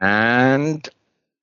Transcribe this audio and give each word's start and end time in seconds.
And 0.00 0.86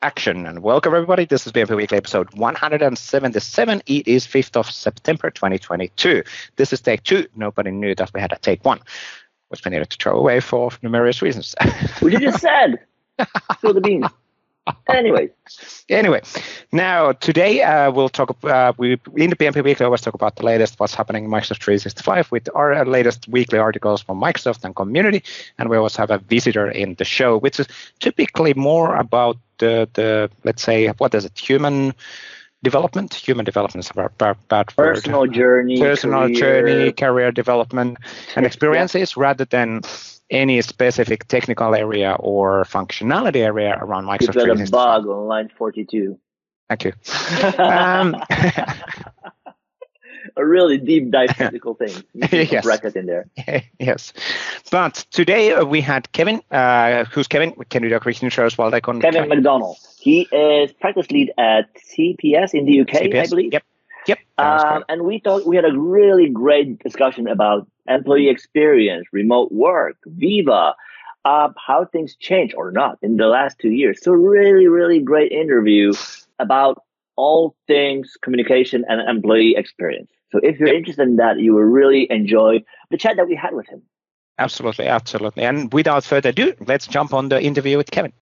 action 0.04 0.46
and 0.46 0.62
welcome 0.62 0.94
everybody. 0.94 1.26
This 1.26 1.48
is 1.48 1.54
PnP 1.54 1.76
Weekly 1.76 1.98
episode 1.98 2.32
177. 2.36 3.82
It 3.88 4.08
is 4.08 4.28
5th 4.28 4.56
of 4.58 4.70
September 4.70 5.32
2022. 5.32 6.22
This 6.56 6.72
is 6.72 6.80
take 6.80 7.02
two. 7.02 7.28
Nobody 7.36 7.72
knew 7.72 7.96
that 7.96 8.14
we 8.14 8.22
had 8.22 8.32
a 8.32 8.38
take 8.38 8.64
one, 8.64 8.80
which 9.48 9.66
we 9.66 9.72
needed 9.72 9.90
to 9.90 9.98
throw 9.98 10.20
away 10.20 10.40
for 10.40 10.70
numerous 10.84 11.24
reasons. 11.24 11.56
Which 12.00 12.14
you 12.14 12.20
just 12.20 12.42
said. 12.42 12.80
Spill 13.54 13.74
the 13.74 13.82
beans. 13.82 14.06
Anyway. 14.88 15.30
Anyway, 15.90 16.22
now 16.72 17.12
today 17.12 17.62
uh, 17.62 17.92
we'll 17.92 18.10
talk. 18.10 18.36
Uh, 18.44 18.72
we 18.78 18.94
in 19.18 19.30
the 19.30 19.36
PnP 19.36 19.64
Weekly 19.64 19.84
always 19.84 20.02
talk 20.02 20.14
about 20.14 20.38
the 20.38 20.46
latest, 20.46 20.80
what's 20.80 20.94
happening 20.94 21.26
in 21.26 21.30
Microsoft 21.30 21.62
365 21.62 22.32
with 22.32 22.48
our 22.56 22.74
uh, 22.74 22.86
latest 22.86 23.28
weekly 23.28 23.60
articles 23.60 24.02
from 24.02 24.22
Microsoft 24.22 24.64
and 24.64 24.76
community, 24.76 25.22
and 25.58 25.70
we 25.70 25.76
always 25.76 25.96
have 25.98 26.12
a 26.12 26.18
visitor 26.18 26.70
in 26.70 26.96
the 26.96 27.06
show, 27.06 27.38
which 27.38 27.60
is 27.60 27.68
typically 28.00 28.54
more 28.54 28.96
about 28.96 29.38
the 29.58 29.90
the 29.94 30.30
let's 30.44 30.64
say 30.64 30.88
what 30.98 31.14
is 31.14 31.26
it 31.26 31.38
human 31.38 31.94
development 32.64 33.14
human 33.14 33.44
development 33.44 33.86
is 33.86 33.92
about 33.92 34.18
bad 34.48 34.68
personal 34.76 35.22
word. 35.22 35.34
journey 35.34 35.80
personal 35.80 36.22
career. 36.22 36.36
journey 36.36 36.92
career 36.94 37.32
development 37.32 37.98
and 38.36 38.46
experiences 38.46 39.14
yeah. 39.16 39.24
rather 39.24 39.46
than 39.46 39.82
any 40.34 40.62
specific 40.62 41.28
technical 41.28 41.76
area 41.76 42.18
or 42.20 42.64
functionality 42.66 43.38
area 43.38 43.78
around 43.80 44.06
Microsoft. 44.06 44.36
You 44.36 44.56
got 44.56 44.68
a 44.68 44.72
bug 44.72 45.08
on 45.08 45.28
line 45.28 45.50
42. 45.58 46.20
Thank 46.70 46.86
you. 46.86 46.94
um, 47.64 48.16
a 50.36 50.46
really 50.46 50.78
deep 50.78 51.12
dive 51.12 51.30
technical 51.38 51.76
thing. 51.76 52.04
yes. 52.14 52.64
Bracket 52.64 52.96
in 52.96 53.06
there. 53.06 53.30
yes. 53.80 54.14
But 54.72 55.06
today 55.12 55.54
uh, 55.54 55.66
we 55.66 55.82
had 55.82 56.12
Kevin. 56.12 56.42
Uh, 56.50 57.06
who's 57.06 57.28
Kevin? 57.28 57.54
Can 57.70 57.84
you 57.84 57.90
do 57.90 57.96
a 57.96 58.00
quick 58.00 58.22
intro 58.24 58.46
as 58.46 58.58
well? 58.58 58.70
Like 58.70 58.88
on 58.88 59.02
Kevin 59.02 59.30
McDonnell. 59.30 59.76
He 60.00 60.28
is 60.32 60.74
practice 60.74 61.10
lead 61.12 61.32
at 61.38 61.70
CPS 61.76 62.54
in 62.54 62.66
the 62.66 62.82
UK, 62.82 62.90
CPS. 62.90 63.24
I 63.24 63.28
believe. 63.28 63.54
Yep. 63.54 63.64
Yep. 64.08 64.20
Um, 64.38 64.84
and 64.90 65.04
we 65.04 65.20
thought 65.20 65.46
we 65.46 65.56
had 65.56 65.66
a 65.66 65.78
really 65.78 66.30
great 66.30 66.80
discussion 66.80 67.28
about 67.28 67.68
employee 67.88 68.30
experience, 68.30 69.08
remote 69.12 69.52
work, 69.52 69.98
Viva, 70.06 70.76
uh, 71.26 71.50
how 71.66 71.86
things 71.86 72.16
change 72.16 72.54
or 72.56 72.72
not 72.72 72.98
in 73.02 73.18
the 73.18 73.28
last 73.28 73.60
two 73.60 73.70
years. 73.70 74.02
So 74.02 74.12
really, 74.12 74.68
really 74.68 75.00
great 75.00 75.32
interview 75.32 75.94
about 76.40 76.84
all 77.16 77.56
things 77.68 78.18
communication 78.22 78.84
and 78.88 79.08
employee 79.08 79.56
experience. 79.56 80.10
So 80.32 80.40
if 80.42 80.60
you're 80.60 80.70
yep. 80.70 80.78
interested 80.78 81.08
in 81.08 81.16
that, 81.18 81.40
you 81.40 81.54
will 81.54 81.62
really 81.62 82.08
enjoy 82.10 82.64
the 82.90 82.98
chat 82.98 83.18
that 83.18 83.28
we 83.28 83.36
had 83.36 83.54
with 83.54 83.68
him. 83.68 83.84
Absolutely, 84.40 84.88
absolutely. 84.88 85.44
And 85.44 85.72
without 85.72 86.04
further 86.04 86.30
ado, 86.30 86.56
let's 86.66 86.88
jump 86.88 87.14
on 87.14 87.30
the 87.30 87.42
interview 87.42 87.78
with 87.78 87.92
Kevin. 87.92 88.14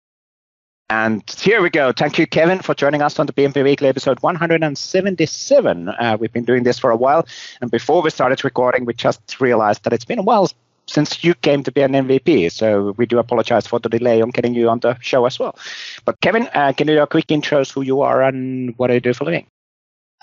And 0.90 1.22
here 1.38 1.62
we 1.62 1.70
go. 1.70 1.92
Thank 1.92 2.18
you, 2.18 2.26
Kevin, 2.26 2.58
for 2.58 2.74
joining 2.74 3.00
us 3.00 3.20
on 3.20 3.26
the 3.26 3.32
PnP 3.32 3.62
Weekly 3.62 3.86
episode 3.86 4.20
177. 4.22 5.88
Uh, 5.88 6.16
we've 6.18 6.32
been 6.32 6.44
doing 6.44 6.64
this 6.64 6.80
for 6.80 6.90
a 6.90 6.96
while. 6.96 7.24
And 7.60 7.70
before 7.70 8.02
we 8.02 8.10
started 8.10 8.42
recording, 8.44 8.84
we 8.84 8.94
just 8.94 9.40
realized 9.40 9.84
that 9.84 9.92
it's 9.92 10.04
been 10.04 10.18
a 10.18 10.22
while 10.24 10.50
since 10.88 11.22
you 11.22 11.34
came 11.34 11.62
to 11.62 11.70
be 11.70 11.82
an 11.82 11.92
MVP. 11.92 12.50
So 12.50 12.92
we 12.96 13.06
do 13.06 13.20
apologize 13.20 13.68
for 13.68 13.78
the 13.78 13.88
delay 13.88 14.20
on 14.20 14.30
getting 14.30 14.52
you 14.52 14.68
on 14.68 14.80
the 14.80 14.98
show 14.98 15.26
as 15.26 15.38
well. 15.38 15.56
But 16.04 16.20
Kevin, 16.22 16.48
uh, 16.54 16.72
can 16.76 16.88
you 16.88 16.96
do 16.96 17.02
a 17.02 17.06
quick 17.06 17.30
intro 17.30 17.60
of 17.60 17.70
who 17.70 17.82
you 17.82 18.00
are 18.00 18.20
and 18.22 18.76
what 18.76 18.88
do 18.88 18.94
you 18.94 19.00
do 19.00 19.14
for 19.14 19.22
a 19.22 19.26
living? 19.26 19.46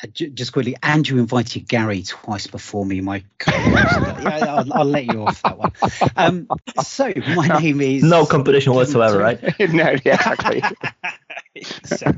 Uh, 0.04 0.08
just 0.08 0.54
quickly, 0.54 0.76
Andrew 0.84 1.20
invited 1.20 1.68
Gary 1.68 2.04
twice 2.04 2.46
before 2.46 2.86
me. 2.86 3.02
My 3.02 3.24
yeah, 3.48 4.46
I'll, 4.48 4.74
I'll, 4.74 4.86
let 4.86 5.06
you 5.06 5.26
off 5.26 5.42
that 5.42 5.58
one. 5.58 5.72
Um, 6.16 6.48
so 6.84 7.12
my 7.36 7.48
name 7.60 7.82
is 7.82 8.04
no 8.04 8.28
competition 8.28 8.74
whatsoever, 8.74 9.18
right? 9.18 9.42
no, 9.60 9.96
yeah, 10.06 10.14
exactly. 10.14 10.62
so, 11.84 12.12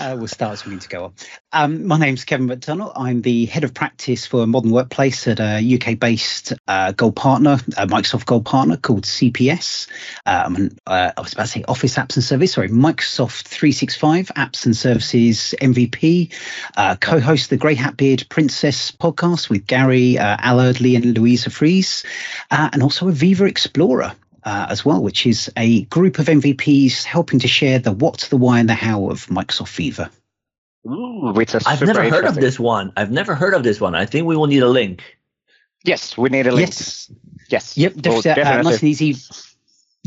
uh, 0.00 0.16
we'll 0.18 0.28
start 0.28 0.52
as 0.52 0.64
we 0.64 0.72
need 0.72 0.80
to 0.82 0.88
go 0.88 1.04
on. 1.04 1.14
Um, 1.52 1.86
my 1.86 1.98
name's 1.98 2.24
Kevin 2.24 2.48
McDonnell. 2.48 2.92
I'm 2.96 3.22
the 3.22 3.46
head 3.46 3.64
of 3.64 3.74
practice 3.74 4.26
for 4.26 4.46
Modern 4.46 4.70
Workplace 4.70 5.28
at 5.28 5.40
a 5.40 5.58
UK 5.74 5.98
based 5.98 6.52
uh, 6.66 6.92
gold 6.92 7.16
partner, 7.16 7.58
a 7.76 7.86
Microsoft 7.86 8.26
gold 8.26 8.44
partner 8.44 8.76
called 8.76 9.04
CPS. 9.04 9.88
Um, 10.26 10.70
uh, 10.86 11.12
I 11.16 11.20
was 11.20 11.32
about 11.32 11.46
to 11.46 11.48
say 11.48 11.64
Office 11.68 11.96
Apps 11.96 12.16
and 12.16 12.24
Service, 12.24 12.52
sorry, 12.52 12.68
Microsoft 12.68 13.42
365 13.42 14.28
Apps 14.28 14.66
and 14.66 14.76
Services 14.76 15.54
MVP. 15.60 16.32
Uh, 16.76 16.96
co 16.96 17.20
host 17.20 17.50
the 17.50 17.56
Grey 17.56 17.74
Hat 17.74 17.96
Beard 17.96 18.24
Princess 18.28 18.90
podcast 18.90 19.50
with 19.50 19.66
Gary, 19.66 20.18
uh, 20.18 20.36
Al 20.38 20.60
Eardley, 20.60 20.96
and 20.96 21.16
Luise 21.16 21.50
Freese, 21.50 22.04
uh, 22.50 22.70
and 22.72 22.82
also 22.82 23.08
a 23.08 23.12
Viva 23.12 23.44
Explorer 23.44 24.14
uh, 24.44 24.66
as 24.68 24.84
well, 24.84 25.02
which 25.02 25.26
is 25.26 25.50
a 25.56 25.82
group 25.84 26.18
of 26.18 26.26
MVPs 26.26 27.04
helping 27.04 27.40
to 27.40 27.48
share 27.48 27.78
the 27.78 27.92
what, 27.92 28.18
the 28.30 28.36
why, 28.36 28.60
and 28.60 28.68
the 28.68 28.74
how 28.74 29.10
of 29.10 29.26
Microsoft 29.26 29.74
Viva. 29.76 30.10
Ooh, 30.86 31.32
which 31.32 31.54
is 31.54 31.64
I've 31.66 31.82
never 31.82 32.08
heard 32.08 32.24
of 32.24 32.34
this 32.34 32.58
one. 32.58 32.92
I've 32.96 33.12
never 33.12 33.34
heard 33.34 33.54
of 33.54 33.62
this 33.62 33.80
one. 33.80 33.94
I 33.94 34.06
think 34.06 34.26
we 34.26 34.36
will 34.36 34.48
need 34.48 34.62
a 34.62 34.68
link. 34.68 35.18
Yes, 35.84 36.16
we 36.16 36.28
need 36.28 36.46
a 36.46 36.52
link. 36.52 36.68
Yes. 36.68 37.10
Yes. 37.48 37.76
Yep. 37.76 37.94
Def- 37.94 38.26
uh, 38.26 38.62
nice 38.62 38.80
and 38.80 38.88
easy. 38.88 39.14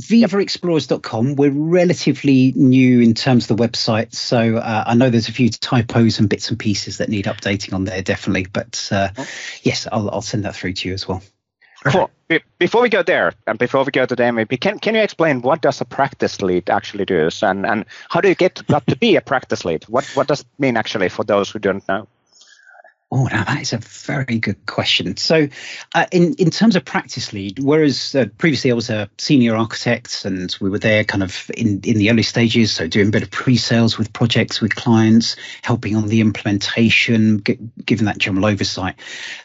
VivaExplorers.com. 0.02 1.36
We're 1.36 1.52
relatively 1.52 2.52
new 2.56 3.00
in 3.00 3.14
terms 3.14 3.50
of 3.50 3.56
the 3.56 3.66
website, 3.66 4.14
so 4.14 4.58
uh, 4.58 4.84
I 4.88 4.96
know 4.96 5.10
there's 5.10 5.30
a 5.30 5.34
few 5.34 5.50
typos 5.50 6.20
and 6.20 6.28
bits 6.28 6.50
and 6.50 6.60
pieces 6.60 6.98
that 6.98 7.08
need 7.08 7.26
updating 7.26 7.74
on 7.74 7.86
there, 7.86 8.02
definitely. 8.02 8.48
But 8.52 8.90
uh, 8.92 9.10
yes, 9.64 9.88
I'll, 9.90 10.10
I'll 10.10 10.22
send 10.22 10.44
that 10.44 10.56
through 10.56 10.74
to 10.74 10.90
you 10.90 10.94
as 10.94 11.08
well. 11.08 11.22
Cool. 11.86 12.10
Before 12.58 12.82
we 12.82 12.90
go 12.90 13.04
there, 13.04 13.34
and 13.46 13.60
before 13.60 13.84
we 13.84 13.92
go 13.92 14.08
to 14.08 14.16
the 14.16 14.24
MVP, 14.24 14.60
can, 14.60 14.80
can 14.80 14.96
you 14.96 15.02
explain 15.02 15.44
what 15.44 15.62
does 15.62 15.80
a 15.82 15.86
practice 15.86 16.42
lead 16.42 16.68
actually 16.70 17.06
do, 17.06 17.30
and 17.44 17.66
and 17.66 17.86
how 18.10 18.22
do 18.22 18.28
you 18.28 18.34
get 18.34 18.66
got 18.66 18.88
to 18.88 18.98
be 18.98 19.16
a 19.16 19.22
practice 19.22 19.64
lead? 19.64 19.84
What 19.84 20.06
what 20.16 20.28
does 20.28 20.42
it 20.42 20.48
mean 20.58 20.78
actually 20.78 21.10
for 21.10 21.24
those 21.24 21.52
who 21.52 21.60
don't 21.60 21.88
know? 21.88 22.08
Oh, 23.12 23.26
now 23.26 23.44
that 23.44 23.62
is 23.62 23.72
a 23.72 23.78
very 23.78 24.40
good 24.40 24.66
question. 24.66 25.16
So, 25.16 25.48
uh, 25.94 26.06
in 26.12 26.34
in 26.34 26.50
terms 26.50 26.76
of 26.76 26.84
practice 26.84 27.34
lead, 27.34 27.60
whereas 27.60 28.16
uh, 28.16 28.26
previously 28.38 28.72
I 28.72 28.74
was 28.74 28.90
a 28.90 29.10
senior 29.20 29.56
architect 29.56 30.26
and 30.26 30.54
we 30.60 30.70
were 30.70 30.80
there 30.80 31.04
kind 31.04 31.22
of 31.22 31.52
in 31.56 31.82
in 31.84 31.98
the 31.98 32.10
early 32.10 32.24
stages, 32.24 32.72
so 32.72 32.88
doing 32.88 33.10
a 33.10 33.12
bit 33.12 33.22
of 33.22 33.30
pre-sales 33.30 33.98
with 33.98 34.12
projects 34.12 34.60
with 34.60 34.76
clients, 34.76 35.36
helping 35.62 35.96
on 35.96 36.08
the 36.08 36.20
implementation, 36.20 37.38
get, 37.38 37.86
giving 37.86 38.06
that 38.06 38.18
general 38.18 38.46
oversight. 38.46 38.96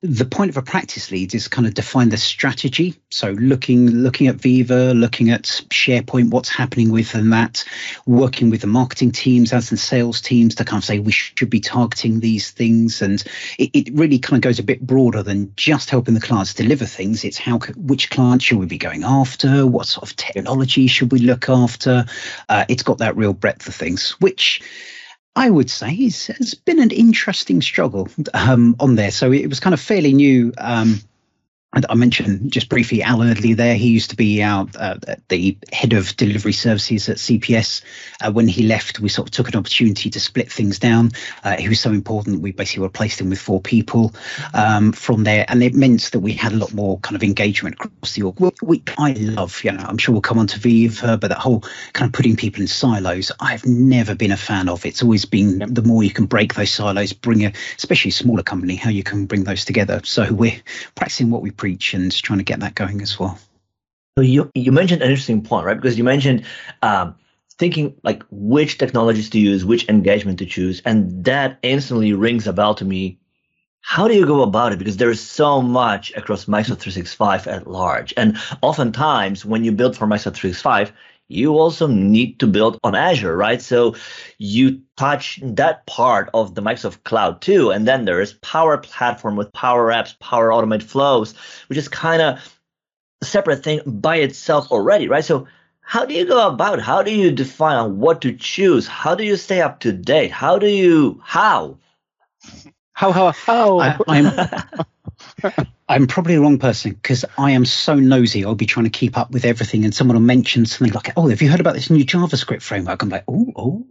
The 0.03 0.25
point 0.25 0.51
of 0.51 0.57
a 0.57 0.63
practice 0.63 1.11
lead 1.11 1.35
is 1.35 1.47
kind 1.47 1.67
of 1.67 1.75
define 1.75 2.09
the 2.09 2.17
strategy. 2.17 2.95
So, 3.11 3.33
looking 3.33 3.91
looking 3.91 4.29
at 4.29 4.37
Viva, 4.37 4.95
looking 4.95 5.31
at 5.31 5.43
SharePoint, 5.43 6.31
what's 6.31 6.49
happening 6.49 6.91
with 6.91 7.01
within 7.01 7.31
that, 7.31 7.65
working 8.07 8.51
with 8.51 8.61
the 8.61 8.67
marketing 8.67 9.11
teams 9.11 9.53
as 9.53 9.71
the 9.71 9.77
sales 9.77 10.21
teams 10.21 10.55
to 10.55 10.65
kind 10.65 10.81
of 10.81 10.85
say 10.85 10.99
we 10.99 11.13
should 11.13 11.51
be 11.51 11.61
targeting 11.61 12.21
these 12.21 12.51
things 12.51 13.03
and 13.03 13.23
it, 13.59 13.71
it, 13.73 13.95
really 13.95 14.19
kind 14.19 14.39
of 14.39 14.43
goes 14.43 14.59
a 14.59 14.63
bit 14.63 14.81
broader 14.87 15.23
than 15.23 15.53
just 15.57 15.91
helping 15.91 16.15
the 16.15 16.21
clients 16.21 16.55
deliver 16.55 16.85
things. 16.85 17.25
It's 17.25 17.39
how 17.39 17.59
which 17.77 18.11
clients 18.11 18.45
should 18.45 18.59
we 18.59 18.67
be 18.67 18.79
going 18.79 19.05
after? 19.05 19.67
What 19.67 19.87
sort 19.87 20.09
of 20.09 20.17
technology 20.17 20.87
should 20.87 21.13
we 21.13 21.21
look 21.21 21.49
after? 21.49 22.07
Uh, 22.49 22.65
it's 22.69 22.83
got 22.83 22.99
that 22.99 23.17
real 23.17 23.33
breadth 23.33 23.67
of 23.69 23.75
things, 23.75 24.13
which 24.21 24.63
I 25.37 25.49
would 25.49 25.71
say 25.71 25.95
has 25.95 26.55
been 26.65 26.81
an 26.81 26.91
interesting 26.91 27.63
struggle 27.63 28.09
um, 28.35 28.77
on 28.81 28.97
there. 28.97 29.11
So 29.11 29.33
it 29.33 29.47
was 29.47 29.61
kind 29.61 29.75
of 29.75 29.81
fairly 29.81 30.13
new. 30.13 30.53
Um, 30.59 31.01
I 31.73 31.95
mentioned 31.95 32.51
just 32.51 32.69
briefly 32.69 33.01
Al 33.01 33.23
Eardley 33.23 33.53
there. 33.53 33.77
He 33.77 33.91
used 33.91 34.11
to 34.11 34.17
be 34.17 34.43
our 34.43 34.67
uh, 34.77 34.97
the 35.29 35.57
head 35.73 35.93
of 35.93 36.17
delivery 36.17 36.53
services 36.53 37.09
at 37.09 37.19
CPS. 37.19 37.83
Uh, 38.21 38.33
when 38.33 38.49
he 38.49 38.65
left, 38.65 38.99
we 38.99 39.09
sort 39.09 39.29
of 39.29 39.33
took 39.33 39.49
an 39.49 39.57
opportunity 39.57 40.11
to 40.11 40.19
split 40.19 40.51
things 40.51 40.81
down. 40.81 41.13
Uh, 41.45 41.57
he 41.57 41.69
was 41.69 41.79
so 41.79 41.91
important, 41.91 42.43
we 42.43 42.51
basically 42.51 42.83
replaced 42.83 43.21
him 43.21 43.31
with 43.31 43.39
four 43.39 43.61
people 43.61 44.13
um, 44.53 44.91
from 44.91 45.23
there, 45.23 45.45
and 45.47 45.63
it 45.63 45.73
meant 45.73 46.11
that 46.11 46.19
we 46.19 46.33
had 46.33 46.53
a 46.53 46.57
lot 46.57 46.75
more 46.75 46.99
kind 47.01 47.15
of 47.15 47.23
engagement 47.23 47.77
across 47.77 48.15
the 48.15 48.23
org. 48.23 48.37
We, 48.63 48.83
I 48.99 49.13
love, 49.13 49.63
you 49.63 49.71
know, 49.71 49.85
I'm 49.87 49.99
sure 49.99 50.13
we'll 50.13 50.23
come 50.23 50.41
on 50.41 50.49
to 50.49 50.59
Viva, 50.59 51.19
but 51.19 51.29
that 51.29 51.39
whole 51.39 51.61
kind 51.93 52.09
of 52.09 52.13
putting 52.13 52.35
people 52.35 52.63
in 52.63 52.67
silos, 52.67 53.31
I've 53.39 53.65
never 53.65 54.17
been 54.17 54.33
a 54.33 54.37
fan 54.37 54.69
of. 54.69 54.85
It's 54.85 55.05
always 55.05 55.25
been 55.25 55.61
the 55.73 55.83
more 55.83 56.03
you 56.03 56.11
can 56.11 56.27
break 56.27 56.55
those 56.55 56.73
silos, 56.73 57.13
bring 57.13 57.45
a, 57.45 57.53
especially 57.77 58.09
a 58.09 58.13
smaller 58.13 58.43
company, 58.43 58.75
how 58.75 58.91
you 58.91 59.05
can 59.05 59.27
bring 59.27 59.45
those 59.45 59.65
together. 59.65 60.01
So 60.03 60.33
we're 60.33 60.61
practicing 60.97 61.31
what 61.31 61.43
we 61.43 61.53
preach 61.61 61.93
and 61.93 62.11
trying 62.11 62.39
to 62.39 62.45
get 62.45 62.61
that 62.61 62.75
going 62.75 63.03
as 63.03 63.21
well. 63.21 63.39
So 64.17 64.23
you 64.23 64.51
you 64.55 64.73
mentioned 64.73 65.03
an 65.03 65.11
interesting 65.11 65.43
point, 65.43 65.67
right? 65.67 65.77
Because 65.77 65.99
you 65.99 66.05
mentioned 66.05 66.47
um, 66.81 67.15
thinking 67.59 67.95
like 68.03 68.23
which 68.31 68.79
technologies 68.79 69.29
to 69.31 69.39
use, 69.39 69.65
which 69.65 69.89
engagement 69.89 70.39
to 70.39 70.47
choose, 70.47 70.81
and 70.87 71.25
that 71.25 71.59
instantly 71.63 72.15
rings 72.15 72.47
a 72.47 72.53
bell 72.53 72.75
to 72.77 72.85
me. 72.85 73.19
How 73.83 74.09
do 74.09 74.15
you 74.15 74.27
go 74.27 74.43
about 74.43 74.73
it? 74.73 74.79
Because 74.79 74.97
there 74.97 75.11
is 75.11 75.21
so 75.21 75.63
much 75.63 76.13
across 76.15 76.47
Microsoft 76.47 76.81
365 76.81 77.47
at 77.47 77.67
large, 77.67 78.15
and 78.17 78.39
oftentimes 78.63 79.45
when 79.45 79.63
you 79.65 79.73
build 79.73 79.97
for 79.97 80.07
Microsoft 80.07 80.37
365, 80.37 80.93
you 81.31 81.57
also 81.59 81.87
need 81.87 82.41
to 82.41 82.47
build 82.47 82.79
on 82.83 82.97
Azure, 82.97 83.37
right? 83.37 83.63
So 83.63 83.95
you 84.39 84.83
touch 84.97 85.39
that 85.43 85.87
part 85.87 86.29
of 86.35 86.55
the 86.55 86.63
Microsoft 86.63 87.05
Cloud 87.05 87.41
too. 87.41 87.71
And 87.71 87.87
then 87.87 88.05
there 88.05 88.21
is 88.21 88.33
Power 88.35 88.77
Platform 88.79 89.37
with 89.37 89.53
Power 89.53 89.91
Apps, 89.91 90.19
Power 90.19 90.49
Automate 90.49 90.83
Flows, 90.83 91.35
which 91.69 91.79
is 91.79 91.89
kind 91.89 92.21
of 92.21 92.59
a 93.23 93.25
separate 93.25 93.63
thing 93.63 93.81
by 93.87 94.17
itself 94.17 94.73
already, 94.73 95.07
right? 95.07 95.25
So 95.25 95.47
how 95.81 96.05
do 96.05 96.15
you 96.15 96.25
go 96.25 96.49
about? 96.49 96.81
How 96.81 97.03
do 97.03 97.15
you 97.15 97.31
define 97.31 97.99
what 97.99 98.23
to 98.23 98.33
choose? 98.33 98.89
How 98.89 99.15
do 99.15 99.25
you 99.25 99.37
stay 99.37 99.61
up 99.61 99.81
to 99.81 99.93
date? 99.93 100.33
How 100.33 100.59
do 100.59 100.69
you 100.69 101.21
how? 101.25 101.79
How 102.93 103.13
how 103.13 103.33
how? 103.33 103.79
I, 103.79 103.99
I'm 104.09 104.85
I'm 105.89 106.07
probably 106.07 106.35
the 106.37 106.41
wrong 106.41 106.59
person 106.59 106.93
because 106.93 107.25
I 107.37 107.53
am 107.53 107.65
so 107.65 107.95
nosy. 107.95 108.45
I'll 108.45 108.55
be 108.55 108.67
trying 108.67 108.85
to 108.85 108.91
keep 108.91 109.19
up 109.19 109.31
with 109.31 109.45
everything, 109.45 109.85
and 109.85 109.95
someone 109.95 110.17
will 110.17 110.23
mention 110.23 110.67
something 110.67 110.93
like, 110.93 111.13
"Oh, 111.17 111.29
have 111.29 111.43
you 111.43 111.51
heard 111.51 111.61
about 111.61 111.75
this 111.75 111.91
new 111.91 112.05
JavaScript 112.05 112.63
framework?" 112.63 113.03
I'm 113.03 113.09
like, 113.09 113.25
"Oh, 113.27 113.53
oh." 113.57 113.87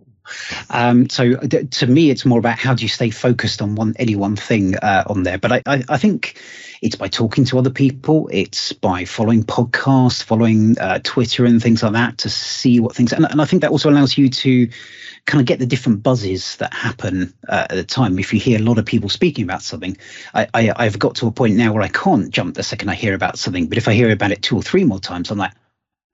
Um, 0.70 1.10
so 1.10 1.36
to 1.36 1.88
me, 1.88 2.10
it's 2.10 2.26
more 2.26 2.40
about 2.40 2.58
how 2.58 2.74
do 2.74 2.84
you 2.84 2.90
stay 2.90 3.10
focused 3.10 3.62
on 3.62 3.76
one 3.76 3.96
any 3.98 4.16
one 4.16 4.36
thing 4.36 4.76
uh, 4.78 5.04
on 5.08 5.24
there. 5.24 5.38
But 5.38 5.52
I, 5.52 5.62
I, 5.66 5.84
I 5.90 5.98
think 5.98 6.42
it's 6.82 6.96
by 6.96 7.08
talking 7.08 7.46
to 7.46 7.58
other 7.58 7.70
people. 7.70 8.30
It's 8.32 8.74
by 8.74 9.06
following 9.06 9.44
podcasts, 9.44 10.24
following 10.24 10.78
uh, 10.80 11.00
Twitter 11.04 11.46
and 11.46 11.62
things 11.62 11.84
like 11.84 11.94
that 11.94 12.20
to 12.20 12.30
see 12.30 12.80
what 12.80 12.96
things. 12.96 13.14
And, 13.14 13.26
and 13.26 13.42
I 13.42 13.46
think 13.46 13.62
that 13.62 13.72
also 13.72 13.90
allows 13.90 14.18
you 14.18 14.30
to 14.30 14.70
kind 15.26 15.42
of 15.42 15.46
get 15.46 15.60
the 15.60 15.66
different 15.66 16.02
buzzes 16.02 16.56
that 16.58 16.74
happen 16.74 17.34
uh, 17.48 17.68
at 17.70 17.76
the 17.76 17.84
time. 17.84 18.18
If 18.18 18.34
you 18.34 18.40
hear 18.40 18.60
a 18.60 18.64
lot 18.64 18.78
of 18.78 18.86
people 18.86 19.10
speaking 19.10 19.44
about 19.44 19.62
something, 19.62 19.98
I, 20.34 20.48
I, 20.54 20.74
I've 20.76 21.00
got 21.00 21.16
to 21.16 21.28
a 21.28 21.32
point 21.32 21.56
now 21.56 21.74
where 21.74 21.84
I 21.84 21.90
can't 21.90 22.30
jump 22.30 22.56
the 22.56 22.64
second 22.64 22.90
I 22.90 22.96
hear 22.96 23.14
about 23.14 23.38
something. 23.38 23.68
But 23.68 23.78
if 23.78 23.88
I 23.88 23.94
hear 23.94 24.10
about 24.12 24.32
it 24.32 24.42
two 24.42 24.56
or 24.56 24.64
three 24.64 24.86
more 24.86 25.00
times, 25.00 25.32
I'm 25.32 25.38
like, 25.38 25.54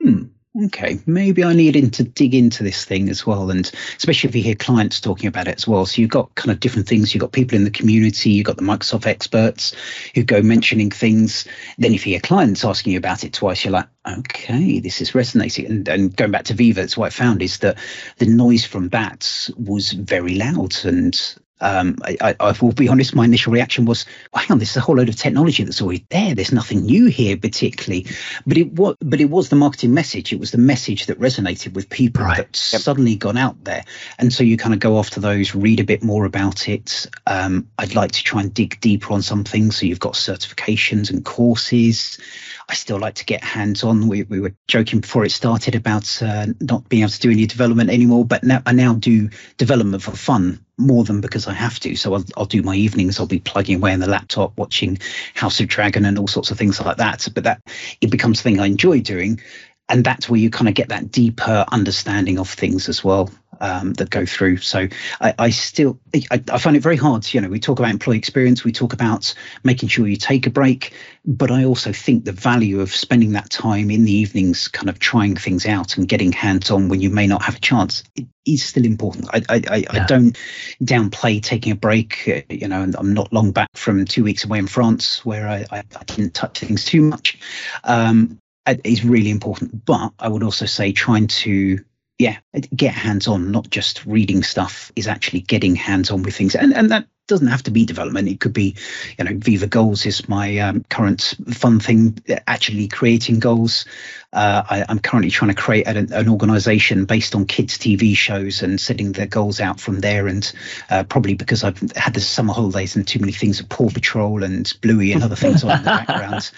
hmm, 0.01 0.23
okay, 0.63 0.99
maybe 1.05 1.43
I 1.43 1.53
needed 1.53 1.93
to 1.93 2.03
dig 2.03 2.33
into 2.33 2.63
this 2.63 2.85
thing 2.85 3.09
as 3.09 3.25
well. 3.25 3.49
And 3.49 3.69
especially 3.97 4.29
if 4.29 4.35
you 4.35 4.43
hear 4.43 4.55
clients 4.55 5.01
talking 5.01 5.27
about 5.27 5.47
it 5.47 5.57
as 5.57 5.67
well. 5.67 5.85
So 5.85 6.01
you've 6.01 6.11
got 6.11 6.33
kind 6.35 6.51
of 6.51 6.59
different 6.59 6.87
things. 6.87 7.13
You've 7.13 7.21
got 7.21 7.31
people 7.31 7.57
in 7.57 7.63
the 7.63 7.71
community, 7.71 8.31
you've 8.31 8.45
got 8.45 8.57
the 8.57 8.63
Microsoft 8.63 9.05
experts 9.05 9.75
who 10.13 10.23
go 10.23 10.41
mentioning 10.41 10.89
things. 10.89 11.45
Then 11.77 11.93
if 11.93 12.05
you 12.05 12.13
hear 12.13 12.21
clients 12.21 12.63
asking 12.63 12.93
you 12.93 12.99
about 12.99 13.23
it 13.23 13.33
twice, 13.33 13.65
you're 13.65 13.71
like, 13.71 13.87
okay, 14.07 14.79
this 14.79 15.01
is 15.01 15.15
resonating. 15.15 15.65
And, 15.65 15.87
and 15.87 16.15
going 16.15 16.31
back 16.31 16.45
to 16.45 16.53
Viva, 16.53 16.81
it's 16.81 16.97
what 16.97 17.07
I 17.07 17.09
found 17.09 17.41
is 17.41 17.59
that 17.59 17.77
the 18.17 18.27
noise 18.27 18.65
from 18.65 18.89
that 18.89 19.49
was 19.57 19.91
very 19.91 20.35
loud 20.35 20.75
and 20.85 21.35
um, 21.61 21.95
I, 22.03 22.35
I, 22.39 22.55
will 22.61 22.73
be 22.73 22.89
honest, 22.89 23.15
my 23.15 23.23
initial 23.25 23.53
reaction 23.53 23.85
was, 23.85 24.05
well, 24.33 24.43
hang 24.43 24.53
on, 24.53 24.59
this 24.59 24.71
is 24.71 24.77
a 24.77 24.81
whole 24.81 24.97
load 24.97 25.07
of 25.07 25.15
technology 25.15 25.63
that's 25.63 25.81
already 25.81 26.05
there. 26.09 26.35
There's 26.35 26.51
nothing 26.51 26.81
new 26.81 27.05
here 27.05 27.37
particularly. 27.37 28.07
But 28.45 28.57
it 28.57 28.73
was 28.73 28.95
but 28.99 29.21
it 29.21 29.29
was 29.29 29.49
the 29.49 29.55
marketing 29.55 29.93
message. 29.93 30.33
It 30.33 30.39
was 30.39 30.51
the 30.51 30.57
message 30.57 31.05
that 31.05 31.19
resonated 31.19 31.73
with 31.73 31.89
people 31.89 32.25
right. 32.25 32.37
that 32.37 32.69
yep. 32.73 32.81
suddenly 32.81 33.15
gone 33.15 33.37
out 33.37 33.63
there. 33.63 33.85
And 34.19 34.33
so 34.33 34.43
you 34.43 34.57
kind 34.57 34.73
of 34.73 34.79
go 34.81 34.99
after 34.99 35.19
those, 35.19 35.55
read 35.55 35.79
a 35.79 35.85
bit 35.85 36.03
more 36.03 36.25
about 36.25 36.67
it. 36.67 37.07
Um, 37.25 37.69
I'd 37.79 37.95
like 37.95 38.11
to 38.13 38.23
try 38.23 38.41
and 38.41 38.53
dig 38.53 38.79
deeper 38.81 39.13
on 39.13 39.21
some 39.21 39.43
things. 39.45 39.77
So 39.77 39.85
you've 39.85 39.99
got 39.99 40.13
certifications 40.13 41.09
and 41.09 41.23
courses. 41.23 42.19
I 42.67 42.73
still 42.73 42.99
like 42.99 43.15
to 43.15 43.25
get 43.25 43.43
hands 43.43 43.83
on. 43.83 44.07
We, 44.07 44.23
we 44.23 44.39
were 44.39 44.55
joking 44.67 44.99
before 44.99 45.23
it 45.23 45.31
started 45.31 45.75
about 45.75 46.21
uh, 46.21 46.47
not 46.59 46.89
being 46.89 47.03
able 47.03 47.11
to 47.11 47.19
do 47.19 47.31
any 47.31 47.45
development 47.45 47.89
anymore, 47.89 48.25
but 48.25 48.43
now 48.43 48.61
I 48.65 48.71
now 48.73 48.95
do 48.95 49.29
development 49.57 50.01
for 50.01 50.11
fun 50.11 50.65
more 50.77 51.03
than 51.03 51.21
because 51.21 51.47
I 51.47 51.53
have 51.53 51.79
to. 51.81 51.95
So 51.95 52.15
I'll, 52.15 52.25
I'll 52.35 52.45
do 52.45 52.63
my 52.63 52.75
evenings. 52.75 53.19
I'll 53.19 53.27
be 53.27 53.39
plugging 53.39 53.77
away 53.77 53.93
on 53.93 53.99
the 53.99 54.09
laptop, 54.09 54.57
watching 54.57 54.97
House 55.35 55.59
of 55.59 55.67
Dragon 55.67 56.05
and 56.05 56.17
all 56.17 56.27
sorts 56.27 56.51
of 56.51 56.57
things 56.57 56.81
like 56.81 56.97
that. 56.97 57.27
But 57.33 57.43
that 57.43 57.61
it 58.01 58.09
becomes 58.09 58.39
something 58.39 58.59
I 58.59 58.65
enjoy 58.65 59.01
doing, 59.01 59.39
and 59.87 60.03
that's 60.03 60.27
where 60.27 60.39
you 60.39 60.49
kind 60.49 60.67
of 60.67 60.73
get 60.73 60.89
that 60.89 61.11
deeper 61.11 61.65
understanding 61.71 62.39
of 62.39 62.49
things 62.49 62.89
as 62.89 63.03
well 63.03 63.29
um, 63.61 63.93
that 63.93 64.09
go 64.09 64.25
through. 64.25 64.57
So 64.57 64.87
I, 65.21 65.33
I 65.37 65.49
still 65.49 65.99
I, 66.31 66.43
I, 66.51 66.57
find 66.57 66.75
it 66.75 66.83
very 66.83 66.97
hard. 66.97 67.31
You 67.33 67.41
know, 67.41 67.49
we 67.49 67.59
talk 67.59 67.79
about 67.79 67.91
employee 67.91 68.17
experience, 68.17 68.63
we 68.63 68.71
talk 68.71 68.93
about 68.93 69.33
making 69.63 69.89
sure 69.89 70.07
you 70.07 70.15
take 70.15 70.47
a 70.47 70.49
break, 70.49 70.93
but 71.25 71.51
I 71.51 71.65
also 71.65 71.91
think 71.91 72.25
the 72.25 72.31
value 72.31 72.81
of 72.81 72.93
spending 72.93 73.33
that 73.33 73.49
time 73.49 73.89
in 73.91 74.05
the 74.05 74.11
evenings, 74.11 74.67
kind 74.67 74.89
of 74.89 74.99
trying 74.99 75.35
things 75.35 75.65
out 75.65 75.97
and 75.97 76.07
getting 76.07 76.31
hands 76.31 76.71
on 76.71 76.89
when 76.89 77.01
you 77.01 77.09
may 77.09 77.27
not 77.27 77.41
have 77.41 77.55
a 77.55 77.59
chance, 77.59 78.03
it 78.15 78.27
is 78.45 78.63
still 78.63 78.85
important. 78.85 79.27
I 79.33 79.41
I, 79.49 79.61
I, 79.69 79.75
yeah. 79.77 79.85
I 79.91 80.05
don't 80.05 80.37
downplay 80.83 81.41
taking 81.41 81.71
a 81.71 81.75
break. 81.75 82.27
Uh, 82.27 82.41
you 82.53 82.67
know, 82.67 82.81
and 82.81 82.95
I'm 82.95 83.13
not 83.13 83.31
long 83.33 83.51
back 83.51 83.69
from 83.75 84.05
two 84.05 84.23
weeks 84.23 84.45
away 84.45 84.59
in 84.59 84.67
France 84.67 85.25
where 85.25 85.47
I, 85.47 85.65
I, 85.71 85.83
didn't 86.05 86.33
touch 86.33 86.59
things 86.59 86.85
too 86.85 87.01
much. 87.01 87.37
Um, 87.83 88.39
is 88.83 89.05
really 89.05 89.29
important, 89.29 89.85
but 89.85 90.11
I 90.19 90.27
would 90.27 90.43
also 90.43 90.65
say 90.65 90.91
trying 90.91 91.27
to 91.27 91.79
yeah, 92.17 92.37
get 92.75 92.93
hands 92.93 93.27
on, 93.27 93.51
not 93.51 93.69
just 93.69 94.05
reading 94.05 94.43
stuff, 94.43 94.91
is 94.95 95.07
actually 95.07 95.41
getting 95.41 95.75
hands 95.75 96.11
on 96.11 96.23
with 96.23 96.35
things. 96.35 96.55
And, 96.55 96.73
and 96.73 96.91
that 96.91 97.07
doesn't 97.27 97.47
have 97.47 97.63
to 97.63 97.71
be 97.71 97.85
development. 97.85 98.29
It 98.29 98.39
could 98.39 98.53
be, 98.53 98.75
you 99.17 99.25
know, 99.25 99.31
Viva 99.33 99.67
Goals 99.67 100.05
is 100.05 100.29
my 100.29 100.59
um, 100.59 100.85
current 100.89 101.35
fun 101.51 101.79
thing, 101.79 102.19
actually 102.47 102.87
creating 102.87 103.39
goals. 103.39 103.85
Uh, 104.31 104.63
I, 104.69 104.85
am 104.89 104.99
currently 104.99 105.31
trying 105.31 105.53
to 105.53 105.61
create 105.61 105.87
an, 105.87 106.11
an, 106.13 106.29
organization 106.29 107.05
based 107.05 107.35
on 107.35 107.45
kids' 107.45 107.77
TV 107.77 108.15
shows 108.15 108.61
and 108.61 108.79
setting 108.79 109.13
their 109.13 109.27
goals 109.27 109.59
out 109.59 109.79
from 109.79 110.01
there. 110.01 110.27
And 110.27 110.51
uh, 110.89 111.03
probably 111.03 111.35
because 111.35 111.63
I've 111.63 111.79
had 111.95 112.13
the 112.13 112.21
summer 112.21 112.53
holidays 112.53 112.95
and 112.95 113.07
too 113.07 113.19
many 113.19 113.31
things 113.31 113.59
of 113.59 113.69
Paw 113.69 113.89
Patrol 113.89 114.43
and 114.43 114.71
Bluey 114.81 115.13
and 115.13 115.23
other 115.23 115.35
things 115.35 115.63
on 115.63 115.71
in 115.71 115.83
the 115.83 115.85
background. 116.05 116.51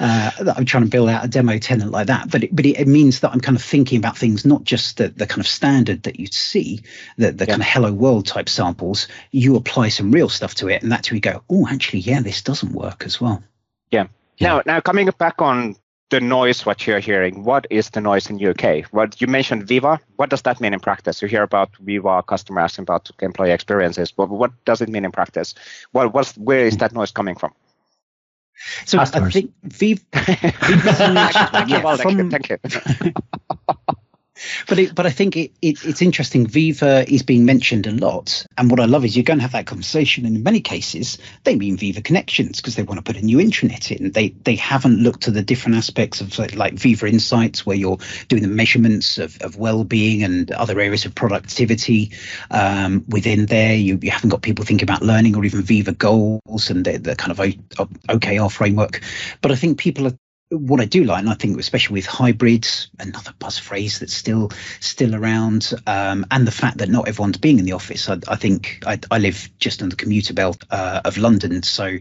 Uh, 0.00 0.30
that 0.40 0.56
I'm 0.56 0.64
trying 0.64 0.84
to 0.84 0.88
build 0.88 1.10
out 1.10 1.22
a 1.22 1.28
demo 1.28 1.58
tenant 1.58 1.90
like 1.90 2.06
that. 2.06 2.30
But 2.30 2.44
it, 2.44 2.56
but 2.56 2.64
it, 2.64 2.80
it, 2.80 2.88
means 2.88 3.20
that 3.20 3.32
I'm 3.32 3.40
kind 3.40 3.54
of 3.54 3.62
thinking 3.62 3.98
about 3.98 4.16
things 4.16 4.46
not 4.46 4.64
just 4.64 4.96
the, 4.96 5.08
the 5.08 5.26
kind 5.26 5.40
of 5.40 5.46
standard 5.46 6.04
that 6.04 6.18
you 6.18 6.26
see, 6.28 6.80
the, 7.18 7.32
the 7.32 7.44
yeah. 7.44 7.50
kind 7.50 7.60
of 7.60 7.68
hello 7.68 7.92
world 7.92 8.26
type 8.26 8.48
samples. 8.48 9.08
You 9.30 9.56
apply 9.56 9.90
some 9.90 10.10
real 10.10 10.30
stuff 10.30 10.54
to 10.54 10.70
it, 10.70 10.82
and 10.82 10.90
that's 10.90 11.10
where 11.10 11.16
you 11.16 11.20
go, 11.20 11.42
oh, 11.50 11.68
actually, 11.68 12.00
yeah, 12.00 12.22
this 12.22 12.40
doesn't 12.40 12.72
work 12.72 13.02
as 13.04 13.20
well. 13.20 13.42
Yeah. 13.90 14.06
yeah. 14.38 14.48
Now, 14.48 14.62
now 14.64 14.80
coming 14.80 15.06
back 15.18 15.42
on 15.42 15.76
the 16.08 16.20
noise, 16.20 16.64
what 16.64 16.86
you're 16.86 16.98
hearing, 16.98 17.44
what 17.44 17.66
is 17.68 17.90
the 17.90 18.00
noise 18.00 18.30
in 18.30 18.42
UK? 18.42 18.86
What 18.86 19.20
you 19.20 19.26
mentioned 19.26 19.66
Viva. 19.66 20.00
What 20.16 20.30
does 20.30 20.40
that 20.42 20.62
mean 20.62 20.72
in 20.72 20.80
practice? 20.80 21.20
You 21.20 21.28
hear 21.28 21.42
about 21.42 21.76
Viva 21.76 22.22
customers 22.22 22.62
asking 22.62 22.84
about 22.84 23.10
employee 23.20 23.52
experiences, 23.52 24.12
but 24.12 24.30
what 24.30 24.52
does 24.64 24.80
it 24.80 24.88
mean 24.88 25.04
in 25.04 25.12
practice? 25.12 25.54
What, 25.92 26.14
what's, 26.14 26.38
where 26.38 26.64
is 26.64 26.78
that 26.78 26.92
noise 26.92 27.10
coming 27.10 27.36
from? 27.36 27.52
So 28.84 28.98
Customers. 28.98 29.36
I 29.36 29.40
think 29.40 29.52
you. 31.70 31.80
Well, 31.82 31.96
thank 31.96 32.48
you. 32.48 33.12
But 34.68 34.78
it, 34.78 34.94
but 34.94 35.06
I 35.06 35.10
think 35.10 35.36
it, 35.36 35.52
it, 35.62 35.84
it's 35.84 36.02
interesting. 36.02 36.46
Viva 36.46 37.10
is 37.12 37.22
being 37.22 37.44
mentioned 37.44 37.86
a 37.86 37.92
lot, 37.92 38.46
and 38.56 38.70
what 38.70 38.80
I 38.80 38.86
love 38.86 39.04
is 39.04 39.16
you're 39.16 39.24
going 39.24 39.38
to 39.38 39.42
have 39.42 39.52
that 39.52 39.66
conversation. 39.66 40.26
And 40.26 40.36
in 40.36 40.42
many 40.42 40.60
cases, 40.60 41.18
they 41.44 41.56
mean 41.56 41.76
Viva 41.76 42.00
Connections 42.00 42.60
because 42.60 42.76
they 42.76 42.82
want 42.82 42.98
to 42.98 43.02
put 43.02 43.20
a 43.20 43.24
new 43.24 43.38
intranet 43.38 43.94
in. 43.96 44.12
They 44.12 44.30
they 44.30 44.56
haven't 44.56 44.98
looked 44.98 45.28
at 45.28 45.34
the 45.34 45.42
different 45.42 45.76
aspects 45.76 46.20
of 46.20 46.38
like, 46.38 46.54
like 46.54 46.74
Viva 46.74 47.06
Insights, 47.06 47.66
where 47.66 47.76
you're 47.76 47.98
doing 48.28 48.42
the 48.42 48.48
measurements 48.48 49.18
of, 49.18 49.40
of 49.42 49.56
well-being 49.56 50.22
and 50.22 50.50
other 50.52 50.78
areas 50.80 51.04
of 51.04 51.14
productivity 51.14 52.12
um, 52.50 53.04
within 53.08 53.46
there. 53.46 53.74
You, 53.74 53.98
you 54.02 54.10
haven't 54.10 54.30
got 54.30 54.42
people 54.42 54.64
thinking 54.64 54.84
about 54.84 55.02
learning 55.02 55.36
or 55.36 55.44
even 55.44 55.62
Viva 55.62 55.92
goals 55.92 56.70
and 56.70 56.84
the, 56.84 56.98
the 56.98 57.16
kind 57.16 57.32
of 57.32 57.38
OKR 57.38 58.50
framework. 58.50 59.00
But 59.40 59.52
I 59.52 59.56
think 59.56 59.78
people 59.78 60.06
are 60.06 60.16
what 60.50 60.80
I 60.80 60.84
do 60.84 61.04
like, 61.04 61.20
and 61.20 61.28
I 61.28 61.34
think 61.34 61.58
especially 61.58 61.94
with 61.94 62.06
hybrids, 62.06 62.88
another 62.98 63.32
buzz 63.38 63.56
phrase 63.56 64.00
that's 64.00 64.12
still 64.12 64.50
still 64.80 65.14
around, 65.14 65.72
um, 65.86 66.26
and 66.30 66.46
the 66.46 66.52
fact 66.52 66.78
that 66.78 66.88
not 66.88 67.06
everyone's 67.06 67.38
being 67.38 67.60
in 67.60 67.64
the 67.64 67.72
office. 67.72 68.08
I, 68.08 68.18
I 68.26 68.34
think 68.34 68.82
I, 68.84 68.98
I, 69.10 69.18
live 69.18 69.48
just 69.58 69.80
on 69.80 69.90
the 69.90 69.96
commuter 69.96 70.34
belt 70.34 70.64
uh, 70.70 71.02
of 71.04 71.18
London, 71.18 71.62
so 71.62 71.98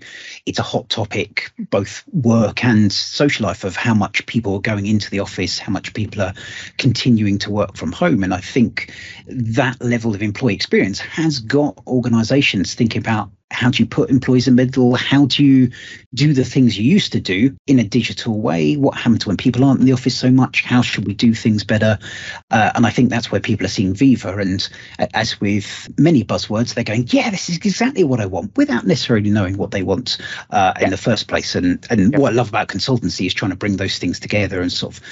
it's 0.47 0.57
a 0.57 0.63
hot 0.63 0.89
topic, 0.89 1.51
both 1.69 2.03
work 2.11 2.65
and 2.65 2.91
social 2.91 3.45
life, 3.45 3.63
of 3.63 3.75
how 3.75 3.93
much 3.93 4.25
people 4.25 4.55
are 4.55 4.61
going 4.61 4.87
into 4.87 5.11
the 5.11 5.19
office, 5.19 5.59
how 5.59 5.71
much 5.71 5.93
people 5.93 6.21
are 6.21 6.33
continuing 6.77 7.37
to 7.39 7.51
work 7.51 7.77
from 7.77 7.91
home, 7.91 8.23
and 8.23 8.33
I 8.33 8.41
think 8.41 8.91
that 9.27 9.79
level 9.79 10.15
of 10.15 10.23
employee 10.23 10.55
experience 10.55 10.99
has 10.99 11.39
got 11.39 11.77
organisations 11.85 12.73
thinking 12.73 12.99
about 12.99 13.29
how 13.51 13.69
do 13.69 13.81
you 13.81 13.87
put 13.87 14.09
employees 14.09 14.47
in 14.47 14.55
the 14.55 14.65
middle? 14.65 14.95
How 14.95 15.25
do 15.25 15.43
you 15.43 15.71
do 16.13 16.33
the 16.33 16.43
things 16.43 16.77
you 16.77 16.89
used 16.89 17.13
to 17.13 17.19
do 17.19 17.55
in 17.67 17.79
a 17.79 17.83
digital 17.83 18.39
way? 18.39 18.75
What 18.75 18.95
happens 18.95 19.25
when 19.25 19.37
people 19.37 19.63
aren't 19.63 19.79
in 19.79 19.85
the 19.85 19.93
office 19.93 20.17
so 20.17 20.29
much? 20.29 20.63
How 20.63 20.81
should 20.81 21.05
we 21.05 21.13
do 21.13 21.33
things 21.33 21.63
better? 21.63 21.97
Uh, 22.51 22.71
and 22.75 22.85
I 22.85 22.91
think 22.91 23.09
that's 23.09 23.31
where 23.31 23.41
people 23.41 23.65
are 23.65 23.69
seeing 23.69 23.93
Viva. 23.93 24.37
And 24.37 24.67
as 25.13 25.41
with 25.41 25.89
many 25.97 26.23
buzzwords, 26.23 26.73
they're 26.73 26.83
going, 26.83 27.07
yeah, 27.09 27.29
this 27.31 27.49
is 27.49 27.57
exactly 27.57 28.03
what 28.03 28.19
I 28.19 28.27
want 28.27 28.55
without 28.55 28.85
necessarily 28.85 29.29
knowing 29.29 29.57
what 29.57 29.71
they 29.71 29.83
want 29.83 30.17
uh, 30.51 30.73
yeah. 30.77 30.85
in 30.85 30.91
the 30.91 30.97
first 30.97 31.27
place. 31.27 31.55
And, 31.55 31.85
and 31.89 32.13
yeah. 32.13 32.19
what 32.19 32.33
I 32.33 32.35
love 32.35 32.49
about 32.49 32.67
consultancy 32.67 33.25
is 33.25 33.33
trying 33.33 33.51
to 33.51 33.57
bring 33.57 33.77
those 33.77 33.97
things 33.97 34.19
together 34.19 34.61
and 34.61 34.71
sort 34.71 34.95
of 34.95 35.03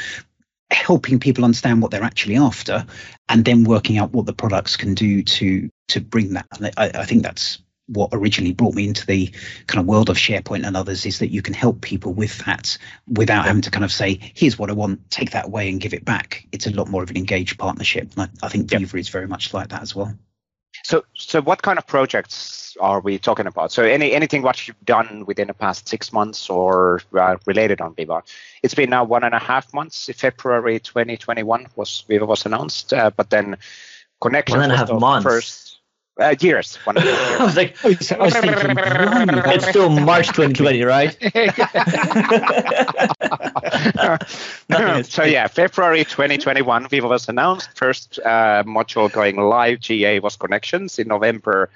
helping 0.69 1.19
people 1.19 1.45
understand 1.45 1.81
what 1.81 1.91
they're 1.91 2.03
actually 2.03 2.35
after 2.35 2.85
and 3.29 3.45
then 3.45 3.63
working 3.63 3.97
out 3.97 4.11
what 4.11 4.25
the 4.25 4.33
products 4.33 4.75
can 4.75 4.93
do 4.93 5.23
to 5.23 5.69
to 5.87 6.01
bring 6.01 6.33
that. 6.33 6.45
And 6.57 6.71
I, 6.77 6.91
I 6.93 7.05
think 7.05 7.23
that's 7.23 7.59
what 7.87 8.09
originally 8.13 8.53
brought 8.53 8.73
me 8.73 8.87
into 8.87 9.05
the 9.05 9.31
kind 9.67 9.79
of 9.79 9.87
world 9.87 10.09
of 10.09 10.17
SharePoint 10.17 10.65
and 10.65 10.75
others 10.75 11.05
is 11.05 11.19
that 11.19 11.31
you 11.31 11.41
can 11.41 11.53
help 11.53 11.81
people 11.81 12.13
with 12.13 12.37
that 12.45 12.77
without 13.07 13.45
having 13.45 13.61
to 13.63 13.71
kind 13.71 13.85
of 13.85 13.91
say, 13.91 14.19
here's 14.35 14.59
what 14.59 14.69
I 14.69 14.73
want, 14.73 15.09
take 15.09 15.31
that 15.31 15.45
away 15.45 15.69
and 15.69 15.79
give 15.79 15.93
it 15.93 16.05
back. 16.05 16.47
It's 16.51 16.67
a 16.67 16.71
lot 16.71 16.89
more 16.89 17.03
of 17.03 17.09
an 17.09 17.17
engaged 17.17 17.57
partnership. 17.57 18.11
And 18.17 18.29
I, 18.41 18.45
I 18.45 18.49
think 18.49 18.69
Viva 18.69 18.97
is 18.97 19.09
very 19.09 19.27
much 19.27 19.53
like 19.53 19.69
that 19.69 19.81
as 19.81 19.95
well. 19.95 20.13
So, 20.83 21.05
so 21.15 21.41
what 21.41 21.61
kind 21.61 21.79
of 21.79 21.87
projects 21.87 22.77
are 22.79 22.99
we 22.99 23.17
talking 23.17 23.47
about? 23.47 23.71
So, 23.71 23.83
any 23.83 24.13
anything 24.13 24.43
what 24.43 24.67
you've 24.67 24.85
done 24.85 25.25
within 25.25 25.47
the 25.47 25.53
past 25.53 25.89
six 25.89 26.13
months 26.13 26.49
or 26.49 27.01
uh, 27.17 27.37
related 27.45 27.81
on 27.81 27.95
Viva? 27.95 28.21
It's 28.61 28.75
been 28.75 28.91
now 28.91 29.03
one 29.03 29.23
and 29.23 29.33
a 29.33 29.39
half 29.39 29.73
months. 29.73 30.09
February 30.15 30.79
2021 30.79 31.67
was 31.75 32.03
Viva 32.07 32.25
was 32.25 32.45
announced, 32.45 32.93
uh, 32.93 33.09
but 33.09 33.29
then 33.31 33.57
Connections 34.21 34.57
One 34.57 34.63
and 34.63 34.73
a 34.73 34.77
half 34.77 34.91
months. 34.91 35.23
first 35.23 35.76
uh, 36.19 36.35
years. 36.39 36.75
One 36.77 36.97
and 36.97 37.07
a 37.07 37.15
half 37.15 37.41
I 37.41 37.45
was 37.45 37.57
like, 37.57 37.75
I 37.83 37.87
was, 37.89 38.11
I 38.11 38.17
was 38.17 38.33
thinking, 38.33 38.77
it's 39.51 39.67
still 39.67 39.89
March 39.89 40.27
2020, 40.27 40.83
right? 40.83 41.17
so 45.05 45.23
yeah, 45.23 45.47
February 45.47 46.03
2021, 46.03 46.89
Viva 46.89 47.07
was 47.07 47.29
announced. 47.29 47.69
First 47.75 48.19
uh, 48.19 48.63
module 48.65 49.11
going 49.11 49.37
live, 49.37 49.79
GA 49.79 50.19
was 50.19 50.35
connections 50.35 50.99
in 50.99 51.07
November 51.07 51.69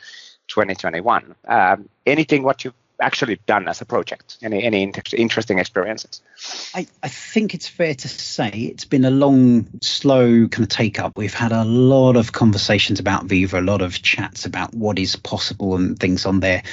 2021. 0.48 1.36
Um, 1.48 1.90
anything 2.06 2.44
what 2.44 2.64
you've 2.64 2.74
actually 3.02 3.40
done 3.46 3.68
as 3.68 3.82
a 3.82 3.86
project? 3.86 4.38
Any 4.42 4.64
any 4.64 4.84
inter- 4.84 5.02
interesting 5.16 5.60
experiences? 5.60 6.22
I, 6.74 6.88
I 7.04 7.08
think 7.08 7.54
it's 7.54 7.68
fair 7.68 7.94
to 7.94 8.08
say 8.08 8.50
it's 8.50 8.86
been 8.86 9.06
a 9.06 9.12
long, 9.12 9.68
slow 9.82 10.48
kind 10.48 10.64
of 10.64 10.70
take 10.70 11.00
up. 11.00 11.18
We've 11.18 11.34
had 11.34 11.52
a 11.52 11.66
lot 11.66 12.16
of 12.16 12.32
conversations 12.32 13.00
about 13.00 13.26
Viva, 13.26 13.60
a 13.60 13.62
lot 13.62 13.82
of 13.82 14.02
chats 14.02 14.46
about 14.46 14.74
what 14.74 14.98
is 15.00 15.16
possible 15.16 15.76
and 15.76 16.00
things 16.00 16.26
on 16.26 16.40
there. 16.40 16.64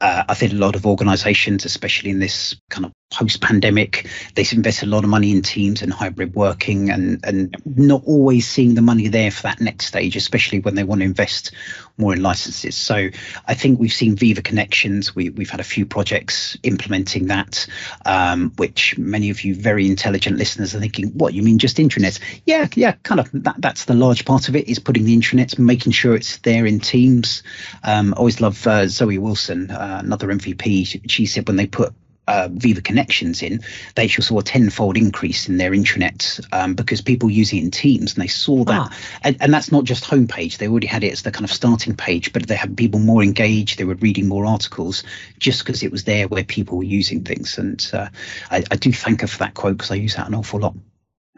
Uh, 0.00 0.22
I 0.28 0.34
think 0.34 0.52
a 0.52 0.56
lot 0.56 0.76
of 0.76 0.86
organizations, 0.86 1.64
especially 1.64 2.10
in 2.10 2.20
this 2.20 2.54
kind 2.70 2.86
of 2.86 2.92
post 3.10 3.40
pandemic, 3.40 4.06
they've 4.34 4.52
invested 4.52 4.86
a 4.86 4.90
lot 4.90 5.02
of 5.02 5.10
money 5.10 5.32
in 5.32 5.42
teams 5.42 5.82
and 5.82 5.92
hybrid 5.92 6.34
working 6.34 6.90
and, 6.90 7.24
and 7.24 7.56
not 7.64 8.02
always 8.04 8.46
seeing 8.46 8.74
the 8.74 8.82
money 8.82 9.08
there 9.08 9.30
for 9.30 9.42
that 9.42 9.60
next 9.60 9.86
stage, 9.86 10.14
especially 10.14 10.60
when 10.60 10.74
they 10.74 10.84
want 10.84 11.00
to 11.00 11.04
invest 11.06 11.52
more 11.96 12.12
in 12.12 12.22
licenses. 12.22 12.76
So 12.76 13.08
I 13.46 13.54
think 13.54 13.80
we've 13.80 13.92
seen 13.92 14.14
Viva 14.14 14.42
Connections. 14.42 15.16
We, 15.16 15.30
we've 15.30 15.50
had 15.50 15.58
a 15.58 15.64
few 15.64 15.84
projects 15.84 16.56
implementing 16.62 17.26
that, 17.26 17.66
um, 18.04 18.52
which 18.56 18.96
many 18.98 19.30
of 19.30 19.42
you 19.42 19.54
very 19.54 19.86
intelligent 19.86 20.36
listeners 20.36 20.74
are 20.74 20.80
thinking, 20.80 21.08
what, 21.08 21.34
you 21.34 21.42
mean 21.42 21.58
just 21.58 21.78
intranets? 21.78 22.20
Yeah, 22.46 22.68
yeah, 22.74 22.92
kind 23.02 23.20
of. 23.20 23.30
That, 23.32 23.56
that's 23.58 23.86
the 23.86 23.94
large 23.94 24.24
part 24.24 24.48
of 24.48 24.54
it 24.54 24.68
is 24.68 24.78
putting 24.78 25.04
the 25.04 25.16
intranets, 25.16 25.58
making 25.58 25.92
sure 25.92 26.14
it's 26.14 26.38
there 26.38 26.66
in 26.66 26.78
teams. 26.78 27.42
Um, 27.82 28.14
always 28.16 28.40
love 28.40 28.64
uh, 28.66 28.86
Zoe 28.86 29.18
Wilson, 29.18 29.70
uh, 29.70 29.87
another 29.96 30.28
MVP. 30.28 31.10
She, 31.10 31.26
said 31.26 31.46
when 31.46 31.56
they 31.56 31.66
put 31.66 31.94
uh, 32.26 32.48
Viva 32.52 32.80
connections 32.80 33.42
in, 33.42 33.60
they 33.94 34.04
actually 34.04 34.24
saw 34.24 34.38
a 34.38 34.42
tenfold 34.42 34.96
increase 34.96 35.48
in 35.48 35.56
their 35.56 35.72
intranet 35.72 36.40
um, 36.52 36.74
because 36.74 37.00
people 37.00 37.30
using 37.30 37.58
it 37.58 37.64
in 37.64 37.70
Teams 37.70 38.14
and 38.14 38.22
they 38.22 38.28
saw 38.28 38.64
that. 38.64 38.92
And, 39.22 39.36
and 39.40 39.52
that's 39.52 39.72
not 39.72 39.84
just 39.84 40.04
homepage; 40.04 40.58
they 40.58 40.68
already 40.68 40.86
had 40.86 41.04
it 41.04 41.12
as 41.12 41.22
the 41.22 41.30
kind 41.30 41.44
of 41.44 41.52
starting 41.52 41.96
page, 41.96 42.32
but 42.32 42.46
they 42.46 42.54
had 42.54 42.76
people 42.76 43.00
more 43.00 43.22
engaged. 43.22 43.78
They 43.78 43.84
were 43.84 43.94
reading 43.94 44.28
more 44.28 44.46
articles 44.46 45.02
just 45.38 45.64
because 45.64 45.82
it 45.82 45.90
was 45.90 46.04
there 46.04 46.28
where 46.28 46.44
people 46.44 46.78
were 46.78 46.84
using 46.84 47.24
things. 47.24 47.58
And 47.58 47.88
uh, 47.92 48.08
I, 48.50 48.64
I 48.70 48.76
do 48.76 48.92
thank 48.92 49.22
her 49.22 49.26
for 49.26 49.38
that 49.38 49.54
quote 49.54 49.78
because 49.78 49.90
I 49.90 49.96
use 49.96 50.16
that 50.16 50.28
an 50.28 50.34
awful 50.34 50.60
lot. 50.60 50.74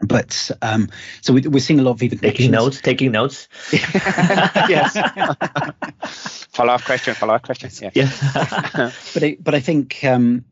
But 0.01 0.51
um, 0.61 0.89
so 1.21 1.33
we, 1.33 1.41
we're 1.41 1.59
seeing 1.59 1.79
a 1.79 1.83
lot 1.83 1.91
of 1.91 1.99
Viva 1.99 2.15
Taking 2.15 2.51
notes, 2.51 2.81
taking 2.81 3.11
notes. 3.11 3.47
yes. 3.71 4.93
follow 6.51 6.73
up 6.73 6.83
question. 6.83 7.13
Follow 7.13 7.35
up 7.35 7.43
question. 7.43 7.69
Yeah. 7.81 7.91
Yeah. 7.93 8.91
but 9.13 9.23
I, 9.23 9.37
but 9.39 9.55
I 9.55 9.59
think 9.59 10.03
um, 10.03 10.45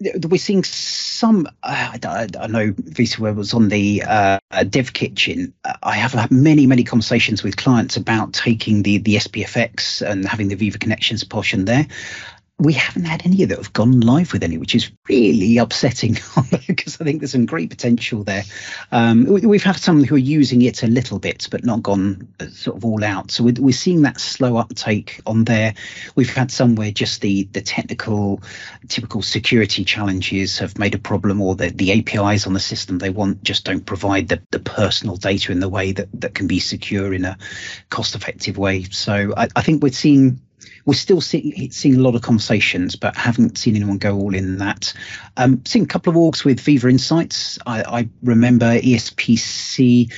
we're 0.00 0.38
seeing 0.38 0.64
some. 0.64 1.46
Uh, 1.62 1.98
I, 2.02 2.28
I 2.38 2.46
know 2.46 2.72
VSware 2.72 3.34
was 3.34 3.54
on 3.54 3.68
the 3.68 4.02
uh, 4.06 4.38
Dev 4.68 4.92
Kitchen. 4.92 5.54
I 5.82 5.96
have 5.96 6.12
had 6.12 6.30
many 6.30 6.66
many 6.66 6.84
conversations 6.84 7.42
with 7.42 7.56
clients 7.56 7.96
about 7.96 8.32
taking 8.32 8.82
the 8.82 8.98
the 8.98 9.16
SPFX 9.16 10.02
and 10.02 10.26
having 10.26 10.48
the 10.48 10.56
Viva 10.56 10.78
Connections 10.78 11.24
portion 11.24 11.64
there. 11.64 11.86
We 12.58 12.72
haven't 12.72 13.04
had 13.04 13.26
any 13.26 13.42
of 13.42 13.50
that 13.50 13.58
have 13.58 13.72
gone 13.74 14.00
live 14.00 14.32
with 14.32 14.42
any, 14.42 14.56
which 14.56 14.74
is 14.74 14.90
really 15.08 15.58
upsetting 15.58 16.14
because 16.66 16.98
I 17.00 17.04
think 17.04 17.20
there's 17.20 17.32
some 17.32 17.44
great 17.44 17.68
potential 17.68 18.24
there. 18.24 18.44
Um, 18.90 19.24
we, 19.26 19.40
we've 19.42 19.62
had 19.62 19.76
some 19.76 20.04
who 20.04 20.14
are 20.14 20.18
using 20.18 20.62
it 20.62 20.82
a 20.82 20.86
little 20.86 21.18
bit, 21.18 21.48
but 21.50 21.64
not 21.64 21.82
gone 21.82 22.28
uh, 22.40 22.46
sort 22.46 22.78
of 22.78 22.84
all 22.86 23.04
out. 23.04 23.30
So 23.30 23.44
we're, 23.44 23.54
we're 23.58 23.72
seeing 23.72 24.02
that 24.02 24.18
slow 24.18 24.56
uptake 24.56 25.20
on 25.26 25.44
there. 25.44 25.74
We've 26.14 26.34
had 26.34 26.50
some 26.50 26.76
where 26.76 26.90
just 26.90 27.20
the 27.20 27.44
the 27.52 27.60
technical, 27.60 28.42
typical 28.88 29.20
security 29.20 29.84
challenges 29.84 30.58
have 30.58 30.78
made 30.78 30.94
a 30.94 30.98
problem, 30.98 31.42
or 31.42 31.56
the, 31.56 31.68
the 31.68 31.92
APIs 31.92 32.46
on 32.46 32.54
the 32.54 32.60
system 32.60 32.98
they 32.98 33.10
want 33.10 33.42
just 33.42 33.64
don't 33.64 33.84
provide 33.84 34.28
the, 34.28 34.42
the 34.50 34.60
personal 34.60 35.16
data 35.16 35.52
in 35.52 35.60
the 35.60 35.68
way 35.68 35.92
that, 35.92 36.08
that 36.20 36.34
can 36.34 36.46
be 36.46 36.58
secure 36.58 37.12
in 37.12 37.26
a 37.26 37.36
cost 37.90 38.14
effective 38.14 38.56
way. 38.56 38.84
So 38.84 39.34
I, 39.36 39.48
I 39.54 39.62
think 39.62 39.82
we're 39.82 39.92
seeing 39.92 40.40
we're 40.86 40.94
still 40.94 41.20
seeing, 41.20 41.70
seeing 41.72 41.96
a 41.96 42.00
lot 42.00 42.14
of 42.14 42.22
conversations, 42.22 42.96
but 42.96 43.16
haven't 43.16 43.58
seen 43.58 43.76
anyone 43.76 43.98
go 43.98 44.16
all 44.16 44.34
in 44.34 44.58
that. 44.58 44.94
Um, 45.36 45.64
seen 45.66 45.82
a 45.82 45.86
couple 45.86 46.10
of 46.10 46.16
orgs 46.16 46.44
with 46.44 46.60
Viva 46.60 46.88
Insights. 46.88 47.58
I, 47.66 47.82
I 47.82 48.08
remember 48.22 48.78
ESPC. 48.78 50.12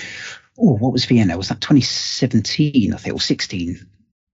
Oh, 0.58 0.76
what 0.76 0.92
was 0.92 1.06
Vienna? 1.06 1.36
Was 1.36 1.48
that 1.48 1.60
2017? 1.60 2.92
I 2.92 2.96
think 2.98 3.16
or 3.16 3.20
16. 3.20 3.86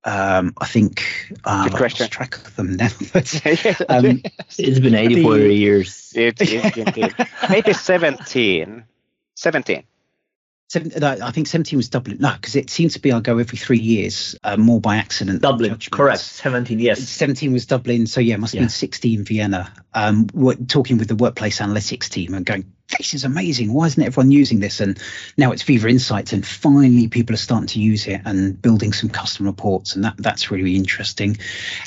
Um, 0.04 0.54
I 0.58 0.66
think 0.66 1.02
uh, 1.44 1.64
Good 1.64 1.75
I 1.75 1.78
question. 1.78 2.04
lost 2.04 2.12
track 2.12 2.37
of 2.37 2.56
them 2.56 2.76
now. 2.76 2.88
But, 3.12 3.34
um, 3.90 4.22
It's 4.56 4.78
been 4.80 4.94
84 4.94 5.34
The- 5.38 5.52
years. 5.52 6.12
It, 6.16 6.40
it, 6.40 6.76
indeed. 6.76 7.14
Maybe 7.50 7.72
17. 7.72 8.84
17. 9.34 9.82
Seven, 10.71 11.03
I 11.03 11.31
think 11.33 11.49
17 11.49 11.77
was 11.77 11.89
Dublin. 11.89 12.19
No, 12.21 12.33
because 12.33 12.55
it 12.55 12.71
seems 12.71 12.93
to 12.95 13.00
be 13.00 13.11
I 13.12 13.21
go 13.21 13.39
every 13.39 13.59
three 13.59 13.79
years, 13.79 14.37
uh, 14.45 14.57
more 14.57 14.81
by 14.81 14.97
accident. 14.97 15.43
Dublin, 15.43 15.77
correct. 15.91 16.21
17, 16.21 16.79
yes. 16.79 17.00
17 17.09 17.53
was 17.53 17.67
Dublin, 17.67 18.07
so 18.07 18.21
yeah, 18.21 18.35
it 18.35 18.41
must 18.41 18.53
have 18.53 18.61
Yeah. 18.61 18.67
been 18.67 18.71
16 18.71 19.25
Vienna. 19.25 19.73
Um, 19.93 20.29
we're 20.33 20.55
talking 20.55 20.97
with 20.99 21.09
the 21.09 21.17
workplace 21.17 21.59
analytics 21.59 22.09
team 22.09 22.35
and 22.35 22.47
going, 22.47 22.73
this 22.99 23.14
is 23.14 23.25
amazing. 23.25 23.73
Why 23.73 23.87
isn't 23.87 24.02
everyone 24.02 24.30
using 24.30 24.61
this? 24.61 24.80
And 24.80 24.99
now 25.37 25.52
it's 25.52 25.62
Viva 25.62 25.88
Insights, 25.88 26.32
and 26.32 26.47
finally 26.47 27.09
people 27.09 27.35
are 27.35 27.38
starting 27.38 27.68
to 27.68 27.80
use 27.80 28.06
it 28.06 28.20
and 28.25 28.61
building 28.61 28.92
some 28.92 29.11
custom 29.11 29.47
reports, 29.47 29.94
and 29.94 30.04
that 30.04 30.16
that's 30.18 30.50
really 30.50 30.76
interesting. 30.76 31.38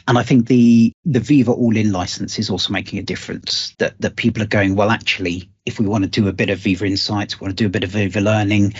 And 0.07 0.17
I 0.17 0.24
think 0.24 0.48
the 0.48 0.93
the 1.05 1.19
Viva 1.19 1.51
All-in 1.51 1.91
license 1.91 2.39
is 2.39 2.50
also 2.50 2.74
making 2.74 3.00
a 3.00 3.03
difference. 3.03 3.75
That 3.79 4.00
that 4.01 4.15
people 4.15 4.43
are 4.43 4.48
going, 4.48 4.75
well, 4.75 4.91
actually, 4.91 5.50
if 5.65 5.79
we 5.79 5.88
want 5.88 6.03
to 6.03 6.10
do 6.10 6.27
a 6.27 6.33
bit 6.33 6.50
of 6.50 6.60
Viva 6.60 6.86
Insights, 6.86 7.39
we 7.39 7.45
want 7.45 7.57
to 7.57 7.63
do 7.63 7.67
a 7.67 7.72
bit 7.72 7.83
of 7.83 7.91
Viva 7.91 8.22
Learning, 8.22 8.74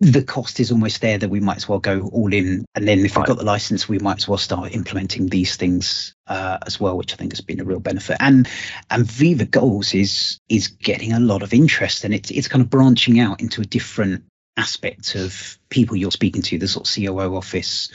the 0.00 0.22
cost 0.22 0.60
is 0.60 0.72
almost 0.72 1.00
there 1.00 1.18
that 1.18 1.30
we 1.30 1.40
might 1.40 1.56
as 1.56 1.68
well 1.68 1.78
go 1.78 2.08
all 2.12 2.32
in. 2.32 2.64
And 2.74 2.86
then 2.86 3.04
if 3.04 3.16
we've 3.16 3.26
got 3.26 3.38
the 3.38 3.44
license, 3.44 3.88
we 3.88 3.98
might 3.98 4.18
as 4.18 4.28
well 4.28 4.38
start 4.38 4.74
implementing 4.74 5.28
these 5.28 5.56
things 5.56 6.14
uh, 6.26 6.58
as 6.66 6.80
well, 6.80 6.96
which 6.96 7.12
I 7.12 7.16
think 7.16 7.32
has 7.32 7.40
been 7.40 7.60
a 7.60 7.64
real 7.64 7.80
benefit. 7.80 8.16
And 8.20 8.48
and 8.90 9.10
Viva 9.10 9.44
Goals 9.44 9.94
is 9.94 10.38
is 10.48 10.68
getting 10.68 11.12
a 11.12 11.20
lot 11.20 11.42
of 11.42 11.54
interest, 11.54 12.04
and 12.04 12.12
it's 12.12 12.30
it's 12.30 12.48
kind 12.48 12.62
of 12.62 12.70
branching 12.70 13.20
out 13.20 13.40
into 13.40 13.60
a 13.60 13.64
different 13.64 14.24
aspect 14.56 15.16
of 15.16 15.58
people 15.68 15.96
you're 15.96 16.12
speaking 16.12 16.42
to, 16.42 16.58
the 16.58 16.68
sort 16.68 16.88
of 16.88 16.94
COO 16.94 17.36
office. 17.36 17.88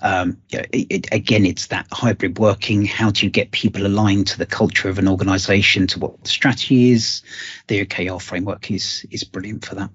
Um, 0.00 0.38
you 0.48 0.58
know, 0.58 0.64
it, 0.72 0.86
it, 0.90 1.08
again, 1.12 1.44
it's 1.44 1.66
that 1.68 1.86
hybrid 1.92 2.38
working. 2.38 2.84
How 2.84 3.10
do 3.10 3.26
you 3.26 3.30
get 3.30 3.50
people 3.50 3.86
aligned 3.86 4.28
to 4.28 4.38
the 4.38 4.46
culture 4.46 4.88
of 4.88 4.98
an 4.98 5.08
organization, 5.08 5.86
to 5.88 5.98
what 5.98 6.22
the 6.22 6.28
strategy 6.28 6.92
is? 6.92 7.22
The 7.66 7.84
OKR 7.84 8.20
framework 8.20 8.70
is 8.70 9.06
is 9.10 9.24
brilliant 9.24 9.64
for 9.64 9.74
that. 9.76 9.90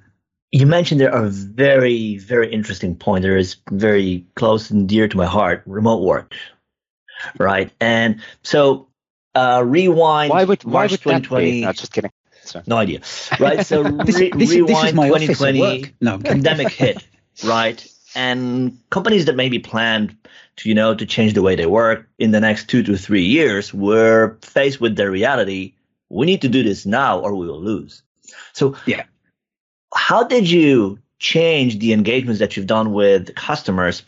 You 0.52 0.66
mentioned 0.68 1.00
there 1.00 1.14
are 1.14 1.28
very, 1.28 2.18
very 2.18 2.52
interesting 2.52 2.96
point. 2.96 3.22
There 3.22 3.38
is 3.38 3.56
very 3.70 4.26
close 4.36 4.70
and 4.70 4.88
dear 4.88 5.08
to 5.08 5.18
my 5.18 5.26
heart, 5.26 5.64
remote 5.66 6.04
work, 6.04 6.34
right? 7.38 7.72
And 7.80 8.22
so, 8.44 8.90
uh, 9.34 9.64
rewind. 9.66 10.30
Why 10.30 10.44
would, 10.44 10.64
why 10.66 10.72
March 10.82 10.92
would 10.92 11.00
that 11.00 11.24
2020. 11.24 11.52
be? 11.52 11.62
No, 11.62 11.72
just 11.72 11.94
kidding. 11.94 12.12
Sorry. 12.44 12.64
No 12.68 12.78
idea, 12.78 13.00
right? 13.40 13.66
So 13.66 13.84
This, 14.06 14.20
re- 14.20 14.32
this, 14.32 14.50
this 14.50 14.56
rewind 14.56 14.88
is 14.90 14.94
my 14.94 15.08
2020. 15.08 15.94
No, 16.02 16.18
pandemic 16.18 16.70
hit, 16.70 17.06
right? 17.46 17.88
And 18.14 18.78
companies 18.90 19.26
that 19.26 19.38
maybe 19.38 19.60
planned 19.60 20.18
to, 20.58 20.68
you 20.68 20.76
know, 20.76 20.94
to 20.94 21.06
change 21.06 21.34
the 21.34 21.42
way 21.42 21.56
they 21.56 21.66
work 21.66 22.10
in 22.20 22.32
the 22.32 22.42
next 22.42 22.68
two 22.68 22.84
to 22.84 22.98
three 22.98 23.24
years 23.24 23.74
were 23.74 24.38
faced 24.42 24.82
with 24.82 24.98
the 24.98 25.10
reality. 25.10 25.76
We 26.10 26.26
need 26.26 26.42
to 26.42 26.50
do 26.50 26.62
this 26.62 26.86
now 26.86 27.20
or 27.20 27.36
we 27.36 27.48
will 27.48 27.62
lose. 27.62 28.04
So 28.52 28.76
Yeah. 28.86 29.04
How 29.94 30.24
did 30.24 30.50
you 30.50 31.00
change 31.20 31.80
the 31.80 31.94
engagements 31.94 32.40
that 32.40 32.56
you've 32.56 32.68
done 32.68 32.94
with 32.94 33.36
customers? 33.36 34.04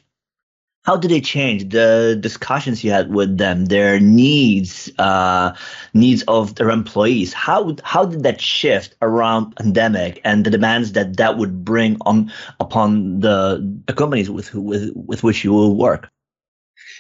How 0.84 0.98
did 0.98 1.12
they 1.12 1.22
change 1.22 1.70
the 1.70 2.18
discussions 2.20 2.84
you 2.84 2.92
had 2.92 3.14
with 3.14 3.38
them, 3.38 3.66
their 3.66 4.02
needs, 4.02 4.92
uh, 5.00 5.56
needs 5.94 6.24
of 6.24 6.56
their 6.56 6.70
employees? 6.70 7.32
How 7.32 7.78
how 7.84 8.06
did 8.06 8.24
that 8.24 8.42
shift 8.42 8.96
around 9.02 9.56
pandemic 9.56 10.20
and 10.26 10.44
the 10.44 10.50
demands 10.50 10.92
that 10.94 11.16
that 11.18 11.38
would 11.38 11.64
bring 11.64 11.98
on 12.02 12.34
upon 12.60 13.22
the, 13.22 13.82
the 13.88 13.94
companies 13.94 14.30
with 14.30 14.54
with 14.54 14.92
with 14.94 15.24
which 15.24 15.46
you 15.46 15.54
will 15.54 15.78
work? 15.78 16.10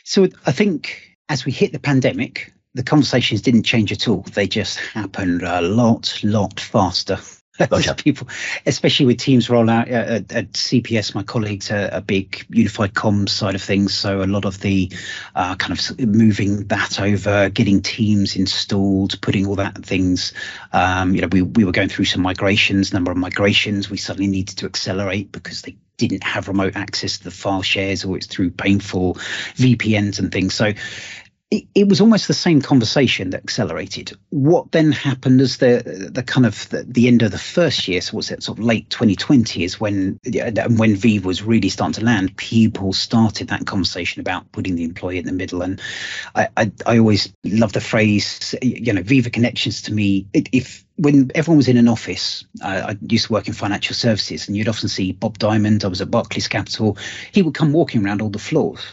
So 0.05 0.29
I 0.45 0.53
think 0.53 1.17
as 1.27 1.43
we 1.43 1.51
hit 1.51 1.73
the 1.73 1.79
pandemic, 1.79 2.53
the 2.75 2.83
conversations 2.83 3.41
didn't 3.41 3.63
change 3.63 3.91
at 3.91 4.07
all. 4.07 4.21
They 4.33 4.47
just 4.47 4.79
happened 4.79 5.41
a 5.43 5.61
lot, 5.61 6.19
lot 6.23 6.59
faster. 6.59 7.19
People, 7.97 8.27
especially 8.65 9.05
with 9.05 9.19
Teams 9.19 9.47
rollout 9.47 9.87
uh, 9.87 10.15
at, 10.15 10.31
at, 10.31 10.51
CPS, 10.53 11.13
my 11.13 11.21
colleagues 11.21 11.69
are 11.69 11.87
a 11.91 12.01
big 12.01 12.45
unified 12.49 12.93
comms 12.93 13.29
side 13.29 13.53
of 13.53 13.61
things. 13.61 13.93
So 13.93 14.23
a 14.23 14.25
lot 14.25 14.45
of 14.45 14.59
the 14.59 14.91
uh, 15.35 15.55
kind 15.55 15.77
of 15.77 15.99
moving 15.99 16.67
that 16.67 16.99
over, 16.99 17.49
getting 17.49 17.83
Teams 17.83 18.35
installed, 18.35 19.21
putting 19.21 19.45
all 19.45 19.55
that 19.57 19.85
things. 19.85 20.33
Um, 20.71 21.13
you 21.13 21.21
know, 21.21 21.27
we 21.27 21.43
we 21.43 21.63
were 21.63 21.71
going 21.71 21.89
through 21.89 22.05
some 22.05 22.23
migrations, 22.23 22.91
number 22.91 23.11
of 23.11 23.17
migrations. 23.17 23.87
We 23.87 23.97
suddenly 23.97 24.29
needed 24.29 24.57
to 24.57 24.65
accelerate 24.65 25.31
because 25.31 25.61
they 25.61 25.77
didn't 25.97 26.23
have 26.23 26.47
remote 26.47 26.75
access 26.75 27.19
to 27.19 27.25
the 27.25 27.31
file 27.31 27.61
shares 27.61 28.03
or 28.03 28.17
it's 28.17 28.25
through 28.25 28.49
painful 28.49 29.13
VPNs 29.55 30.17
and 30.17 30.31
things. 30.31 30.55
So 30.55 30.73
it, 31.53 31.67
it, 31.75 31.87
was 31.87 32.01
almost 32.01 32.27
the 32.27 32.33
same 32.33 32.63
conversation 32.63 33.29
that 33.29 33.43
accelerated. 33.43 34.17
What 34.31 34.71
then 34.71 34.91
happened 34.91 35.39
as 35.39 35.57
the 35.57 36.09
the 36.11 36.23
kind 36.23 36.47
of 36.47 36.67
the, 36.69 36.83
the 36.83 37.07
end 37.07 37.21
of 37.21 37.31
the 37.31 37.37
first 37.37 37.87
year, 37.87 38.01
so 38.01 38.17
was 38.17 38.31
it 38.31 38.41
sort 38.41 38.57
of 38.57 38.63
late 38.63 38.89
2020, 38.89 39.63
is 39.63 39.79
when 39.79 40.19
when 40.23 40.95
Viva 40.95 41.27
was 41.27 41.43
really 41.43 41.69
starting 41.69 41.93
to 41.93 42.03
land. 42.03 42.35
People 42.37 42.91
started 42.91 43.49
that 43.49 43.67
conversation 43.67 44.19
about 44.19 44.51
putting 44.51 44.75
the 44.75 44.83
employee 44.83 45.19
in 45.19 45.25
the 45.25 45.31
middle, 45.31 45.61
and 45.61 45.79
I 46.33 46.47
I, 46.57 46.71
I 46.87 46.97
always 46.97 47.31
love 47.43 47.73
the 47.73 47.81
phrase, 47.81 48.55
you 48.63 48.91
know, 48.91 49.03
Viva 49.03 49.29
connections 49.29 49.83
to 49.83 49.93
me. 49.93 50.25
If 50.33 50.83
when 50.95 51.29
everyone 51.35 51.57
was 51.57 51.67
in 51.67 51.77
an 51.77 51.87
office, 51.87 52.45
uh, 52.63 52.87
I 52.89 52.97
used 53.07 53.27
to 53.27 53.33
work 53.33 53.47
in 53.47 53.53
financial 53.53 53.95
services, 53.95 54.47
and 54.47 54.57
you'd 54.57 54.69
often 54.69 54.89
see 54.89 55.11
Bob 55.11 55.37
Diamond. 55.37 55.85
I 55.85 55.87
was 55.87 56.01
at 56.01 56.09
Barclays 56.09 56.47
Capital. 56.47 56.97
He 57.31 57.43
would 57.43 57.53
come 57.53 57.73
walking 57.73 58.03
around 58.03 58.23
all 58.23 58.29
the 58.29 58.39
floors 58.39 58.83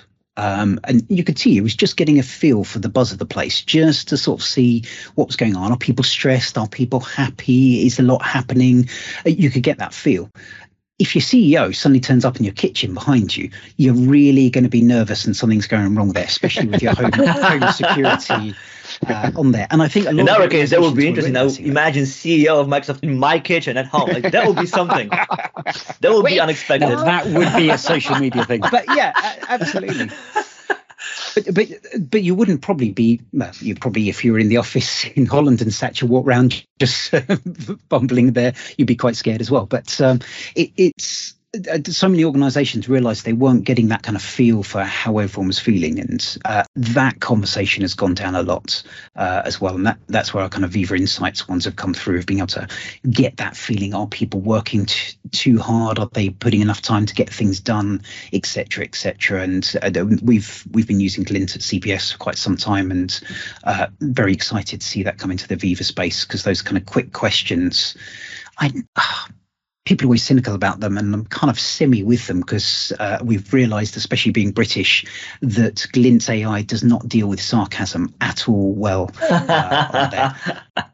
um, 0.40 0.80
and 0.84 1.04
you 1.10 1.22
could 1.22 1.38
see 1.38 1.52
he 1.52 1.60
was 1.60 1.76
just 1.76 1.98
getting 1.98 2.18
a 2.18 2.22
feel 2.22 2.64
for 2.64 2.78
the 2.78 2.88
buzz 2.88 3.12
of 3.12 3.18
the 3.18 3.26
place, 3.26 3.60
just 3.60 4.08
to 4.08 4.16
sort 4.16 4.40
of 4.40 4.46
see 4.46 4.84
what 5.14 5.26
was 5.26 5.36
going 5.36 5.54
on. 5.54 5.70
Are 5.70 5.76
people 5.76 6.02
stressed? 6.02 6.56
Are 6.56 6.66
people 6.66 7.00
happy? 7.00 7.84
Is 7.84 7.98
a 7.98 8.02
lot 8.02 8.22
happening? 8.22 8.88
Uh, 9.26 9.30
you 9.30 9.50
could 9.50 9.62
get 9.62 9.76
that 9.78 9.92
feel. 9.92 10.30
If 10.98 11.14
your 11.14 11.20
CEO 11.20 11.74
suddenly 11.74 12.00
turns 12.00 12.24
up 12.24 12.38
in 12.38 12.44
your 12.44 12.54
kitchen 12.54 12.94
behind 12.94 13.36
you, 13.36 13.50
you're 13.76 13.92
really 13.92 14.48
going 14.48 14.64
to 14.64 14.70
be 14.70 14.80
nervous 14.80 15.26
and 15.26 15.36
something's 15.36 15.66
going 15.66 15.94
wrong 15.94 16.14
there, 16.14 16.24
especially 16.24 16.68
with 16.68 16.82
your 16.82 16.94
home, 16.94 17.12
home 17.12 17.72
security 17.72 18.54
uh, 19.06 19.30
on 19.36 19.52
there. 19.52 19.66
And 19.70 19.82
I 19.82 19.88
think 19.88 20.06
in 20.06 20.28
our 20.28 20.48
case, 20.48 20.70
that 20.70 20.80
would 20.80 20.94
be 20.94 21.08
interesting. 21.08 21.32
Now, 21.32 21.46
imagine 21.46 22.04
CEO 22.04 22.60
of 22.60 22.66
Microsoft 22.66 23.02
in 23.02 23.18
my 23.18 23.38
kitchen 23.38 23.76
at 23.76 23.86
home. 23.86 24.10
Like 24.10 24.32
that 24.32 24.46
would 24.46 24.56
be 24.56 24.66
something. 24.66 25.08
that 25.08 25.98
would 26.02 26.24
Wait, 26.24 26.34
be 26.34 26.40
unexpected. 26.40 26.90
that 26.90 27.26
would 27.26 27.56
be 27.56 27.70
a 27.70 27.78
social 27.78 28.16
media 28.18 28.44
thing. 28.44 28.60
But 28.60 28.84
yeah, 28.88 29.12
absolutely. 29.48 30.10
But, 31.34 31.54
but 31.54 31.68
but 32.10 32.22
you 32.22 32.34
wouldn't 32.34 32.62
probably 32.62 32.90
be 32.90 33.20
well, 33.32 33.52
you 33.60 33.74
probably 33.74 34.08
if 34.08 34.24
you 34.24 34.32
were 34.32 34.38
in 34.38 34.48
the 34.48 34.58
office 34.58 35.04
in 35.06 35.26
Holland 35.26 35.62
and 35.62 35.72
Satya 35.72 36.08
walk 36.08 36.26
around 36.26 36.64
just 36.78 37.14
bumbling 37.88 38.32
there, 38.32 38.54
you'd 38.76 38.88
be 38.88 38.96
quite 38.96 39.16
scared 39.16 39.40
as 39.40 39.50
well. 39.50 39.66
But 39.66 40.00
um, 40.00 40.20
it, 40.54 40.72
it's 40.76 41.34
so 41.88 42.08
many 42.08 42.24
organizations 42.24 42.88
realized 42.88 43.24
they 43.24 43.32
weren't 43.32 43.64
getting 43.64 43.88
that 43.88 44.04
kind 44.04 44.16
of 44.16 44.22
feel 44.22 44.62
for 44.62 44.84
how 44.84 45.18
everyone 45.18 45.48
was 45.48 45.58
feeling 45.58 45.98
and 45.98 46.38
uh, 46.44 46.62
that 46.76 47.18
conversation 47.18 47.82
has 47.82 47.94
gone 47.94 48.14
down 48.14 48.36
a 48.36 48.42
lot 48.42 48.82
uh, 49.16 49.42
as 49.44 49.60
well 49.60 49.74
and 49.74 49.84
that 49.84 49.98
that's 50.06 50.32
where 50.32 50.44
our 50.44 50.48
kind 50.48 50.64
of 50.64 50.70
viva 50.70 50.94
insights 50.94 51.48
ones 51.48 51.64
have 51.64 51.74
come 51.74 51.92
through 51.92 52.18
of 52.18 52.26
being 52.26 52.38
able 52.38 52.46
to 52.46 52.68
get 53.10 53.36
that 53.38 53.56
feeling 53.56 53.94
are 53.94 54.06
people 54.06 54.40
working 54.40 54.86
t- 54.86 55.16
too 55.32 55.58
hard 55.58 55.98
are 55.98 56.08
they 56.12 56.30
putting 56.30 56.60
enough 56.60 56.82
time 56.82 57.04
to 57.04 57.14
get 57.14 57.28
things 57.28 57.58
done 57.58 58.00
etc 58.32 58.84
etc 58.84 59.42
and 59.42 59.74
uh, 59.82 60.04
we've 60.22 60.64
we've 60.70 60.86
been 60.86 61.00
using 61.00 61.24
glint 61.24 61.56
at 61.56 61.62
cps 61.62 62.12
for 62.12 62.18
quite 62.18 62.38
some 62.38 62.56
time 62.56 62.92
and 62.92 63.20
uh, 63.64 63.88
very 64.00 64.32
excited 64.32 64.80
to 64.80 64.86
see 64.86 65.02
that 65.02 65.18
come 65.18 65.32
into 65.32 65.48
the 65.48 65.56
viva 65.56 65.82
space 65.82 66.24
because 66.24 66.44
those 66.44 66.62
kind 66.62 66.76
of 66.76 66.86
quick 66.86 67.12
questions 67.12 67.96
i 68.58 68.70
uh, 68.94 69.24
people 69.84 70.06
are 70.06 70.08
always 70.08 70.22
cynical 70.22 70.54
about 70.54 70.80
them, 70.80 70.98
and 70.98 71.14
I'm 71.14 71.24
kind 71.24 71.50
of 71.50 71.58
semi 71.58 72.02
with 72.02 72.26
them 72.26 72.40
because 72.40 72.92
uh, 72.98 73.18
we've 73.22 73.52
realised, 73.52 73.96
especially 73.96 74.32
being 74.32 74.52
British, 74.52 75.06
that 75.40 75.86
Glint 75.92 76.28
AI 76.28 76.62
does 76.62 76.84
not 76.84 77.08
deal 77.08 77.26
with 77.28 77.40
sarcasm 77.40 78.14
at 78.20 78.48
all 78.48 78.72
well. 78.72 79.10
Uh, 79.40 80.34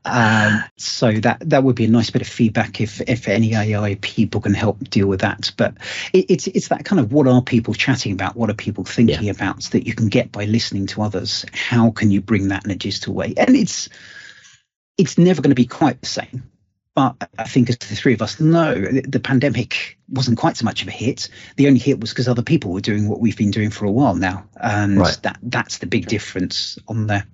um, 0.04 0.62
so 0.78 1.12
that 1.12 1.38
that 1.40 1.64
would 1.64 1.74
be 1.74 1.84
a 1.84 1.88
nice 1.88 2.10
bit 2.10 2.22
of 2.22 2.28
feedback 2.28 2.80
if 2.80 3.00
if 3.02 3.28
any 3.28 3.54
AI 3.54 3.96
people 4.00 4.40
can 4.40 4.54
help 4.54 4.78
deal 4.88 5.06
with 5.06 5.20
that. 5.20 5.50
But 5.56 5.74
it, 6.12 6.26
it's 6.30 6.46
it's 6.46 6.68
that 6.68 6.84
kind 6.84 7.00
of 7.00 7.12
what 7.12 7.26
are 7.26 7.42
people 7.42 7.74
chatting 7.74 8.12
about, 8.12 8.36
what 8.36 8.50
are 8.50 8.54
people 8.54 8.84
thinking 8.84 9.24
yeah. 9.24 9.32
about 9.32 9.62
that 9.72 9.86
you 9.86 9.94
can 9.94 10.08
get 10.08 10.32
by 10.32 10.44
listening 10.44 10.86
to 10.88 11.02
others. 11.02 11.44
How 11.52 11.90
can 11.90 12.10
you 12.10 12.20
bring 12.20 12.48
that 12.48 12.64
in 12.64 12.70
a 12.70 12.76
digital 12.76 13.14
way? 13.14 13.34
And 13.36 13.56
it's 13.56 13.88
it's 14.96 15.18
never 15.18 15.42
going 15.42 15.50
to 15.50 15.56
be 15.56 15.66
quite 15.66 16.00
the 16.00 16.06
same 16.06 16.44
but 16.96 17.30
I 17.38 17.44
think 17.44 17.68
as 17.68 17.76
the 17.76 17.94
three 17.94 18.14
of 18.14 18.22
us 18.22 18.40
know, 18.40 18.74
the 18.74 19.20
pandemic 19.20 19.98
wasn't 20.08 20.38
quite 20.38 20.56
so 20.56 20.64
much 20.64 20.80
of 20.80 20.88
a 20.88 20.92
hit. 20.92 21.28
The 21.56 21.66
only 21.66 21.78
hit 21.78 22.00
was 22.00 22.10
because 22.10 22.26
other 22.26 22.42
people 22.42 22.72
were 22.72 22.80
doing 22.80 23.06
what 23.06 23.20
we've 23.20 23.36
been 23.36 23.50
doing 23.50 23.68
for 23.68 23.84
a 23.84 23.90
while 23.90 24.14
now, 24.14 24.48
and 24.56 24.98
right. 24.98 25.18
that 25.22 25.38
that's 25.42 25.76
the 25.78 25.86
big 25.86 26.06
difference 26.06 26.78
on 26.88 27.06
there. 27.06 27.26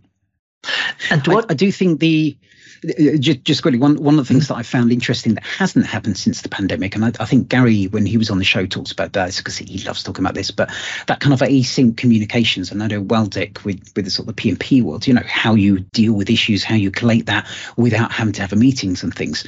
And 1.11 1.25
what 1.29 1.45
I, 1.45 1.53
I 1.53 1.55
do 1.55 1.71
think 1.71 2.01
the 2.01 2.37
Uh, 2.85 3.17
just, 3.17 3.45
just 3.45 3.63
quickly, 3.63 3.79
one, 3.79 3.97
one 3.97 4.19
of 4.19 4.27
the 4.27 4.33
things 4.33 4.49
that 4.49 4.57
I 4.57 4.63
found 4.63 4.93
interesting 4.93 5.35
that 5.35 5.45
hasn't 5.45 5.87
happened 5.87 6.19
since 6.19 6.43
the 6.43 6.49
pandemic, 6.49 6.97
and 6.97 7.05
I, 7.05 7.13
I 7.21 7.27
think 7.27 7.49
Gary, 7.49 7.85
when 7.85 8.07
he 8.07 8.19
was 8.19 8.31
on 8.31 8.39
the 8.39 8.45
show, 8.45 8.67
talks 8.67 8.91
about 8.91 9.13
that 9.13 9.37
because 9.37 9.57
he 9.57 9.79
loves 9.85 10.03
talking 10.03 10.25
about 10.25 10.35
this, 10.35 10.51
but 10.51 10.71
that 11.07 11.21
kind 11.21 11.33
of 11.33 11.41
async 11.41 11.97
communications, 11.97 12.73
and 12.73 12.83
I 12.83 12.89
know 12.89 13.03
Waldek 13.03 13.65
with, 13.65 13.93
with 13.95 14.05
the 14.05 14.11
sort 14.11 14.29
of 14.29 14.35
the 14.35 14.43
PnP 14.43 14.83
world, 14.83 15.07
you 15.07 15.15
know, 15.15 15.23
how 15.25 15.55
you 15.55 15.81
deal 15.81 16.13
with 16.13 16.29
issues, 16.29 16.65
how 16.65 16.75
you 16.75 16.91
collate 16.91 17.27
that 17.27 17.47
without 17.77 18.11
having 18.11 18.33
to 18.35 18.41
have 18.43 18.55
meetings 18.57 19.05
and 19.05 19.15
things. 19.15 19.47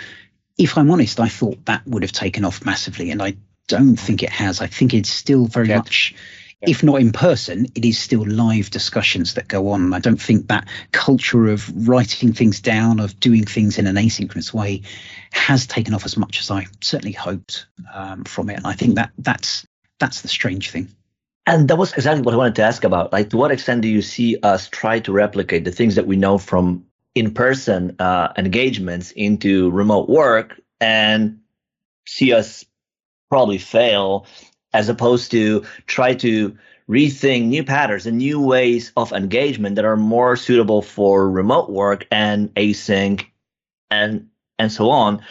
If 0.56 0.78
I'm 0.78 0.90
honest, 0.90 1.18
I 1.18 1.28
thought 1.28 1.64
that 1.64 1.86
would 1.86 2.02
have 2.02 2.12
taken 2.12 2.44
off 2.44 2.64
massively, 2.64 3.10
and 3.10 3.20
I 3.20 3.36
don't 3.66 3.96
think 3.96 4.22
it 4.22 4.30
has. 4.30 4.60
I 4.60 4.68
think 4.68 4.94
it's 4.94 5.10
still 5.10 5.46
very 5.46 5.68
yeah. 5.68 5.78
much 5.78 6.14
if 6.66 6.82
not 6.82 7.00
in 7.00 7.12
person, 7.12 7.66
it 7.74 7.84
is 7.84 7.98
still 7.98 8.24
live 8.26 8.70
discussions 8.70 9.34
that 9.34 9.48
go 9.48 9.70
on. 9.70 9.92
I 9.94 9.98
don't 9.98 10.20
think 10.20 10.48
that 10.48 10.68
culture 10.92 11.48
of 11.48 11.88
writing 11.88 12.32
things 12.32 12.60
down, 12.60 13.00
of 13.00 13.18
doing 13.20 13.44
things 13.44 13.78
in 13.78 13.86
an 13.86 13.96
asynchronous 13.96 14.52
way, 14.52 14.82
has 15.32 15.66
taken 15.66 15.94
off 15.94 16.04
as 16.04 16.16
much 16.16 16.40
as 16.40 16.50
I 16.50 16.66
certainly 16.80 17.12
hoped 17.12 17.66
um, 17.92 18.24
from 18.24 18.50
it. 18.50 18.56
And 18.56 18.66
I 18.66 18.72
think 18.72 18.94
that 18.96 19.10
that's 19.18 19.66
that's 19.98 20.22
the 20.22 20.28
strange 20.28 20.70
thing. 20.70 20.88
And 21.46 21.68
that 21.68 21.76
was 21.76 21.92
exactly 21.92 22.22
what 22.22 22.34
I 22.34 22.38
wanted 22.38 22.56
to 22.56 22.62
ask 22.62 22.84
about. 22.84 23.12
Like, 23.12 23.30
to 23.30 23.36
what 23.36 23.50
extent 23.50 23.82
do 23.82 23.88
you 23.88 24.02
see 24.02 24.38
us 24.42 24.68
try 24.68 25.00
to 25.00 25.12
replicate 25.12 25.64
the 25.64 25.72
things 25.72 25.96
that 25.96 26.06
we 26.06 26.16
know 26.16 26.38
from 26.38 26.86
in-person 27.14 27.96
uh, 27.98 28.32
engagements 28.36 29.12
into 29.12 29.70
remote 29.70 30.08
work, 30.08 30.60
and 30.80 31.40
see 32.06 32.32
us 32.32 32.64
probably 33.30 33.58
fail 33.58 34.26
as 34.74 34.88
opposed 34.88 35.30
to 35.30 35.64
try 35.86 36.14
to 36.14 36.56
rethink 36.88 37.46
new 37.46 37.64
patterns 37.64 38.06
and 38.06 38.18
new 38.18 38.40
ways 38.40 38.92
of 38.96 39.12
engagement 39.12 39.76
that 39.76 39.86
are 39.86 39.96
more 39.96 40.36
suitable 40.36 40.82
for 40.82 41.30
remote 41.30 41.70
work 41.70 42.06
and 42.10 42.52
async 42.54 43.24
and 43.90 44.28
and 44.58 44.70
so 44.70 44.90
on. 44.90 45.22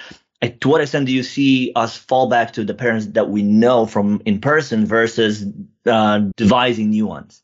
To 0.41 0.67
what 0.67 0.81
extent 0.81 1.05
do 1.05 1.13
you 1.13 1.23
see 1.23 1.71
us 1.75 1.95
fall 1.95 2.27
back 2.27 2.53
to 2.53 2.65
the 2.65 2.73
parents 2.73 3.05
that 3.07 3.29
we 3.29 3.43
know 3.43 3.85
from 3.85 4.21
in 4.25 4.41
person 4.41 4.85
versus 4.85 5.45
uh, 5.85 6.19
devising 6.35 6.89
new 6.89 7.05
ones? 7.05 7.41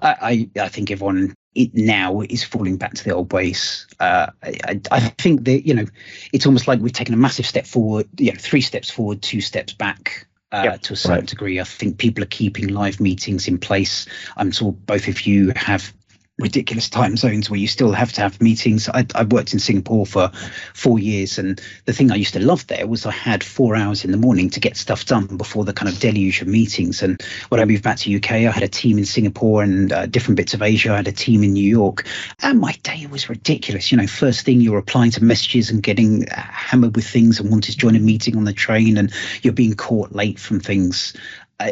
I, 0.00 0.48
I 0.58 0.68
think 0.68 0.90
everyone 0.90 1.34
it 1.54 1.74
now 1.74 2.20
is 2.22 2.44
falling 2.44 2.76
back 2.76 2.94
to 2.94 3.04
the 3.04 3.14
old 3.14 3.32
ways. 3.32 3.86
Uh, 3.98 4.28
I, 4.42 4.80
I, 4.90 5.00
think 5.00 5.44
that 5.44 5.66
you 5.66 5.74
know 5.74 5.86
it's 6.32 6.46
almost 6.46 6.68
like 6.68 6.80
we've 6.80 6.92
taken 6.92 7.14
a 7.14 7.18
massive 7.18 7.46
step 7.46 7.66
forward, 7.66 8.08
you 8.18 8.32
know, 8.32 8.38
three 8.38 8.60
steps 8.60 8.90
forward, 8.90 9.22
two 9.22 9.40
steps 9.40 9.72
back. 9.72 10.26
Uh, 10.52 10.62
yep, 10.64 10.82
to 10.82 10.94
a 10.94 10.96
certain 10.96 11.20
right. 11.20 11.28
degree, 11.28 11.60
I 11.60 11.64
think 11.64 11.98
people 11.98 12.24
are 12.24 12.26
keeping 12.26 12.68
live 12.68 12.98
meetings 12.98 13.46
in 13.46 13.58
place. 13.58 14.06
I'm 14.36 14.50
sure 14.50 14.72
both 14.72 15.06
of 15.06 15.20
you 15.20 15.52
have 15.54 15.94
ridiculous 16.40 16.88
time 16.88 17.16
zones 17.16 17.50
where 17.50 17.60
you 17.60 17.66
still 17.66 17.92
have 17.92 18.12
to 18.12 18.20
have 18.20 18.40
meetings. 18.40 18.88
I, 18.88 19.06
I, 19.14 19.24
worked 19.24 19.52
in 19.52 19.58
Singapore 19.58 20.06
for 20.06 20.30
four 20.74 20.98
years, 20.98 21.38
and 21.38 21.60
the 21.84 21.92
thing 21.92 22.10
I 22.10 22.16
used 22.16 22.34
to 22.34 22.40
love 22.40 22.66
there 22.66 22.86
was 22.86 23.06
I 23.06 23.12
had 23.12 23.44
four 23.44 23.76
hours 23.76 24.04
in 24.04 24.10
the 24.10 24.16
morning 24.16 24.50
to 24.50 24.60
get 24.60 24.76
stuff 24.76 25.06
done 25.06 25.36
before 25.36 25.64
the 25.64 25.72
kind 25.72 25.88
of 25.88 25.98
deluge 26.00 26.42
of 26.42 26.48
meetings. 26.48 27.02
And 27.02 27.22
when 27.48 27.60
I 27.60 27.64
moved 27.64 27.82
back 27.82 27.98
to 27.98 28.16
UK, 28.16 28.32
I 28.32 28.50
had 28.50 28.62
a 28.62 28.68
team 28.68 28.98
in 28.98 29.04
Singapore 29.04 29.62
and 29.62 29.92
uh, 29.92 30.06
different 30.06 30.36
bits 30.36 30.54
of 30.54 30.62
Asia. 30.62 30.92
I 30.92 30.96
had 30.96 31.08
a 31.08 31.12
team 31.12 31.44
in 31.44 31.52
New 31.52 31.68
York, 31.68 32.06
and 32.42 32.60
my 32.60 32.72
day 32.82 33.06
was 33.06 33.28
ridiculous. 33.28 33.92
You 33.92 33.98
know, 33.98 34.06
first 34.06 34.44
thing 34.44 34.60
you're 34.60 34.76
replying 34.76 35.10
to 35.12 35.24
messages 35.24 35.70
and 35.70 35.82
getting 35.82 36.28
uh, 36.28 36.40
hammered 36.40 36.96
with 36.96 37.06
things, 37.06 37.40
and 37.40 37.50
wanting 37.50 37.72
to 37.72 37.78
join 37.78 37.96
a 37.96 38.00
meeting 38.00 38.36
on 38.36 38.44
the 38.44 38.52
train, 38.52 38.96
and 38.96 39.12
you're 39.42 39.52
being 39.52 39.74
caught 39.74 40.12
late 40.12 40.38
from 40.38 40.60
things. 40.60 41.14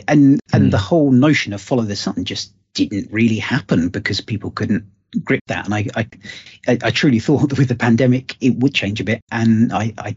And 0.06 0.38
and 0.52 0.64
mm. 0.66 0.70
the 0.70 0.78
whole 0.78 1.10
notion 1.10 1.54
of 1.54 1.62
follow 1.62 1.82
the 1.82 1.96
sun 1.96 2.24
just 2.24 2.52
didn't 2.74 3.12
really 3.12 3.38
happen 3.38 3.88
because 3.88 4.20
people 4.20 4.50
couldn't 4.50 4.84
grip 5.24 5.42
that. 5.46 5.64
And 5.64 5.74
I, 5.74 5.86
I, 5.96 6.78
I 6.82 6.90
truly 6.90 7.18
thought 7.18 7.48
that 7.48 7.58
with 7.58 7.68
the 7.68 7.74
pandemic 7.74 8.36
it 8.40 8.56
would 8.56 8.74
change 8.74 9.00
a 9.00 9.04
bit, 9.04 9.22
and 9.30 9.72
I, 9.72 9.94
I 9.98 10.16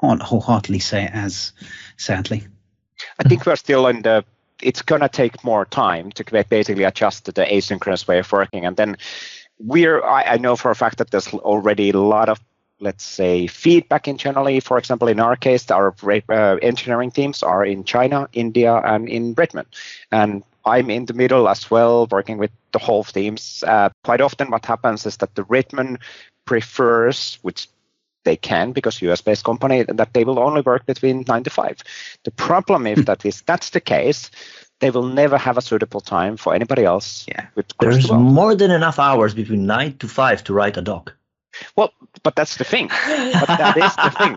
can't 0.00 0.22
wholeheartedly 0.22 0.80
say 0.80 1.04
it 1.04 1.10
as, 1.12 1.52
sadly. 1.96 2.46
I 3.18 3.28
think 3.28 3.46
we're 3.46 3.56
still 3.56 3.86
in 3.86 4.02
the. 4.02 4.24
It's 4.60 4.82
gonna 4.82 5.08
take 5.08 5.44
more 5.44 5.64
time 5.64 6.10
to 6.12 6.44
basically 6.50 6.82
adjust 6.82 7.26
to 7.26 7.32
the 7.32 7.44
asynchronous 7.44 8.08
way 8.08 8.18
of 8.18 8.32
working, 8.32 8.66
and 8.66 8.76
then 8.76 8.96
we're. 9.60 10.02
I, 10.04 10.22
I 10.22 10.36
know 10.38 10.56
for 10.56 10.72
a 10.72 10.74
fact 10.74 10.98
that 10.98 11.12
there's 11.12 11.28
already 11.28 11.90
a 11.90 11.98
lot 11.98 12.28
of 12.28 12.40
let's 12.80 13.04
say, 13.04 13.46
feedback 13.46 14.06
internally. 14.06 14.60
For 14.60 14.78
example, 14.78 15.08
in 15.08 15.20
our 15.20 15.36
case, 15.36 15.70
our 15.70 15.94
uh, 16.28 16.56
engineering 16.62 17.10
teams 17.10 17.42
are 17.42 17.64
in 17.64 17.84
China, 17.84 18.28
India, 18.32 18.74
and 18.74 19.08
in 19.08 19.34
Redmond. 19.34 19.68
And 20.12 20.44
I'm 20.68 20.90
in 20.90 21.06
the 21.06 21.14
middle 21.14 21.48
as 21.48 21.70
well, 21.70 22.06
working 22.10 22.38
with 22.38 22.50
the 22.72 22.78
whole 22.78 23.04
teams. 23.04 23.64
Uh, 23.66 23.88
quite 24.04 24.20
often, 24.20 24.50
what 24.50 24.64
happens 24.64 25.06
is 25.06 25.16
that 25.18 25.34
the 25.34 25.44
Redmond 25.44 25.98
prefers, 26.44 27.38
which 27.42 27.68
they 28.24 28.36
can 28.36 28.72
because 28.72 29.00
US-based 29.00 29.44
company, 29.44 29.84
that 29.84 30.12
they 30.12 30.24
will 30.24 30.38
only 30.38 30.60
work 30.60 30.86
between 30.86 31.24
nine 31.26 31.44
to 31.44 31.50
five. 31.50 31.78
The 32.24 32.30
problem 32.30 32.86
is 32.86 33.04
that 33.06 33.24
if 33.24 33.44
that's 33.46 33.70
the 33.70 33.80
case, 33.80 34.30
they 34.80 34.90
will 34.90 35.06
never 35.06 35.38
have 35.38 35.56
a 35.56 35.62
suitable 35.62 36.00
time 36.00 36.36
for 36.36 36.54
anybody 36.54 36.84
else. 36.84 37.24
Yeah, 37.28 37.46
there's 37.80 38.10
more 38.10 38.54
than 38.54 38.70
enough 38.70 38.98
hours 38.98 39.34
between 39.34 39.66
nine 39.66 39.96
to 39.98 40.08
five 40.08 40.44
to 40.44 40.52
write 40.52 40.76
a 40.76 40.82
doc. 40.82 41.14
Well, 41.74 41.92
but 42.22 42.36
that's 42.36 42.56
the 42.56 42.64
thing. 42.64 42.88
but 42.88 43.46
that 43.46 43.76
is 43.76 43.94
the 43.96 44.10
thing. 44.10 44.36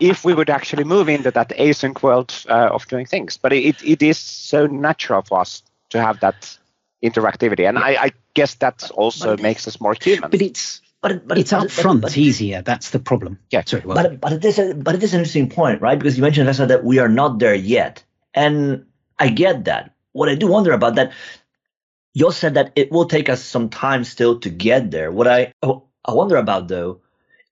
If 0.00 0.24
we 0.24 0.34
would 0.34 0.50
actually 0.50 0.84
move 0.84 1.08
into 1.08 1.30
that 1.30 1.50
async 1.50 2.02
world 2.02 2.34
uh, 2.48 2.70
of 2.72 2.86
doing 2.88 3.06
things, 3.06 3.38
but 3.38 3.52
it, 3.52 3.82
it 3.82 4.02
is 4.02 4.18
so 4.18 4.66
natural 4.66 5.22
for 5.22 5.40
us 5.40 5.62
to 5.90 6.02
have 6.02 6.20
that 6.20 6.58
interactivity, 7.02 7.68
and 7.68 7.78
I, 7.78 7.90
I 8.06 8.12
guess 8.34 8.54
that 8.56 8.90
also 8.90 9.36
makes 9.36 9.68
us 9.68 9.80
more 9.80 9.94
human. 10.00 10.30
But 10.30 10.42
it's 10.42 10.80
but, 11.02 11.26
but 11.28 11.38
it's 11.38 11.52
but, 11.52 11.68
upfront 11.68 12.00
but, 12.00 12.16
easier. 12.16 12.62
That's 12.62 12.90
the 12.90 12.98
problem. 12.98 13.38
Yeah, 13.50 13.62
sorry. 13.64 13.82
Well. 13.84 13.96
But 13.96 14.20
but 14.20 14.32
it 14.32 14.44
is 14.44 14.58
a, 14.58 14.74
but 14.74 14.94
it 14.94 15.02
is 15.02 15.14
an 15.14 15.20
interesting 15.20 15.48
point, 15.50 15.80
right? 15.80 15.98
Because 15.98 16.16
you 16.16 16.22
mentioned 16.22 16.48
Vesa 16.48 16.68
that 16.68 16.84
we 16.84 16.98
are 16.98 17.08
not 17.08 17.38
there 17.38 17.54
yet, 17.54 18.02
and 18.34 18.86
I 19.18 19.28
get 19.28 19.64
that. 19.66 19.94
What 20.12 20.28
I 20.28 20.34
do 20.34 20.48
wonder 20.48 20.72
about 20.72 20.96
that, 20.96 21.12
you 22.14 22.32
said 22.32 22.54
that 22.54 22.72
it 22.76 22.90
will 22.90 23.06
take 23.06 23.28
us 23.28 23.42
some 23.42 23.68
time 23.68 24.04
still 24.04 24.40
to 24.40 24.50
get 24.50 24.90
there. 24.90 25.12
What 25.12 25.28
I 25.28 25.52
I 26.06 26.12
wonder 26.12 26.36
about 26.36 26.68
though, 26.68 27.00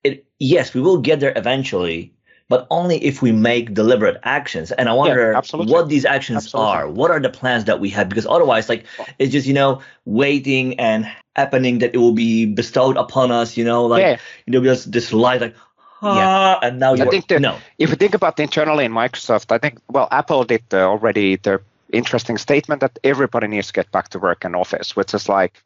it 0.03 0.25
yes, 0.39 0.75
we 0.75 0.81
will 0.81 0.99
get 0.99 1.21
there 1.21 1.33
eventually, 1.37 2.13
but 2.49 2.67
only 2.71 3.03
if 3.05 3.23
we 3.23 3.33
make 3.33 3.75
deliberate 3.75 4.21
actions. 4.23 4.71
And 4.73 4.89
I 4.89 4.93
wonder 4.93 5.33
yeah, 5.33 5.65
what 5.65 5.89
these 5.89 6.05
actions 6.05 6.45
absolutely. 6.45 6.73
are. 6.73 6.89
What 6.89 7.11
are 7.11 7.21
the 7.21 7.31
plans 7.31 7.65
that 7.65 7.81
we 7.81 7.91
have? 7.91 8.09
Because 8.09 8.27
otherwise, 8.27 8.69
like 8.69 8.85
it's 9.19 9.33
just 9.33 9.47
you 9.47 9.55
know 9.55 9.83
waiting 10.05 10.79
and 10.79 11.11
happening 11.37 11.79
that 11.81 11.95
it 11.95 11.99
will 11.99 12.13
be 12.13 12.47
bestowed 12.47 12.97
upon 12.97 13.31
us. 13.31 13.57
You 13.57 13.65
know, 13.65 13.87
like 13.87 14.03
yeah. 14.03 14.19
you 14.47 14.53
know, 14.53 14.63
just 14.63 14.93
this 14.93 15.13
light 15.13 15.41
like. 15.41 15.57
Ah, 16.03 16.59
yeah. 16.61 16.69
and 16.69 16.79
now 16.79 16.93
you 16.93 17.03
I 17.03 17.07
think 17.07 17.29
the, 17.29 17.41
no. 17.41 17.57
If 17.79 17.89
you 17.89 17.97
think 17.97 18.15
about 18.15 18.39
internally 18.39 18.85
in 18.85 18.93
Microsoft, 18.93 19.51
I 19.51 19.57
think 19.57 19.79
well, 19.89 20.07
Apple 20.11 20.45
did 20.45 20.63
uh, 20.73 20.81
already 20.81 21.37
the 21.37 21.63
interesting 21.95 22.37
statement 22.37 22.81
that 22.81 22.99
everybody 23.05 23.47
needs 23.47 23.69
to 23.69 23.73
get 23.73 23.91
back 23.91 24.09
to 24.11 24.19
work 24.19 24.45
in 24.45 24.55
office, 24.55 24.95
which 24.97 25.15
is 25.15 25.29
like, 25.29 25.63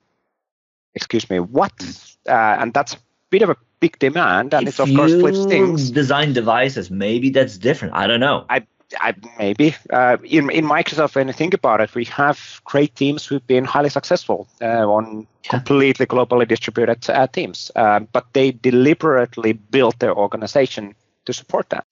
excuse 0.94 1.28
me, 1.28 1.40
what? 1.40 1.72
Uh, 2.28 2.56
and 2.60 2.72
that's 2.74 2.94
a 2.94 2.98
bit 3.30 3.42
of 3.42 3.50
a 3.50 3.56
big 3.80 3.98
demand, 3.98 4.54
and 4.54 4.68
if 4.68 4.80
it's 4.80 4.80
of 4.80 4.94
course 4.94 5.12
flips 5.12 5.44
things. 5.46 5.90
Design 5.90 6.32
devices, 6.32 6.90
maybe 6.90 7.30
that's 7.30 7.58
different. 7.58 7.94
I 7.94 8.06
don't 8.06 8.20
know. 8.20 8.44
I, 8.48 8.66
I 9.00 9.14
maybe 9.38 9.74
uh, 9.92 10.16
in 10.24 10.50
in 10.50 10.64
Microsoft, 10.64 11.14
when 11.14 11.26
you 11.28 11.32
think 11.32 11.54
about 11.54 11.80
it, 11.80 11.94
we 11.94 12.04
have 12.06 12.60
great 12.64 12.94
teams 12.94 13.26
who've 13.26 13.46
been 13.46 13.64
highly 13.64 13.90
successful 13.90 14.48
uh, 14.60 14.86
on 14.86 15.26
yeah. 15.44 15.50
completely 15.50 16.06
globally 16.06 16.46
distributed 16.46 17.08
uh, 17.10 17.26
teams, 17.26 17.70
uh, 17.76 18.00
but 18.12 18.26
they 18.32 18.52
deliberately 18.52 19.52
built 19.52 19.98
their 19.98 20.14
organization 20.14 20.94
to 21.28 21.32
support 21.32 21.68
that. 21.70 21.84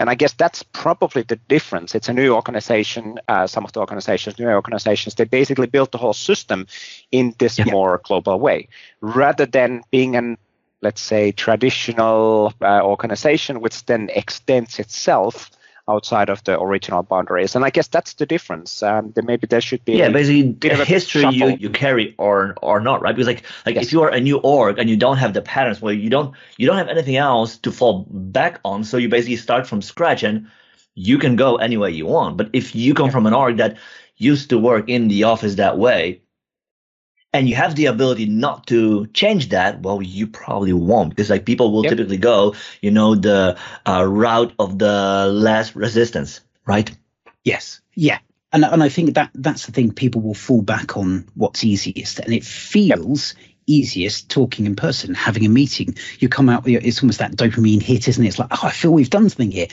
And 0.00 0.10
I 0.10 0.14
guess 0.16 0.34
that's 0.34 0.62
probably 0.62 1.22
the 1.22 1.38
difference. 1.48 1.94
It's 1.94 2.08
a 2.08 2.12
new 2.12 2.34
organization. 2.34 3.20
Uh, 3.28 3.46
some 3.46 3.64
of 3.64 3.72
the 3.72 3.80
organizations, 3.80 4.38
new 4.38 4.48
organizations, 4.48 5.14
they 5.14 5.24
basically 5.24 5.68
built 5.68 5.92
the 5.92 5.98
whole 5.98 6.14
system 6.14 6.66
in 7.12 7.34
this 7.38 7.58
yeah. 7.58 7.70
more 7.70 8.00
global 8.08 8.40
way, 8.40 8.68
rather 9.00 9.46
than 9.46 9.82
being 9.90 10.16
an 10.16 10.36
let's 10.80 11.00
say, 11.00 11.32
traditional 11.32 12.52
uh, 12.62 12.80
organization, 12.82 13.60
which 13.60 13.84
then 13.86 14.08
extends 14.14 14.78
itself 14.78 15.50
outside 15.88 16.28
of 16.28 16.44
the 16.44 16.60
original 16.60 17.02
boundaries. 17.02 17.56
And 17.56 17.64
I 17.64 17.70
guess 17.70 17.88
that's 17.88 18.14
the 18.14 18.26
difference. 18.26 18.82
Um, 18.82 19.12
then 19.14 19.26
maybe 19.26 19.46
there 19.46 19.60
should 19.60 19.84
be 19.84 19.94
yeah, 19.94 20.10
basically 20.10 20.52
the 20.52 20.84
history 20.84 21.26
you, 21.30 21.56
you 21.58 21.70
carry 21.70 22.14
or 22.18 22.54
or 22.62 22.80
not, 22.80 23.02
right? 23.02 23.14
Because 23.14 23.26
like 23.26 23.44
like 23.66 23.76
yes. 23.76 23.86
if 23.86 23.92
you 23.92 24.02
are 24.02 24.10
a 24.10 24.20
new 24.20 24.38
org 24.38 24.78
and 24.78 24.88
you 24.88 24.96
don't 24.96 25.16
have 25.16 25.34
the 25.34 25.42
patterns, 25.42 25.80
well, 25.80 25.92
you 25.92 26.10
don't 26.10 26.34
you 26.56 26.66
don't 26.66 26.76
have 26.76 26.88
anything 26.88 27.16
else 27.16 27.56
to 27.58 27.72
fall 27.72 28.06
back 28.10 28.60
on, 28.64 28.84
so 28.84 28.96
you 28.96 29.08
basically 29.08 29.36
start 29.36 29.66
from 29.66 29.82
scratch 29.82 30.22
and 30.22 30.48
you 30.94 31.18
can 31.18 31.36
go 31.36 31.56
any 31.56 31.76
way 31.76 31.90
you 31.90 32.06
want. 32.06 32.36
But 32.36 32.50
if 32.52 32.74
you 32.74 32.94
come 32.94 33.06
yeah. 33.06 33.12
from 33.12 33.26
an 33.26 33.34
org 33.34 33.56
that 33.56 33.78
used 34.16 34.50
to 34.50 34.58
work 34.58 34.88
in 34.88 35.08
the 35.08 35.24
office 35.24 35.54
that 35.54 35.78
way, 35.78 36.20
and 37.32 37.48
you 37.48 37.54
have 37.54 37.74
the 37.74 37.86
ability 37.86 38.26
not 38.26 38.66
to 38.68 39.06
change 39.08 39.50
that, 39.50 39.82
well, 39.82 40.02
you 40.02 40.26
probably 40.26 40.72
won't 40.72 41.10
because 41.10 41.30
like 41.30 41.44
people 41.44 41.72
will 41.72 41.84
yep. 41.84 41.90
typically 41.90 42.16
go, 42.16 42.54
you 42.80 42.90
know, 42.90 43.14
the 43.14 43.58
uh, 43.86 44.04
route 44.04 44.52
of 44.58 44.78
the 44.78 45.28
less 45.30 45.76
resistance, 45.76 46.40
right? 46.66 46.90
Yes. 47.44 47.80
Yeah. 47.94 48.18
And, 48.52 48.64
and 48.64 48.82
I 48.82 48.88
think 48.88 49.14
that 49.14 49.30
that's 49.34 49.66
the 49.66 49.72
thing 49.72 49.92
people 49.92 50.22
will 50.22 50.34
fall 50.34 50.62
back 50.62 50.96
on 50.96 51.28
what's 51.34 51.64
easiest 51.64 52.18
and 52.18 52.32
it 52.32 52.44
feels 52.44 53.34
yep 53.34 53.44
easiest 53.68 54.30
talking 54.30 54.64
in 54.66 54.74
person, 54.74 55.14
having 55.14 55.44
a 55.44 55.48
meeting. 55.48 55.94
You 56.18 56.28
come 56.28 56.48
out, 56.48 56.66
it's 56.66 57.02
almost 57.02 57.18
that 57.18 57.36
dopamine 57.36 57.82
hit, 57.82 58.08
isn't 58.08 58.24
it? 58.24 58.28
It's 58.28 58.38
like, 58.38 58.48
oh, 58.50 58.60
I 58.62 58.70
feel 58.70 58.92
we've 58.92 59.10
done 59.10 59.28
something 59.28 59.50
here 59.50 59.68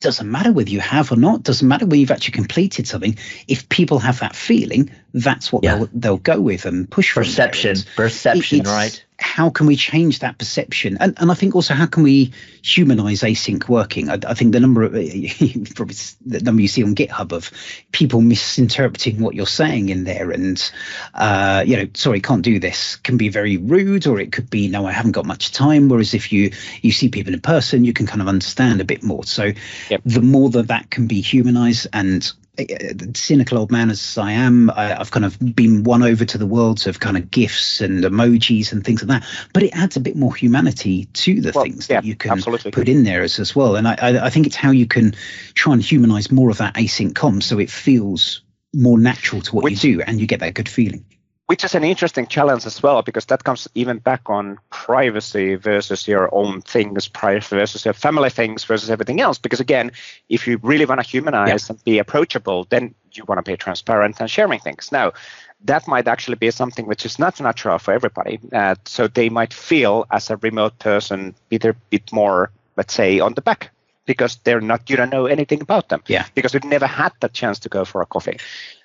doesn't 0.00 0.30
matter 0.30 0.50
whether 0.50 0.70
you 0.70 0.80
have 0.80 1.12
or 1.12 1.16
not 1.16 1.42
doesn't 1.42 1.68
matter 1.68 1.84
whether 1.84 1.96
you've 1.96 2.10
actually 2.10 2.32
completed 2.32 2.88
something 2.88 3.18
if 3.48 3.68
people 3.68 3.98
have 3.98 4.18
that 4.20 4.34
feeling 4.34 4.90
that's 5.12 5.52
what 5.52 5.64
yeah. 5.64 5.76
they'll 5.76 5.88
they'll 5.92 6.16
go 6.16 6.40
with 6.40 6.66
and 6.66 6.90
push 6.90 7.14
perception 7.14 7.76
perception 7.96 8.62
right 8.62 9.04
how 9.20 9.50
can 9.50 9.66
we 9.66 9.76
change 9.76 10.20
that 10.20 10.38
perception? 10.38 10.96
And, 10.98 11.14
and 11.18 11.30
I 11.30 11.34
think 11.34 11.54
also 11.54 11.74
how 11.74 11.86
can 11.86 12.02
we 12.02 12.32
humanize 12.62 13.20
async 13.20 13.68
working? 13.68 14.08
I, 14.08 14.18
I 14.26 14.34
think 14.34 14.52
the 14.52 14.60
number 14.60 14.82
of 14.82 14.92
probably 15.74 15.96
the 16.26 16.40
number 16.42 16.62
you 16.62 16.68
see 16.68 16.82
on 16.82 16.94
GitHub 16.94 17.32
of 17.32 17.50
people 17.92 18.22
misinterpreting 18.22 19.20
what 19.20 19.34
you're 19.34 19.46
saying 19.46 19.90
in 19.90 20.04
there, 20.04 20.30
and 20.30 20.72
uh, 21.14 21.62
you 21.66 21.76
know, 21.76 21.88
sorry, 21.94 22.20
can't 22.20 22.42
do 22.42 22.58
this, 22.58 22.96
can 22.96 23.18
be 23.18 23.28
very 23.28 23.56
rude, 23.58 24.06
or 24.06 24.18
it 24.18 24.32
could 24.32 24.48
be 24.48 24.68
no, 24.68 24.86
I 24.86 24.92
haven't 24.92 25.12
got 25.12 25.26
much 25.26 25.52
time. 25.52 25.88
Whereas 25.88 26.14
if 26.14 26.32
you 26.32 26.52
you 26.80 26.92
see 26.92 27.08
people 27.10 27.34
in 27.34 27.40
person, 27.40 27.84
you 27.84 27.92
can 27.92 28.06
kind 28.06 28.22
of 28.22 28.28
understand 28.28 28.80
a 28.80 28.84
bit 28.84 29.02
more. 29.02 29.24
So 29.24 29.52
yep. 29.90 30.00
the 30.04 30.22
more 30.22 30.50
that 30.50 30.68
that 30.68 30.90
can 30.90 31.06
be 31.06 31.20
humanized 31.20 31.88
and 31.92 32.30
cynical 33.14 33.58
old 33.58 33.70
man 33.70 33.90
as 33.90 34.18
I 34.18 34.32
am, 34.32 34.70
I, 34.70 34.88
have 34.88 35.10
kind 35.10 35.24
of 35.24 35.38
been 35.38 35.84
won 35.84 36.02
over 36.02 36.24
to 36.24 36.38
the 36.38 36.46
worlds 36.46 36.86
of 36.86 37.00
kind 37.00 37.16
of 37.16 37.30
gifs 37.30 37.80
and 37.80 38.04
emojis 38.04 38.72
and 38.72 38.84
things 38.84 39.02
like 39.02 39.20
that. 39.20 39.28
But 39.52 39.62
it 39.62 39.70
adds 39.70 39.96
a 39.96 40.00
bit 40.00 40.16
more 40.16 40.34
humanity 40.34 41.06
to 41.06 41.40
the 41.40 41.52
well, 41.54 41.64
things 41.64 41.88
yeah, 41.88 42.00
that 42.00 42.04
you 42.06 42.16
can 42.16 42.32
absolutely. 42.32 42.70
put 42.72 42.88
in 42.88 43.04
there 43.04 43.22
as, 43.22 43.38
as 43.38 43.54
well. 43.54 43.76
And 43.76 43.88
I, 43.88 43.96
I, 44.00 44.26
I 44.26 44.30
think 44.30 44.46
it's 44.46 44.56
how 44.56 44.70
you 44.72 44.86
can 44.86 45.14
try 45.54 45.72
and 45.72 45.82
humanize 45.82 46.30
more 46.30 46.50
of 46.50 46.58
that 46.58 46.74
async 46.74 47.14
com 47.14 47.40
so 47.40 47.58
it 47.58 47.70
feels 47.70 48.42
more 48.74 48.98
natural 48.98 49.42
to 49.42 49.54
what 49.54 49.64
Which, 49.64 49.82
you 49.82 49.96
do 49.96 50.02
and 50.02 50.20
you 50.20 50.26
get 50.26 50.40
that 50.40 50.54
good 50.54 50.68
feeling 50.68 51.04
which 51.50 51.64
is 51.64 51.74
an 51.74 51.82
interesting 51.82 52.28
challenge 52.28 52.64
as 52.64 52.80
well 52.80 53.02
because 53.02 53.26
that 53.26 53.42
comes 53.42 53.66
even 53.74 53.98
back 53.98 54.20
on 54.26 54.56
privacy 54.70 55.56
versus 55.56 56.06
your 56.06 56.32
own 56.32 56.60
things 56.60 57.08
privacy 57.08 57.56
versus 57.56 57.84
your 57.84 57.92
family 57.92 58.30
things 58.30 58.62
versus 58.62 58.88
everything 58.88 59.20
else. 59.20 59.36
Because 59.36 59.58
again 59.58 59.90
if 60.28 60.46
you 60.46 60.60
really 60.62 60.84
want 60.84 61.00
to 61.00 61.10
humanize 61.10 61.68
and 61.68 61.82
be 61.82 61.98
approachable 61.98 62.68
then 62.70 62.94
you 63.14 63.24
want 63.26 63.44
to 63.44 63.50
be 63.50 63.56
transparent 63.56 64.20
and 64.20 64.30
sharing 64.30 64.60
things. 64.60 64.92
Now 64.92 65.12
that 65.64 65.88
might 65.88 66.06
actually 66.06 66.36
be 66.36 66.52
something 66.52 66.86
which 66.86 67.04
is 67.04 67.18
not 67.18 67.40
natural 67.40 67.80
for 67.80 67.92
everybody 67.92 68.38
uh, 68.52 68.76
so 68.84 69.08
they 69.08 69.28
might 69.28 69.52
feel 69.52 70.06
as 70.12 70.30
a 70.30 70.36
remote 70.36 70.78
person 70.78 71.34
either 71.50 71.70
a 71.70 71.76
bit 71.90 72.12
more 72.12 72.52
let's 72.76 72.94
say 72.94 73.18
on 73.18 73.34
the 73.34 73.42
back 73.42 73.72
because 74.06 74.36
they're 74.44 74.60
not 74.60 74.88
you 74.88 74.96
don't 74.96 75.10
know 75.10 75.26
anything 75.26 75.62
about 75.62 75.88
them. 75.88 76.00
Yeah. 76.06 76.26
Because 76.36 76.54
we've 76.54 76.72
never 76.76 76.86
had 76.86 77.12
the 77.18 77.28
chance 77.28 77.58
to 77.60 77.68
go 77.68 77.84
for 77.84 78.02
a 78.02 78.06
coffee 78.06 78.38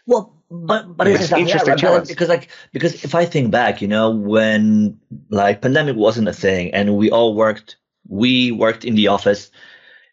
well 0.05 0.35
but 0.51 0.95
but 0.95 1.07
it's, 1.07 1.31
interesting 1.31 1.75
because 2.07 2.29
like 2.29 2.49
because 2.71 3.03
if 3.03 3.15
I 3.15 3.25
think 3.25 3.51
back, 3.51 3.81
you 3.81 3.87
know, 3.87 4.11
when 4.11 4.99
like 5.29 5.61
pandemic 5.61 5.95
wasn't 5.95 6.27
a 6.27 6.33
thing 6.33 6.73
and 6.73 6.97
we 6.97 7.09
all 7.09 7.35
worked, 7.35 7.77
we 8.07 8.51
worked 8.51 8.85
in 8.85 8.95
the 8.95 9.07
office. 9.07 9.49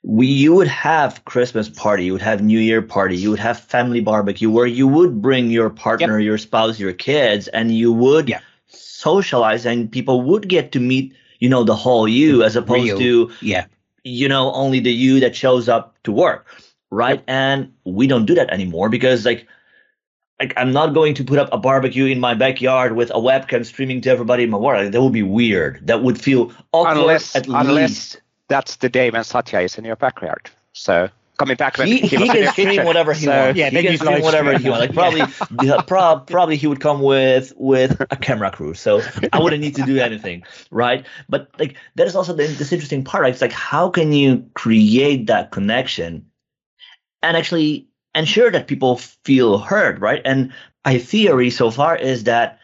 We 0.03 0.27
you 0.27 0.55
would 0.55 0.69
have 0.69 1.25
Christmas 1.27 1.69
party, 1.69 2.07
you 2.07 2.13
would 2.13 2.23
have 2.23 2.43
New 2.43 2.59
Year 2.59 2.83
party, 2.83 3.17
you 3.17 3.31
would 3.31 3.39
have 3.39 3.61
family 3.61 4.01
barbecue 4.01 4.51
where 4.51 4.67
you 4.67 4.89
would 4.89 5.23
bring 5.23 5.51
your 5.51 5.71
partner, 5.71 6.19
yep. 6.19 6.27
your 6.27 6.39
spouse, 6.39 6.81
your 6.81 6.93
kids, 6.93 7.47
and 7.49 7.71
you 7.71 7.93
would 7.93 8.29
yeah. 8.29 8.41
socialize, 8.67 9.65
and 9.65 9.93
people 9.93 10.23
would 10.23 10.49
get 10.49 10.73
to 10.73 10.81
meet, 10.81 11.15
you 11.39 11.49
know, 11.49 11.63
the 11.63 11.77
whole 11.77 12.09
you 12.09 12.43
as 12.43 12.57
opposed 12.57 12.99
Real. 12.99 12.99
to 12.99 13.33
yeah, 13.43 13.67
you 14.03 14.29
know, 14.29 14.53
only 14.55 14.81
the 14.81 14.93
you 14.93 15.21
that 15.21 15.37
shows 15.37 15.69
up 15.69 15.95
to 16.03 16.11
work, 16.11 16.47
right? 16.91 17.21
Yep. 17.21 17.25
And 17.29 17.73
we 17.85 18.09
don't 18.09 18.27
do 18.27 18.35
that 18.35 18.51
anymore 18.51 18.89
because 18.89 19.25
like 19.25 19.47
like 20.43 20.53
I'm 20.57 20.73
not 20.73 20.93
going 20.93 21.15
to 21.15 21.25
put 21.25 21.39
up 21.39 21.49
a 21.53 21.57
barbecue 21.57 22.07
in 22.07 22.19
my 22.19 22.35
backyard 22.35 22.97
with 22.97 23.11
a 23.11 23.21
webcam 23.29 23.65
streaming 23.65 24.01
to 24.03 24.11
everybody 24.11 24.43
in 24.43 24.51
my 24.51 24.59
world. 24.59 24.91
That 24.93 25.01
would 25.01 25.13
be 25.13 25.23
weird. 25.23 25.87
That 25.87 26.03
would 26.03 26.21
feel 26.21 26.53
awkward 26.73 26.99
unless, 26.99 27.37
at 27.37 27.47
unless 27.47 27.91
least. 27.91 28.21
That's 28.49 28.77
the 28.77 28.89
day 28.89 29.09
when 29.11 29.23
Satya 29.23 29.61
is 29.61 29.79
in 29.79 29.85
your 29.85 29.95
backyard. 29.95 30.51
So 30.73 31.09
coming 31.39 31.57
back 31.57 31.79
when 31.79 31.87
he, 31.87 31.99
he, 31.99 32.17
he 32.17 32.29
can 32.29 32.51
stream 32.53 32.69
kitchen. 32.71 32.85
whatever 32.87 33.13
he 33.13 33.27
So- 33.27 33.31
wants. 33.31 33.57
Yeah, 33.57 33.71
he 33.71 33.83
can 33.83 33.97
stream 33.97 34.15
live 34.15 34.23
whatever 34.25 34.59
he 34.59 34.69
wants. 34.69 34.81
Like 34.81 34.95
probably, 34.95 35.23
yeah, 35.63 35.81
prob- 35.87 36.27
probably 36.27 36.57
he 36.57 36.67
would 36.67 36.81
come 36.81 37.03
with 37.03 37.53
with 37.57 38.01
a 38.11 38.17
camera 38.17 38.51
crew, 38.51 38.75
so 38.75 39.01
I 39.33 39.39
wouldn't 39.41 39.63
need 39.63 39.77
to 39.77 39.83
do 39.85 39.99
anything, 40.09 40.43
right? 40.73 41.07
But 41.29 41.51
like 41.61 41.77
that 41.95 42.09
is 42.09 42.17
also 42.17 42.33
the, 42.35 42.49
this 42.49 42.73
interesting 42.73 43.05
part. 43.05 43.23
Right? 43.23 43.33
It's 43.33 43.43
like 43.43 43.53
how 43.53 43.91
can 43.91 44.13
you 44.13 44.45
create 44.55 45.29
that 45.29 45.53
connection 45.53 46.27
and 47.23 47.37
actually 47.37 47.87
ensure 48.15 48.51
that 48.51 48.67
people 48.67 48.97
feel 48.97 49.59
heard, 49.59 50.01
right? 50.01 50.23
And 50.25 50.53
my 50.85 50.99
theory 50.99 51.51
so 51.51 51.71
far 51.71 51.97
is 51.97 52.25
that 52.25 52.59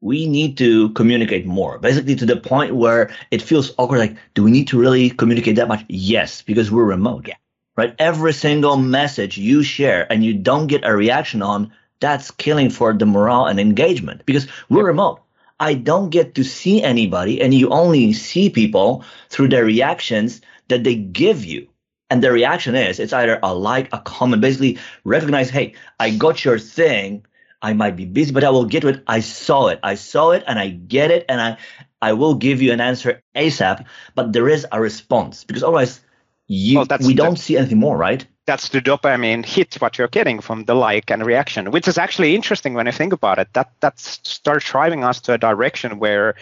we 0.00 0.26
need 0.26 0.56
to 0.58 0.90
communicate 0.90 1.46
more, 1.46 1.78
basically 1.78 2.14
to 2.16 2.26
the 2.26 2.36
point 2.36 2.76
where 2.76 3.10
it 3.30 3.42
feels 3.42 3.72
awkward. 3.78 3.98
Like, 3.98 4.16
do 4.34 4.44
we 4.44 4.50
need 4.50 4.68
to 4.68 4.78
really 4.78 5.10
communicate 5.10 5.56
that 5.56 5.68
much? 5.68 5.84
Yes, 5.88 6.42
because 6.42 6.70
we're 6.70 6.84
remote. 6.84 7.26
Yeah. 7.26 7.34
Right. 7.76 7.94
Every 7.98 8.32
single 8.32 8.76
message 8.76 9.38
you 9.38 9.62
share 9.62 10.10
and 10.10 10.24
you 10.24 10.34
don't 10.34 10.66
get 10.66 10.84
a 10.84 10.96
reaction 10.96 11.42
on, 11.42 11.72
that's 12.00 12.30
killing 12.30 12.70
for 12.70 12.92
the 12.92 13.06
morale 13.06 13.46
and 13.46 13.58
engagement 13.58 14.24
because 14.26 14.46
we're 14.68 14.86
remote. 14.86 15.20
I 15.60 15.74
don't 15.74 16.10
get 16.10 16.36
to 16.36 16.44
see 16.44 16.82
anybody, 16.82 17.40
and 17.40 17.52
you 17.52 17.70
only 17.70 18.12
see 18.12 18.50
people 18.50 19.04
through 19.30 19.48
their 19.48 19.64
reactions 19.64 20.40
that 20.68 20.84
they 20.84 20.94
give 20.94 21.44
you. 21.44 21.68
And 22.10 22.22
the 22.22 22.32
reaction 22.32 22.74
is 22.74 22.98
it's 23.00 23.12
either 23.12 23.38
a 23.42 23.54
like, 23.54 23.92
a 23.92 23.98
comment, 23.98 24.42
basically 24.42 24.78
recognize, 25.04 25.50
hey, 25.50 25.74
I 26.00 26.10
got 26.10 26.44
your 26.44 26.58
thing. 26.58 27.26
I 27.60 27.72
might 27.72 27.96
be 27.96 28.06
busy, 28.06 28.32
but 28.32 28.44
I 28.44 28.50
will 28.50 28.64
get 28.64 28.80
to 28.82 28.88
it. 28.88 29.02
I 29.06 29.20
saw 29.20 29.66
it. 29.68 29.80
I 29.82 29.96
saw 29.96 30.30
it 30.30 30.44
and 30.46 30.58
I 30.58 30.68
get 30.68 31.10
it. 31.10 31.24
And 31.28 31.40
I, 31.40 31.58
I 32.00 32.12
will 32.12 32.34
give 32.34 32.62
you 32.62 32.72
an 32.72 32.80
answer 32.80 33.20
ASAP, 33.36 33.84
but 34.14 34.32
there 34.32 34.48
is 34.48 34.66
a 34.70 34.80
response 34.80 35.44
because 35.44 35.62
otherwise 35.64 36.00
you, 36.46 36.78
Well, 36.78 36.98
we 37.04 37.14
don't 37.14 37.36
see 37.36 37.56
anything 37.56 37.78
more, 37.78 37.96
right? 37.96 38.26
that's 38.48 38.70
the 38.70 38.80
dopamine 38.80 39.44
hit 39.44 39.74
what 39.74 39.98
you're 39.98 40.08
getting 40.08 40.40
from 40.40 40.64
the 40.64 40.74
like 40.74 41.10
and 41.10 41.24
reaction, 41.24 41.70
which 41.70 41.86
is 41.86 41.98
actually 41.98 42.34
interesting 42.34 42.72
when 42.72 42.86
you 42.86 42.92
think 42.92 43.12
about 43.12 43.38
it. 43.38 43.48
That 43.52 43.70
that 43.80 44.00
starts 44.00 44.70
driving 44.70 45.04
us 45.04 45.20
to 45.22 45.34
a 45.34 45.38
direction 45.38 45.98
where 45.98 46.34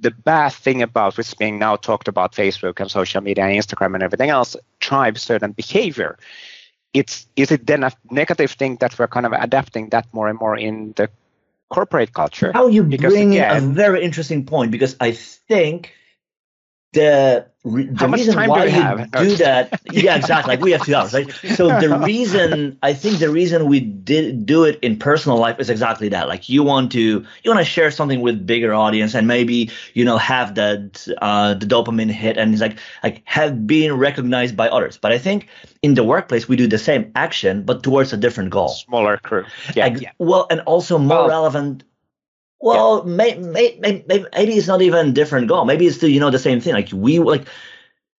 the 0.00 0.10
bad 0.10 0.52
thing 0.52 0.82
about 0.82 1.16
what's 1.16 1.34
being 1.34 1.58
now 1.58 1.76
talked 1.76 2.08
about 2.08 2.32
Facebook 2.32 2.80
and 2.80 2.90
social 2.90 3.20
media 3.20 3.44
and 3.44 3.54
Instagram 3.54 3.94
and 3.94 4.02
everything 4.02 4.30
else 4.30 4.56
drives 4.80 5.22
certain 5.22 5.52
behavior. 5.52 6.18
It's 6.92 7.26
is 7.36 7.52
it 7.52 7.66
then 7.66 7.84
a 7.84 7.92
negative 8.10 8.50
thing 8.52 8.76
that 8.80 8.98
we're 8.98 9.06
kind 9.08 9.26
of 9.26 9.32
adapting 9.32 9.90
that 9.90 10.06
more 10.12 10.28
and 10.28 10.38
more 10.38 10.56
in 10.56 10.92
the 10.96 11.08
corporate 11.68 12.12
culture? 12.12 12.50
How 12.52 12.66
you 12.66 12.82
Because, 12.82 13.12
bring 13.12 13.34
in 13.34 13.44
a 13.44 13.60
very 13.60 14.02
interesting 14.02 14.44
point 14.44 14.72
because 14.72 14.96
I 15.00 15.12
think 15.12 15.94
the, 16.92 17.46
the 17.64 17.94
How 17.96 18.06
reason 18.08 18.34
do 18.34 18.48
why 18.48 18.64
we 18.66 18.72
you 18.72 19.06
do 19.30 19.36
that, 19.36 19.80
yeah, 19.92 20.16
exactly. 20.16 20.54
Like 20.56 20.60
we 20.64 20.72
have 20.72 20.84
two 20.84 20.94
hours, 20.94 21.12
right? 21.12 21.30
So 21.54 21.68
the 21.78 21.98
reason 22.04 22.78
I 22.82 22.94
think 22.94 23.18
the 23.18 23.30
reason 23.30 23.66
we 23.66 23.80
did 23.80 24.44
do 24.46 24.64
it 24.64 24.78
in 24.82 24.98
personal 24.98 25.38
life 25.38 25.60
is 25.60 25.70
exactly 25.70 26.08
that. 26.08 26.26
Like 26.26 26.48
you 26.48 26.62
want 26.64 26.90
to 26.92 26.98
you 27.00 27.50
want 27.50 27.58
to 27.58 27.64
share 27.64 27.90
something 27.90 28.20
with 28.22 28.44
bigger 28.46 28.74
audience 28.74 29.14
and 29.14 29.28
maybe 29.28 29.70
you 29.94 30.04
know 30.04 30.16
have 30.18 30.54
that 30.56 31.06
uh, 31.20 31.54
the 31.54 31.66
dopamine 31.66 32.10
hit 32.10 32.36
and 32.38 32.52
it's 32.52 32.60
like 32.62 32.78
like 33.04 33.22
have 33.24 33.66
been 33.66 33.96
recognized 33.96 34.56
by 34.56 34.68
others. 34.68 34.96
But 34.98 35.12
I 35.12 35.18
think 35.18 35.46
in 35.82 35.94
the 35.94 36.02
workplace 36.02 36.48
we 36.48 36.56
do 36.56 36.66
the 36.66 36.78
same 36.78 37.12
action 37.14 37.62
but 37.62 37.82
towards 37.82 38.12
a 38.12 38.16
different 38.16 38.50
goal. 38.50 38.68
Smaller 38.68 39.16
crew. 39.18 39.44
Yeah. 39.76 39.86
Ex- 39.86 40.00
Well, 40.18 40.46
and 40.50 40.60
also 40.62 40.98
more 40.98 41.18
Well- 41.18 41.28
relevant. 41.28 41.84
Well, 42.60 43.04
may, 43.04 43.36
may, 43.36 43.78
may, 43.80 44.04
may, 44.06 44.24
maybe 44.34 44.52
it's 44.52 44.66
not 44.66 44.82
even 44.82 45.14
different 45.14 45.48
goal. 45.48 45.64
Maybe 45.64 45.86
it's 45.86 45.96
still 45.96 46.10
you 46.10 46.20
know 46.20 46.30
the 46.30 46.38
same 46.38 46.60
thing. 46.60 46.74
Like 46.74 46.90
we 46.92 47.18
like 47.18 47.46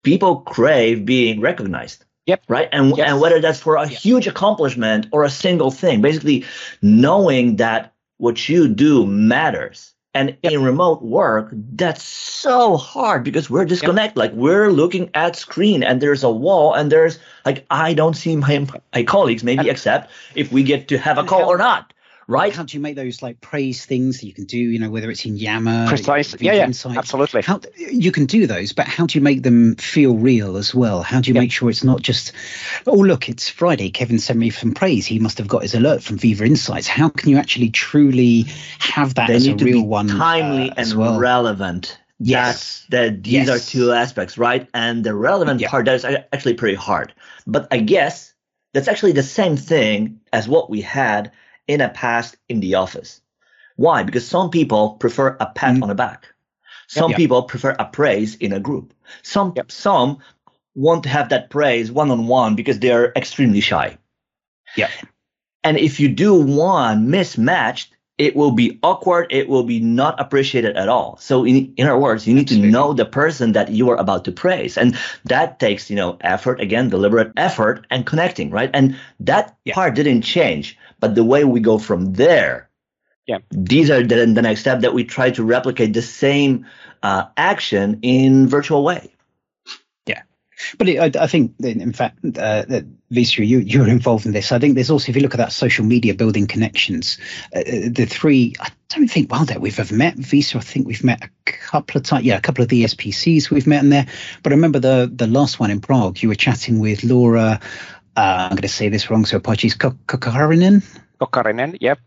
people 0.04 0.38
crave 0.42 1.06
being 1.06 1.42
recognized. 1.42 2.06
Yep. 2.26 2.44
Right. 2.48 2.70
And 2.72 2.98
Yes. 2.98 3.10
and 3.10 3.22
whether 3.22 3.40
that's 3.40 3.60
for 3.60 3.76
a 3.76 3.88
huge 3.88 4.28
accomplishment 4.28 5.08
or 5.12 5.24
a 5.24 5.30
single 5.30 5.72
thing, 5.72 6.02
basically 6.02 6.46
knowing 6.82 7.58
that 7.58 7.94
what 8.18 8.48
you 8.50 8.68
do 8.68 9.06
matters. 9.06 9.94
And 10.14 10.36
in 10.44 10.62
remote 10.62 11.02
work, 11.02 11.50
that's 11.54 12.04
so 12.04 12.76
hard 12.76 13.24
because 13.24 13.50
we're 13.50 13.64
disconnected. 13.64 14.18
Like 14.18 14.34
we're 14.34 14.70
looking 14.70 15.10
at 15.14 15.38
screen 15.38 15.84
and 15.84 16.02
there's 16.02 16.22
a 16.22 16.30
wall 16.30 16.74
and 16.74 16.92
there's 16.92 17.18
like 17.46 17.66
I 17.72 17.94
don't 17.94 18.16
see 18.16 18.36
my 18.36 18.68
my 18.94 19.04
colleagues 19.04 19.42
maybe 19.42 19.70
except 19.70 20.12
if 20.36 20.52
we 20.52 20.64
get 20.64 20.90
to 20.90 20.98
have 20.98 21.18
a 21.18 21.24
call 21.24 21.46
or 21.50 21.58
not. 21.58 21.94
Right? 22.28 22.54
How 22.56 22.64
do 22.64 22.78
you 22.78 22.82
make 22.82 22.96
those 22.96 23.22
like 23.22 23.42
praise 23.42 23.86
things 23.86 24.20
that 24.22 24.28
you 24.28 24.34
can 24.34 24.46
do? 24.46 24.58
You 24.58 24.80
know, 24.80 24.90
whether 24.90 25.10
it's 25.12 25.26
in 25.26 25.38
Yammer, 25.38 25.88
precisely, 25.88 26.46
Yeah, 26.46 26.54
yeah. 26.54 26.66
Insights, 26.66 26.98
Absolutely. 26.98 27.42
How 27.42 27.60
you 27.78 28.12
can 28.12 28.26
do 28.26 28.48
those, 28.48 28.74
but 28.74 28.88
how 28.88 29.06
do 29.06 29.18
you 29.18 29.24
make 29.24 29.44
them 29.44 29.76
feel 29.76 30.16
real 30.16 30.56
as 30.58 30.74
well? 30.74 31.02
How 31.04 31.20
do 31.20 31.30
you 31.30 31.36
Yeah. 31.36 31.42
make 31.42 31.52
sure 31.52 31.70
it's 31.70 31.84
not 31.84 32.02
just, 32.02 32.32
oh 32.88 32.96
look, 32.96 33.28
it's 33.28 33.50
Friday. 33.50 33.90
Kevin 33.90 34.20
sent 34.20 34.40
me 34.40 34.50
some 34.50 34.74
praise. 34.74 35.06
He 35.06 35.20
must 35.20 35.40
have 35.40 35.48
got 35.48 35.64
his 35.64 35.74
alert 35.76 36.04
from 36.04 36.18
Viva 36.18 36.46
Insights. 36.46 36.88
How 36.88 37.10
can 37.10 37.30
you 37.30 37.38
actually 37.38 37.70
truly 37.70 38.46
have 38.80 39.16
that 39.16 39.28
They 39.28 39.36
as 39.36 39.48
a 39.48 39.50
need 39.52 39.60
to 39.60 39.66
real 39.66 39.82
be 39.82 39.88
one 39.88 40.08
timely 40.08 40.70
uh, 40.70 40.76
and 40.78 40.94
well? 40.94 41.20
relevant. 41.20 41.98
Yes. 42.20 42.86
That's 42.90 43.12
that 43.14 43.24
these 43.24 43.34
Yes. 43.34 43.50
are 43.50 43.60
two 43.60 43.92
aspects, 43.92 44.38
right? 44.38 44.70
And 44.74 45.04
the 45.04 45.16
relevant 45.16 45.60
Yeah. 45.60 45.70
part 45.70 45.86
that 45.86 45.96
is 45.96 46.06
actually 46.06 46.54
pretty 46.54 46.76
hard. 46.76 47.14
But 47.48 47.68
I 47.72 47.80
guess 47.80 48.34
that's 48.74 48.88
actually 48.88 49.14
the 49.14 49.24
same 49.24 49.58
thing 49.58 50.20
as 50.32 50.48
what 50.48 50.70
we 50.70 50.82
had 50.82 51.32
in 51.72 51.82
a 51.82 51.90
past 51.90 52.36
in 52.50 52.60
the 52.60 52.76
office. 52.76 53.22
Why? 53.78 54.04
Because 54.04 54.28
some 54.28 54.50
people 54.50 54.92
prefer 55.00 55.38
a 55.40 55.46
pat 55.56 55.76
Mm. 55.76 55.84
on 55.84 55.90
the 55.90 55.96
back. 55.96 56.28
Some 56.88 57.12
Yep. 57.12 57.18
people 57.18 57.44
prefer 57.44 57.76
a 57.80 57.86
praise 57.86 58.36
in 58.36 58.52
a 58.54 58.60
group. 58.60 58.94
Some 59.24 59.54
Yep. 59.56 59.72
some 59.72 60.18
want 60.76 61.04
to 61.04 61.10
have 61.10 61.30
that 61.30 61.50
praise 61.50 61.92
one 61.92 62.12
on 62.12 62.28
one 62.28 62.56
because 62.56 62.80
they 62.80 62.92
are 62.92 63.12
extremely 63.16 63.62
shy. 63.62 63.98
Yeah. 64.76 64.90
And 65.64 65.78
if 65.78 66.00
you 66.00 66.10
do 66.10 66.36
one 66.36 67.10
mismatched, 67.10 67.94
it 68.18 68.36
will 68.36 68.52
be 68.52 68.78
awkward. 68.84 69.28
It 69.32 69.48
will 69.50 69.64
be 69.64 69.80
not 69.80 70.20
appreciated 70.20 70.76
at 70.78 70.90
all. 70.90 71.18
So 71.20 71.44
in, 71.46 71.74
in 71.78 71.88
other 71.88 71.98
words, 72.00 72.28
you 72.28 72.34
need 72.36 72.44
Absolutely. 72.44 72.68
to 72.70 72.72
know 72.72 72.94
the 72.94 73.06
person 73.06 73.54
that 73.54 73.70
you 73.72 73.90
are 73.90 73.96
about 73.98 74.26
to 74.26 74.32
praise. 74.32 74.78
And 74.78 74.98
that 75.26 75.60
takes, 75.60 75.90
you 75.90 75.96
know, 75.96 76.18
effort, 76.22 76.60
again, 76.62 76.90
deliberate 76.90 77.32
effort 77.38 77.86
and 77.90 78.06
connecting, 78.06 78.52
right? 78.52 78.70
And 78.74 78.96
that 79.22 79.56
Yeah. 79.66 79.74
part 79.74 79.96
didn't 79.96 80.22
change, 80.24 80.78
but 81.02 81.16
the 81.16 81.24
way 81.26 81.44
we 81.44 81.60
go 81.60 81.78
from 81.78 82.14
there, 82.14 82.70
Yeah. 83.28 83.40
these 83.52 83.90
are 83.92 84.02
the, 84.02 84.26
the 84.26 84.42
next 84.42 84.62
step 84.62 84.82
that 84.82 84.94
we 84.94 85.04
try 85.04 85.32
to 85.32 85.44
replicate 85.44 85.94
the 85.94 86.02
same 86.02 86.66
uh, 87.04 87.24
action 87.36 88.00
in 88.02 88.48
virtual 88.48 88.84
way. 88.84 89.14
Yeah, 90.06 90.22
but 90.78 90.88
it, 90.90 90.98
I, 91.00 91.24
I 91.24 91.28
think, 91.28 91.60
in 91.60 91.94
fact, 91.94 92.20
uh, 92.24 92.64
that 92.70 92.86
Vesa, 93.12 93.46
you, 93.46 93.60
you're 93.60 93.90
involved 93.90 94.26
in 94.26 94.32
this. 94.32 94.52
I 94.52 94.60
think 94.60 94.76
there's 94.76 94.92
also, 94.92 95.10
if 95.10 95.16
you 95.16 95.22
look 95.22 95.34
at 95.34 95.38
that 95.44 95.52
social 95.52 95.84
media 95.86 96.14
building 96.14 96.48
connections, 96.48 97.18
uh, 97.56 97.62
the 97.90 98.06
three, 98.10 98.54
I 98.60 98.70
don't 98.90 99.08
think, 99.10 99.32
well, 99.32 99.46
that 99.46 99.60
we've 99.62 99.80
ever 99.80 99.96
met 99.96 100.18
Vesa. 100.18 100.58
I 100.58 100.60
think 100.62 100.88
we've 100.88 101.04
met 101.04 101.24
a 101.24 101.30
couple 101.46 101.98
of 101.98 102.04
times. 102.04 102.26
Yeah, 102.26 102.38
a 102.38 102.42
couple 102.42 102.62
of 102.64 102.70
the 102.70 102.84
SPCs 102.84 103.50
we've 103.50 103.68
met 103.68 103.84
in 103.84 103.90
there. 103.90 104.06
But 104.44 104.52
I 104.52 104.56
remember 104.56 104.80
the 104.80 105.12
the 105.14 105.28
last 105.28 105.60
one 105.60 105.72
in 105.72 105.82
Prague, 105.82 106.22
you 106.22 106.30
were 106.30 106.36
chatting 106.36 106.80
with 106.80 107.04
Laura. 107.04 107.60
Uh, 108.16 108.48
I'm 108.50 108.50
going 108.52 108.62
to 108.64 108.68
say 108.68 108.90
this 108.90 109.10
wrong, 109.10 109.26
so 109.26 109.38
apologies. 109.38 109.76
Kokkarinen. 109.76 110.84
Kokkarinen. 111.20 111.78
Yep. 111.80 112.00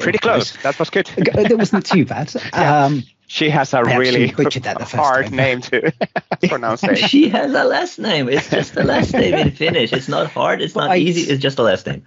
Pretty 0.00 0.18
close. 0.18 0.56
That 0.62 0.78
was 0.78 0.90
good. 0.90 1.06
That 1.06 1.56
wasn't 1.56 1.86
too 1.86 2.04
bad. 2.04 2.32
Um, 2.52 3.02
She 3.28 3.48
has 3.48 3.72
a 3.72 3.78
I 3.78 3.80
actually 3.80 3.96
really 3.96 4.26
that 4.60 4.78
the 4.78 4.84
hard 4.84 5.26
time. 5.26 5.36
name 5.36 5.60
to 5.62 5.92
pronounce. 6.48 6.84
it. 6.84 6.96
She 6.98 7.30
has 7.30 7.50
a 7.54 7.64
last 7.64 7.98
name. 7.98 8.28
It's 8.28 8.50
just 8.50 8.76
a 8.76 8.82
last 8.84 9.14
name 9.14 9.32
in 9.34 9.50
Finnish. 9.52 9.92
It's 9.94 10.08
not 10.08 10.30
hard. 10.30 10.60
It's 10.60 10.74
But 10.74 10.80
not 10.80 10.90
I- 10.90 10.96
easy. 10.98 11.22
It's 11.32 11.40
just 11.42 11.58
a 11.58 11.62
last 11.62 11.86
name. 11.86 12.02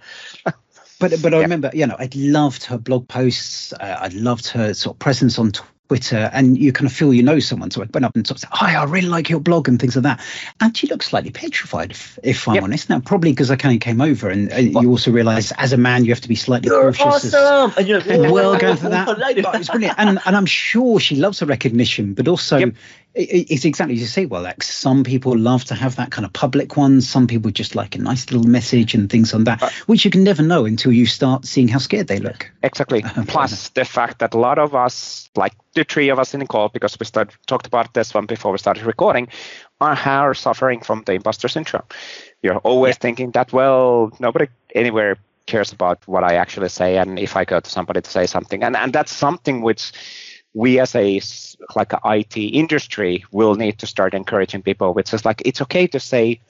But 1.00 1.20
but 1.22 1.34
I 1.34 1.40
remember, 1.40 1.70
you 1.74 1.86
know, 1.86 1.96
I 1.98 2.08
loved 2.14 2.64
her 2.66 2.78
blog 2.78 3.08
posts. 3.08 3.72
Uh, 3.72 3.96
I 4.00 4.08
loved 4.08 4.46
her 4.48 4.72
sort 4.74 4.94
of 4.94 4.98
presence 5.00 5.38
on 5.38 5.50
Twitter, 5.52 5.72
and 5.90 6.58
you 6.58 6.72
kind 6.72 6.86
of 6.86 6.92
feel 6.92 7.14
you 7.14 7.22
know 7.22 7.38
someone. 7.38 7.70
So 7.70 7.82
I 7.82 7.86
went 7.92 8.04
up 8.04 8.14
and 8.16 8.26
sort 8.26 8.36
of 8.36 8.40
said, 8.40 8.50
"Hi, 8.52 8.74
I 8.74 8.84
really 8.84 9.08
like 9.08 9.28
your 9.30 9.40
blog" 9.40 9.68
and 9.68 9.80
things 9.80 9.96
like 9.96 10.02
that. 10.04 10.20
And 10.60 10.76
she 10.76 10.86
looked 10.86 11.04
slightly 11.04 11.30
petrified, 11.30 11.92
if, 11.92 12.18
if 12.22 12.48
I'm 12.48 12.54
Yep. 12.56 12.64
honest. 12.64 12.90
Now, 12.90 13.00
probably 13.00 13.32
because 13.32 13.50
I 13.50 13.56
kind 13.56 13.74
of 13.74 13.80
came 13.80 14.00
over, 14.00 14.28
and 14.28 14.52
uh, 14.52 14.56
you 14.56 14.90
also 14.90 15.10
realise 15.10 15.52
as 15.52 15.72
a 15.72 15.76
man 15.76 16.04
you 16.04 16.10
have 16.12 16.20
to 16.22 16.28
be 16.28 16.34
slightly 16.34 16.68
You're 16.68 16.92
cautious. 16.92 17.26
as- 17.26 17.34
awesome. 17.34 17.74
And 17.78 17.88
you're 17.88 18.00
like, 18.18 18.20
well, 18.32 18.52
"Whoa, 18.52 18.58
going 18.58 18.76
for 18.76 18.88
that. 18.88 19.06
But 19.06 19.60
it's 19.60 19.68
brilliant, 19.70 19.98
and 19.98 20.18
and 20.24 20.36
I'm 20.36 20.46
sure 20.46 20.98
she 21.00 21.16
loves 21.16 21.38
the 21.38 21.46
recognition, 21.46 22.14
but 22.14 22.28
also 22.28 22.58
Yep. 22.58 22.74
It's 23.16 23.64
exactly 23.64 23.94
as 23.94 24.00
you 24.00 24.06
say. 24.06 24.26
Well, 24.26 24.42
like 24.42 24.62
some 24.62 25.02
people 25.02 25.36
love 25.36 25.64
to 25.66 25.74
have 25.74 25.96
that 25.96 26.10
kind 26.10 26.26
of 26.26 26.32
public 26.32 26.76
one. 26.76 27.00
Some 27.00 27.26
people 27.26 27.50
just 27.50 27.74
like 27.74 27.94
a 27.94 27.98
nice 27.98 28.30
little 28.30 28.48
message 28.48 28.94
and 28.94 29.08
things 29.08 29.32
on 29.32 29.44
that, 29.44 29.62
Uh, 29.62 29.70
which 29.86 30.04
you 30.04 30.10
can 30.10 30.22
never 30.22 30.42
know 30.42 30.66
until 30.66 30.92
you 30.92 31.06
start 31.06 31.46
seeing 31.46 31.68
how 31.68 31.78
scared 31.78 32.08
they 32.08 32.18
look. 32.18 32.50
Exactly. 32.62 33.02
Plus 33.26 33.70
the 33.70 33.84
fact 33.84 34.18
that 34.18 34.34
a 34.34 34.38
lot 34.38 34.58
of 34.58 34.74
us, 34.74 35.30
like 35.34 35.54
the 35.74 35.84
three 35.84 36.10
of 36.10 36.18
us 36.18 36.34
in 36.34 36.40
the 36.40 36.46
call, 36.46 36.68
because 36.68 36.98
we 37.00 37.06
started 37.06 37.34
talked 37.46 37.66
about 37.66 37.94
this 37.94 38.12
one 38.12 38.26
before 38.26 38.52
we 38.52 38.58
started 38.58 38.84
recording, 38.84 39.28
are, 39.80 39.96
are 39.96 40.34
suffering 40.34 40.80
from 40.80 41.02
the 41.06 41.14
imposter 41.14 41.48
syndrome. 41.48 41.84
You're 42.42 42.58
always 42.58 42.98
thinking 42.98 43.30
that 43.32 43.52
well, 43.52 44.12
nobody 44.20 44.46
anywhere 44.74 45.16
cares 45.46 45.72
about 45.72 46.06
what 46.06 46.24
I 46.24 46.34
actually 46.34 46.68
say, 46.68 46.98
and 46.98 47.18
if 47.18 47.36
I 47.36 47.44
go 47.44 47.60
to 47.60 47.70
somebody 47.70 48.00
to 48.00 48.10
say 48.10 48.26
something, 48.26 48.62
and 48.62 48.76
and 48.76 48.92
that's 48.92 49.14
something 49.14 49.62
which 49.62 49.92
we 50.56 50.80
as 50.80 50.94
a 50.94 51.20
like 51.76 51.92
a 51.92 52.00
IT 52.06 52.36
industry 52.36 53.24
will 53.30 53.54
need 53.56 53.78
to 53.78 53.86
start 53.86 54.14
encouraging 54.14 54.62
people, 54.62 54.94
which 54.94 55.12
is 55.12 55.24
like 55.24 55.42
it's 55.44 55.60
okay 55.60 55.86
to 55.86 56.00
say 56.00 56.40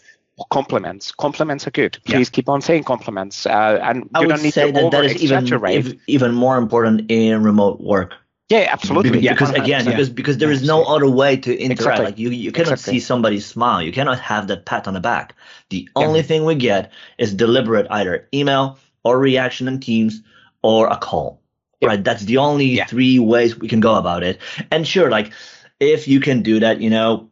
compliments. 0.51 1.11
Compliments 1.11 1.67
are 1.67 1.73
good. 1.73 1.99
Please 2.05 2.31
keep 2.31 2.49
on 2.49 2.63
saying 2.63 2.85
compliments, 2.85 3.47
uh, 3.47 3.81
and 3.83 4.09
I 4.15 4.21
you 4.21 4.29
would 4.29 4.35
don't 4.35 4.43
need 4.45 4.55
say 4.55 4.67
to 4.67 4.73
that 4.73 4.91
that 4.93 4.99
over 4.99 5.07
is 5.07 5.23
even 5.23 6.01
even 6.07 6.35
more 6.35 6.57
important 6.57 7.11
in 7.11 7.43
remote 7.43 7.81
work. 7.81 8.15
yeah, 8.49 8.69
absolutely. 8.71 9.11
Be- 9.11 9.29
because 9.29 9.51
again, 9.51 9.85
100%. 9.85 9.87
because 9.91 10.11
because 10.11 10.39
there 10.39 10.53
is 10.53 10.63
no 10.63 10.85
other 10.85 11.11
way 11.11 11.37
to 11.39 11.51
interact. 11.59 11.81
Exactly. 11.81 12.05
Like 12.05 12.19
you, 12.19 12.31
you 12.31 12.53
cannot 12.53 12.73
Exactly. 12.75 12.93
see 12.95 13.01
somebody 13.01 13.41
smile. 13.41 13.83
You 13.83 13.91
cannot 13.93 14.21
have 14.21 14.47
that 14.47 14.67
pat 14.67 14.87
on 14.87 14.95
the 14.95 15.01
back. 15.01 15.35
The 15.71 15.89
only 15.97 16.23
thing 16.23 16.45
we 16.45 16.55
get 16.55 16.93
is 17.19 17.35
deliberate 17.35 17.89
either 17.91 18.29
email 18.33 18.79
or 19.03 19.19
reaction 19.19 19.67
in 19.67 19.81
Teams 19.81 20.23
or 20.63 20.87
a 20.87 20.97
call. 20.97 21.41
Right. 21.83 22.03
That's 22.03 22.23
the 22.25 22.39
only 22.39 22.67
Yeah. 22.67 22.87
three 22.87 23.19
ways 23.19 23.59
we 23.59 23.69
can 23.69 23.81
go 23.81 23.95
about 23.97 24.23
it. 24.23 24.39
And 24.71 24.87
sure, 24.87 25.11
like 25.11 25.33
if 25.79 26.09
you 26.09 26.21
can 26.21 26.43
do 26.43 26.61
that, 26.61 26.81
you 26.81 26.89
know, 26.91 27.29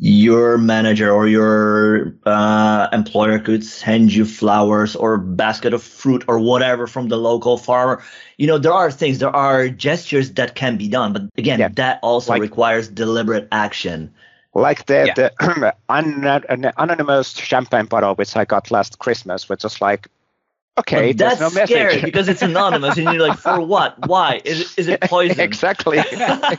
your 0.00 0.58
manager 0.58 1.10
or 1.12 1.26
your 1.26 2.14
uh, 2.24 2.86
employer 2.92 3.38
could 3.40 3.64
send 3.64 4.12
you 4.12 4.24
flowers 4.24 4.94
or 4.94 5.14
a 5.14 5.18
basket 5.18 5.74
of 5.74 5.82
fruit 5.82 6.24
or 6.28 6.38
whatever 6.38 6.86
from 6.86 7.08
the 7.08 7.16
local 7.16 7.56
farmer. 7.58 8.02
You 8.36 8.46
know, 8.46 8.58
there 8.58 8.72
are 8.72 8.90
things, 8.92 9.18
there 9.18 9.34
are 9.34 9.68
gestures 9.68 10.32
that 10.34 10.54
can 10.54 10.76
be 10.76 10.86
done, 10.88 11.12
but 11.12 11.22
again, 11.36 11.58
Yeah. 11.58 11.68
that 11.74 11.98
also 12.02 12.32
Like- 12.32 12.42
requires 12.42 12.88
deliberate 12.88 13.48
action. 13.52 14.10
like 14.54 14.86
the, 14.86 15.06
Yeah. 15.06 15.14
the 15.14 15.74
anonymous 16.78 17.30
champagne 17.32 17.86
bottle 17.86 18.14
which 18.16 18.34
I 18.36 18.44
got 18.44 18.70
last 18.70 18.98
Christmas, 18.98 19.48
which 19.48 19.62
was 19.62 19.80
like, 19.80 20.08
okay, 20.78 21.12
But 21.12 21.18
that's 21.18 21.40
no 21.40 21.48
scary 21.50 21.84
message. 21.94 22.02
because 22.04 22.28
it's 22.28 22.42
anonymous, 22.42 22.96
and 22.96 23.04
you're 23.12 23.26
like, 23.26 23.38
for 23.38 23.60
what? 23.74 24.06
Why? 24.08 24.40
Is 24.44 24.60
it, 24.60 24.78
is 24.78 24.88
it 24.88 25.00
poison? 25.02 25.40
exactly. 25.40 25.98
exactly. 26.12 26.56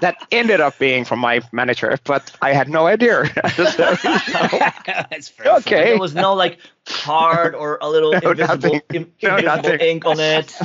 That 0.00 0.16
ended 0.32 0.60
up 0.60 0.78
being 0.78 1.04
from 1.04 1.18
my 1.18 1.40
manager, 1.52 1.98
but 2.04 2.30
I 2.40 2.52
had 2.52 2.68
no 2.68 2.86
idea. 2.86 3.26
So, 3.54 3.64
That's 3.64 5.28
very 5.30 5.50
Okay. 5.58 5.84
There 5.90 5.98
was 5.98 6.14
no 6.14 6.34
like 6.34 6.58
card 6.86 7.54
or 7.54 7.78
a 7.80 7.88
little 7.88 8.12
No, 8.12 8.30
invisible, 8.30 8.74
nothing. 8.74 8.80
in- 8.94 9.12
No, 9.22 9.36
invisible 9.36 9.42
nothing. 9.62 9.80
ink 9.80 10.06
on 10.06 10.20
it. 10.20 10.58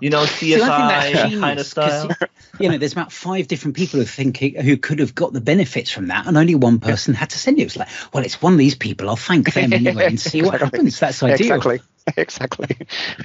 You 0.00 0.10
know, 0.10 0.24
See, 0.26 0.54
I 0.54 0.58
think 0.58 0.68
that's 0.68 1.34
CSI 1.34 1.40
kind 1.40 1.58
of 1.60 1.66
style. 1.66 2.10
You 2.58 2.70
know, 2.70 2.78
there's 2.78 2.92
about 2.92 3.12
five 3.12 3.48
different 3.48 3.76
people 3.76 4.00
who 4.00 4.06
think 4.06 4.38
who 4.38 4.76
could 4.76 4.98
have 4.98 5.14
got 5.14 5.32
the 5.32 5.40
benefits 5.40 5.90
from 5.90 6.08
that, 6.08 6.26
and 6.26 6.36
only 6.36 6.54
one 6.54 6.78
person 6.80 7.14
had 7.14 7.30
to 7.30 7.38
send 7.38 7.58
it. 7.58 7.62
It 7.62 7.64
was 7.66 7.76
like, 7.76 7.88
well, 8.12 8.24
it's 8.24 8.40
one 8.40 8.52
of 8.52 8.58
these 8.58 8.74
people. 8.74 9.08
I'll 9.08 9.16
thank 9.16 9.52
them 9.52 9.72
anyway 9.72 10.06
and 10.06 10.20
see 10.30 10.42
what 10.42 10.60
happens. 10.60 10.98
That's 10.98 11.22
ideal. 11.22 11.34
exactly. 11.56 11.80
Exactly. 12.16 12.68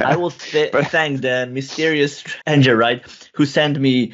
I 0.04 0.16
will 0.16 0.32
th- 0.32 0.72
But- 0.72 0.88
thank 0.88 1.22
the 1.22 1.46
mysterious 1.46 2.18
stranger, 2.18 2.76
right, 2.76 3.04
who 3.34 3.46
sent 3.46 3.80
me 3.80 4.14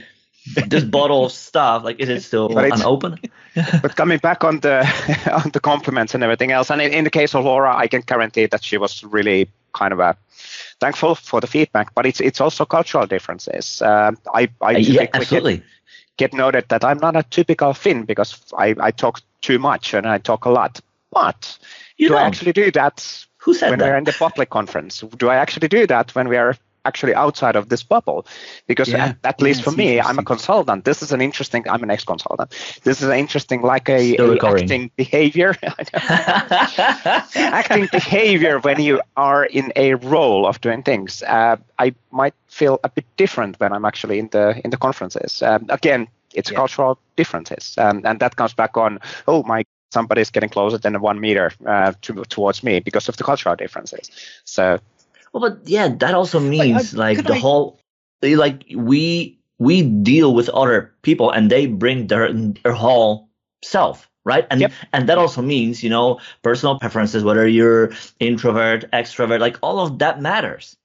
this 0.67 0.83
bottle 0.83 1.25
of 1.25 1.31
stuff. 1.31 1.85
Like, 1.85 2.01
is 2.01 2.09
it 2.09 2.21
still 2.21 2.49
But 2.49 2.73
unopened? 2.73 3.29
but 3.81 3.95
coming 3.95 4.17
back 4.17 4.43
on 4.43 4.59
the 4.59 4.79
on 5.31 5.51
the 5.51 5.61
compliments 5.61 6.15
and 6.15 6.23
everything 6.23 6.51
else, 6.51 6.69
and 6.69 6.81
in, 6.81 6.91
in 6.91 7.03
the 7.05 7.09
case 7.09 7.33
of 7.33 7.45
Laura, 7.45 7.73
I 7.77 7.87
can 7.87 8.01
guarantee 8.01 8.45
that 8.47 8.61
she 8.61 8.77
was 8.77 9.05
really 9.05 9.47
kind 9.73 9.93
of 9.93 9.99
a 9.99 10.17
thankful 10.79 11.15
for 11.15 11.41
the 11.41 11.47
feedback. 11.47 11.93
But 11.95 12.05
it's 12.05 12.19
it's 12.21 12.41
also 12.41 12.65
cultural 12.65 13.05
differences. 13.07 13.81
Um, 13.81 14.17
I 14.33 14.49
I 14.61 14.75
Uh, 14.75 14.77
yeah, 14.77 15.05
typically 15.05 15.57
get, 15.57 15.65
get 16.17 16.33
noted 16.33 16.65
that 16.69 16.83
I'm 16.83 16.99
not 16.99 17.15
a 17.15 17.23
typical 17.23 17.73
Finn 17.73 18.05
because 18.05 18.37
I, 18.57 18.75
I 18.79 18.91
talk 18.91 19.21
too 19.41 19.59
much 19.59 19.93
and 19.93 20.05
I 20.05 20.17
talk 20.19 20.45
a 20.45 20.49
lot. 20.49 20.79
But 21.11 21.57
You 21.97 22.09
do 22.09 22.15
I 22.15 22.23
actually 22.23 22.53
do 22.53 22.71
that 22.71 23.25
Who 23.37 23.53
said 23.53 23.69
when 23.69 23.79
that? 23.79 23.85
we're 23.85 23.97
in 23.97 24.03
the 24.03 24.13
public 24.13 24.49
conference? 24.49 24.99
Do 25.17 25.29
I 25.29 25.35
actually 25.35 25.67
do 25.67 25.87
that 25.87 26.13
when 26.15 26.27
we 26.27 26.37
are 26.37 26.55
actually 26.87 27.13
outside 27.15 27.55
of 27.57 27.67
this 27.69 27.83
bubble? 27.83 28.25
Because 28.67 28.89
Yeah. 28.89 29.05
at, 29.05 29.17
at 29.23 29.41
least 29.41 29.59
Yeah, 29.59 29.63
for 29.65 29.71
me, 29.77 29.99
I'm 29.99 30.19
a 30.19 30.23
consultant. 30.23 30.83
This 30.85 31.01
is 31.01 31.11
an 31.11 31.21
interesting. 31.21 31.63
I'm 31.69 31.83
an 31.83 31.91
ex-consultant. 31.91 32.49
This 32.83 33.01
is 33.01 33.07
an 33.09 33.17
interesting, 33.19 33.61
like 33.61 33.89
a, 33.89 34.15
a 34.17 34.37
acting 34.45 34.91
behavior. 34.97 35.55
acting 37.35 37.87
behavior 37.91 38.59
when 38.59 38.79
you 38.81 39.01
are 39.15 39.45
in 39.45 39.71
a 39.75 39.95
role 39.95 40.45
of 40.47 40.59
doing 40.61 40.83
things. 40.83 41.23
Uh, 41.23 41.57
I 41.79 41.93
might 42.11 42.33
feel 42.47 42.79
a 42.83 42.89
bit 42.89 43.05
different 43.17 43.59
when 43.59 43.71
I'm 43.73 43.85
actually 43.85 44.19
in 44.19 44.29
the 44.29 44.59
in 44.63 44.69
the 44.71 44.77
conferences. 44.77 45.41
Um, 45.41 45.65
again, 45.69 46.07
it's 46.33 46.51
Yeah. 46.51 46.57
cultural 46.57 46.97
differences, 47.15 47.75
um, 47.77 48.01
and 48.05 48.19
that 48.19 48.35
comes 48.35 48.53
back 48.55 48.77
on. 48.77 48.99
Oh 49.27 49.43
my, 49.43 49.63
somebody's 49.91 50.31
getting 50.31 50.49
closer 50.49 50.77
than 50.77 51.01
one 51.01 51.19
meter 51.19 51.51
uh, 51.65 51.93
to, 52.01 52.23
towards 52.25 52.63
me 52.63 52.79
because 52.79 53.09
of 53.09 53.17
the 53.17 53.23
cultural 53.23 53.55
differences. 53.55 54.09
So 54.45 54.79
Well, 55.37 55.51
but 55.51 55.67
yeah, 55.69 55.89
that 55.89 56.13
also 56.15 56.39
uh, 56.39 56.41
means 56.41 56.95
I- 56.95 56.97
like 56.97 57.25
the 57.25 57.33
I- 57.33 57.37
whole, 57.39 57.79
eh, 58.23 58.35
like 58.37 58.65
we 58.75 59.39
we 59.59 59.81
deal 59.83 60.33
with 60.33 60.49
other 60.49 60.93
people 61.01 61.31
and 61.31 61.49
they 61.51 61.67
bring 61.67 62.07
their 62.07 62.31
their 62.33 62.73
whole 62.73 63.29
self, 63.63 64.09
right? 64.25 64.45
And 64.49 64.61
Yep. 64.61 64.71
and 64.93 65.09
that 65.09 65.17
also 65.17 65.41
means 65.41 65.83
you 65.83 65.89
know 65.89 66.19
personal 66.43 66.79
preferences, 66.79 67.23
whether 67.23 67.47
you're 67.47 67.91
introvert, 68.19 68.89
extrovert, 68.91 69.39
like 69.39 69.57
all 69.61 69.79
of 69.79 69.99
that 69.99 70.21
matters. 70.21 70.77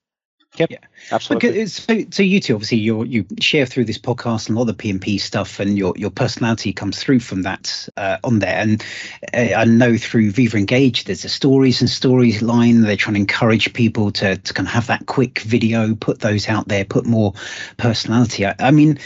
Absolutely. 1.10 1.66
So, 1.66 2.04
so 2.10 2.22
you 2.22 2.40
two 2.40 2.54
obviously 2.54 2.78
you 2.78 3.04
you 3.04 3.26
share 3.40 3.64
through 3.64 3.86
this 3.86 3.98
podcast 3.98 4.48
and 4.48 4.56
a 4.56 4.60
lot 4.60 4.68
of 4.68 4.76
the 4.76 4.92
PnP 4.92 5.18
stuff, 5.20 5.60
and 5.60 5.78
your 5.78 5.94
your 5.96 6.10
personality 6.10 6.72
comes 6.72 6.98
through 6.98 7.20
from 7.20 7.42
that 7.42 7.88
uh, 7.96 8.18
on 8.22 8.38
there. 8.38 8.56
And 8.56 8.84
uh, 9.32 9.54
I 9.56 9.64
know 9.64 9.96
through 9.96 10.30
Viva 10.30 10.58
Engage, 10.58 11.04
there's 11.04 11.24
a 11.24 11.30
stories 11.30 11.80
and 11.80 11.88
stories 11.88 12.42
line. 12.42 12.82
They're 12.82 12.96
trying 12.96 13.14
to 13.14 13.20
encourage 13.20 13.72
people 13.72 14.10
to 14.12 14.36
to 14.36 14.54
kind 14.54 14.66
of 14.66 14.74
have 14.74 14.88
that 14.88 15.06
quick 15.06 15.38
video, 15.40 15.94
put 15.94 16.20
those 16.20 16.48
out 16.48 16.68
there, 16.68 16.84
put 16.84 17.06
more 17.06 17.32
personality. 17.78 18.46
I, 18.46 18.54
I 18.58 18.70
mean, 18.72 18.98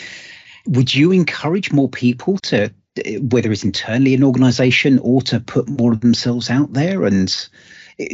would 0.66 0.94
you 0.94 1.12
encourage 1.12 1.72
more 1.72 1.88
people 1.88 2.38
to 2.38 2.72
whether 3.20 3.52
it's 3.52 3.64
internally 3.64 4.14
an 4.14 4.24
organization 4.24 4.98
or 5.00 5.20
to 5.22 5.38
put 5.38 5.68
more 5.68 5.92
of 5.92 6.00
themselves 6.00 6.50
out 6.50 6.72
there 6.72 7.04
and 7.04 7.48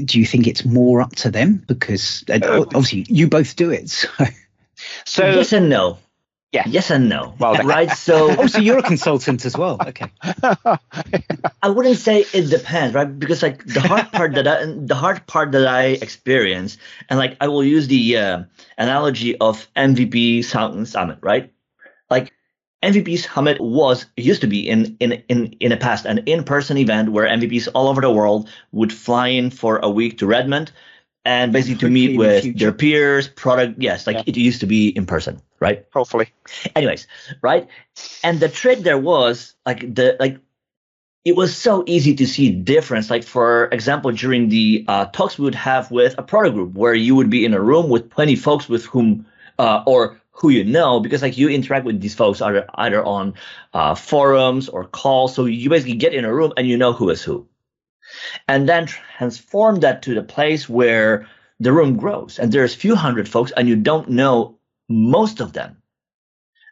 do 0.04 0.18
you 0.18 0.26
think 0.26 0.46
it's 0.46 0.64
more 0.64 1.00
up 1.00 1.14
to 1.16 1.30
them 1.30 1.62
because 1.66 2.24
uh, 2.28 2.38
Uh, 2.42 2.64
obviously 2.74 3.04
you 3.08 3.28
both 3.28 3.56
do 3.56 3.70
it 3.70 3.88
so 3.90 4.08
so 5.04 5.26
yes 5.26 5.52
and 5.52 5.68
no. 5.68 5.98
Yeah. 6.52 6.64
Yes 6.66 6.90
and 6.90 7.08
no. 7.08 7.32
Well, 7.38 7.54
right. 7.64 7.90
So 7.90 8.36
oh 8.38 8.46
so 8.46 8.58
you're 8.58 8.78
a 8.78 8.82
consultant 8.82 9.46
as 9.46 9.56
well 9.56 9.78
okay 9.80 10.12
I 11.62 11.68
wouldn't 11.68 11.96
say 11.96 12.26
it 12.32 12.50
depends, 12.50 12.94
right? 12.94 13.06
Because 13.06 13.42
like 13.42 13.64
the 13.64 13.80
hard 13.80 14.12
part 14.12 14.34
that 14.34 14.46
I, 14.46 14.66
the 14.66 14.94
hard 14.94 15.26
part 15.26 15.52
that 15.52 15.66
I 15.66 15.84
experience, 16.02 16.76
and 17.08 17.18
like 17.18 17.36
I 17.40 17.48
will 17.48 17.64
use 17.64 17.86
the 17.88 18.16
uh, 18.18 18.42
analogy 18.76 19.36
of 19.38 19.66
MVP 19.76 20.44
Sum- 20.44 20.84
Summit, 20.84 21.18
right? 21.22 21.52
Like 22.10 22.32
MVP 22.82 23.18
Summit 23.18 23.60
was 23.60 24.06
used 24.16 24.40
to 24.40 24.46
be 24.46 24.68
in 24.68 24.96
in 25.00 25.22
in 25.28 25.54
in 25.60 25.70
the 25.70 25.76
past 25.76 26.04
an 26.04 26.18
in-person 26.26 26.76
event 26.76 27.12
where 27.12 27.26
MVPs 27.26 27.68
all 27.74 27.88
over 27.88 28.00
the 28.00 28.10
world 28.10 28.48
would 28.72 28.92
fly 28.92 29.28
in 29.28 29.50
for 29.50 29.78
a 29.78 29.88
week 29.88 30.18
to 30.18 30.26
Redmond 30.26 30.72
and 31.24 31.52
basically 31.52 31.76
to 31.78 31.88
meet 31.88 32.10
in 32.10 32.16
the 32.16 32.18
with 32.18 32.58
their 32.58 32.72
peers, 32.72 33.28
product. 33.28 33.80
Yes, 33.80 34.06
like 34.06 34.16
Yeah. 34.16 34.22
it 34.26 34.36
used 34.36 34.60
to 34.60 34.66
be 34.66 34.88
in 34.88 35.06
person, 35.06 35.40
right? 35.60 35.84
hopefully, 35.92 36.28
anyways 36.74 37.06
right 37.42 37.68
and 38.24 38.40
the 38.40 38.48
trick 38.48 38.80
there 38.80 38.98
was 38.98 39.54
like 39.64 39.80
the 39.94 40.16
like 40.18 40.38
it 41.24 41.36
was 41.36 41.56
so 41.56 41.84
easy 41.86 42.14
to 42.16 42.26
see 42.26 42.50
difference 42.50 43.08
like 43.10 43.22
for 43.22 43.66
example 43.70 44.10
during 44.10 44.48
the 44.48 44.84
uh, 44.88 45.04
talks 45.06 45.38
we 45.38 45.44
would 45.44 45.54
have 45.54 45.90
with 45.90 46.14
a 46.18 46.22
product 46.22 46.54
group 46.56 46.74
where 46.74 46.94
you 46.94 47.14
would 47.14 47.30
be 47.30 47.44
in 47.44 47.54
a 47.54 47.60
room 47.60 47.88
with 47.88 48.10
20 48.10 48.34
folks 48.34 48.68
with 48.68 48.84
whom 48.86 49.24
uh, 49.60 49.84
or 49.86 50.20
who 50.32 50.48
you 50.48 50.64
know 50.64 50.98
because 51.00 51.22
like 51.22 51.38
you 51.38 51.48
interact 51.48 51.84
with 51.84 52.00
these 52.00 52.14
folks 52.14 52.40
either 52.42 52.66
either 52.74 53.04
on 53.04 53.34
uh, 53.74 53.94
forums 53.94 54.68
or 54.68 54.84
calls 54.84 55.34
so 55.34 55.44
you 55.44 55.68
basically 55.70 55.94
get 55.94 56.14
in 56.14 56.24
a 56.24 56.34
room 56.34 56.52
and 56.56 56.66
you 56.66 56.76
know 56.76 56.92
who 56.92 57.10
is 57.10 57.22
who. 57.22 57.46
And 58.48 58.68
then 58.68 58.86
transform 58.86 59.80
that 59.80 60.02
to 60.02 60.14
the 60.14 60.22
place 60.22 60.68
where 60.68 61.28
the 61.60 61.72
room 61.72 61.96
grows 61.96 62.38
and 62.38 62.50
there's 62.50 62.74
few 62.74 62.96
hundred 62.96 63.28
folks 63.28 63.52
and 63.56 63.68
you 63.68 63.76
don't 63.76 64.08
know 64.10 64.58
most 64.88 65.40
of 65.40 65.52
them. 65.52 65.76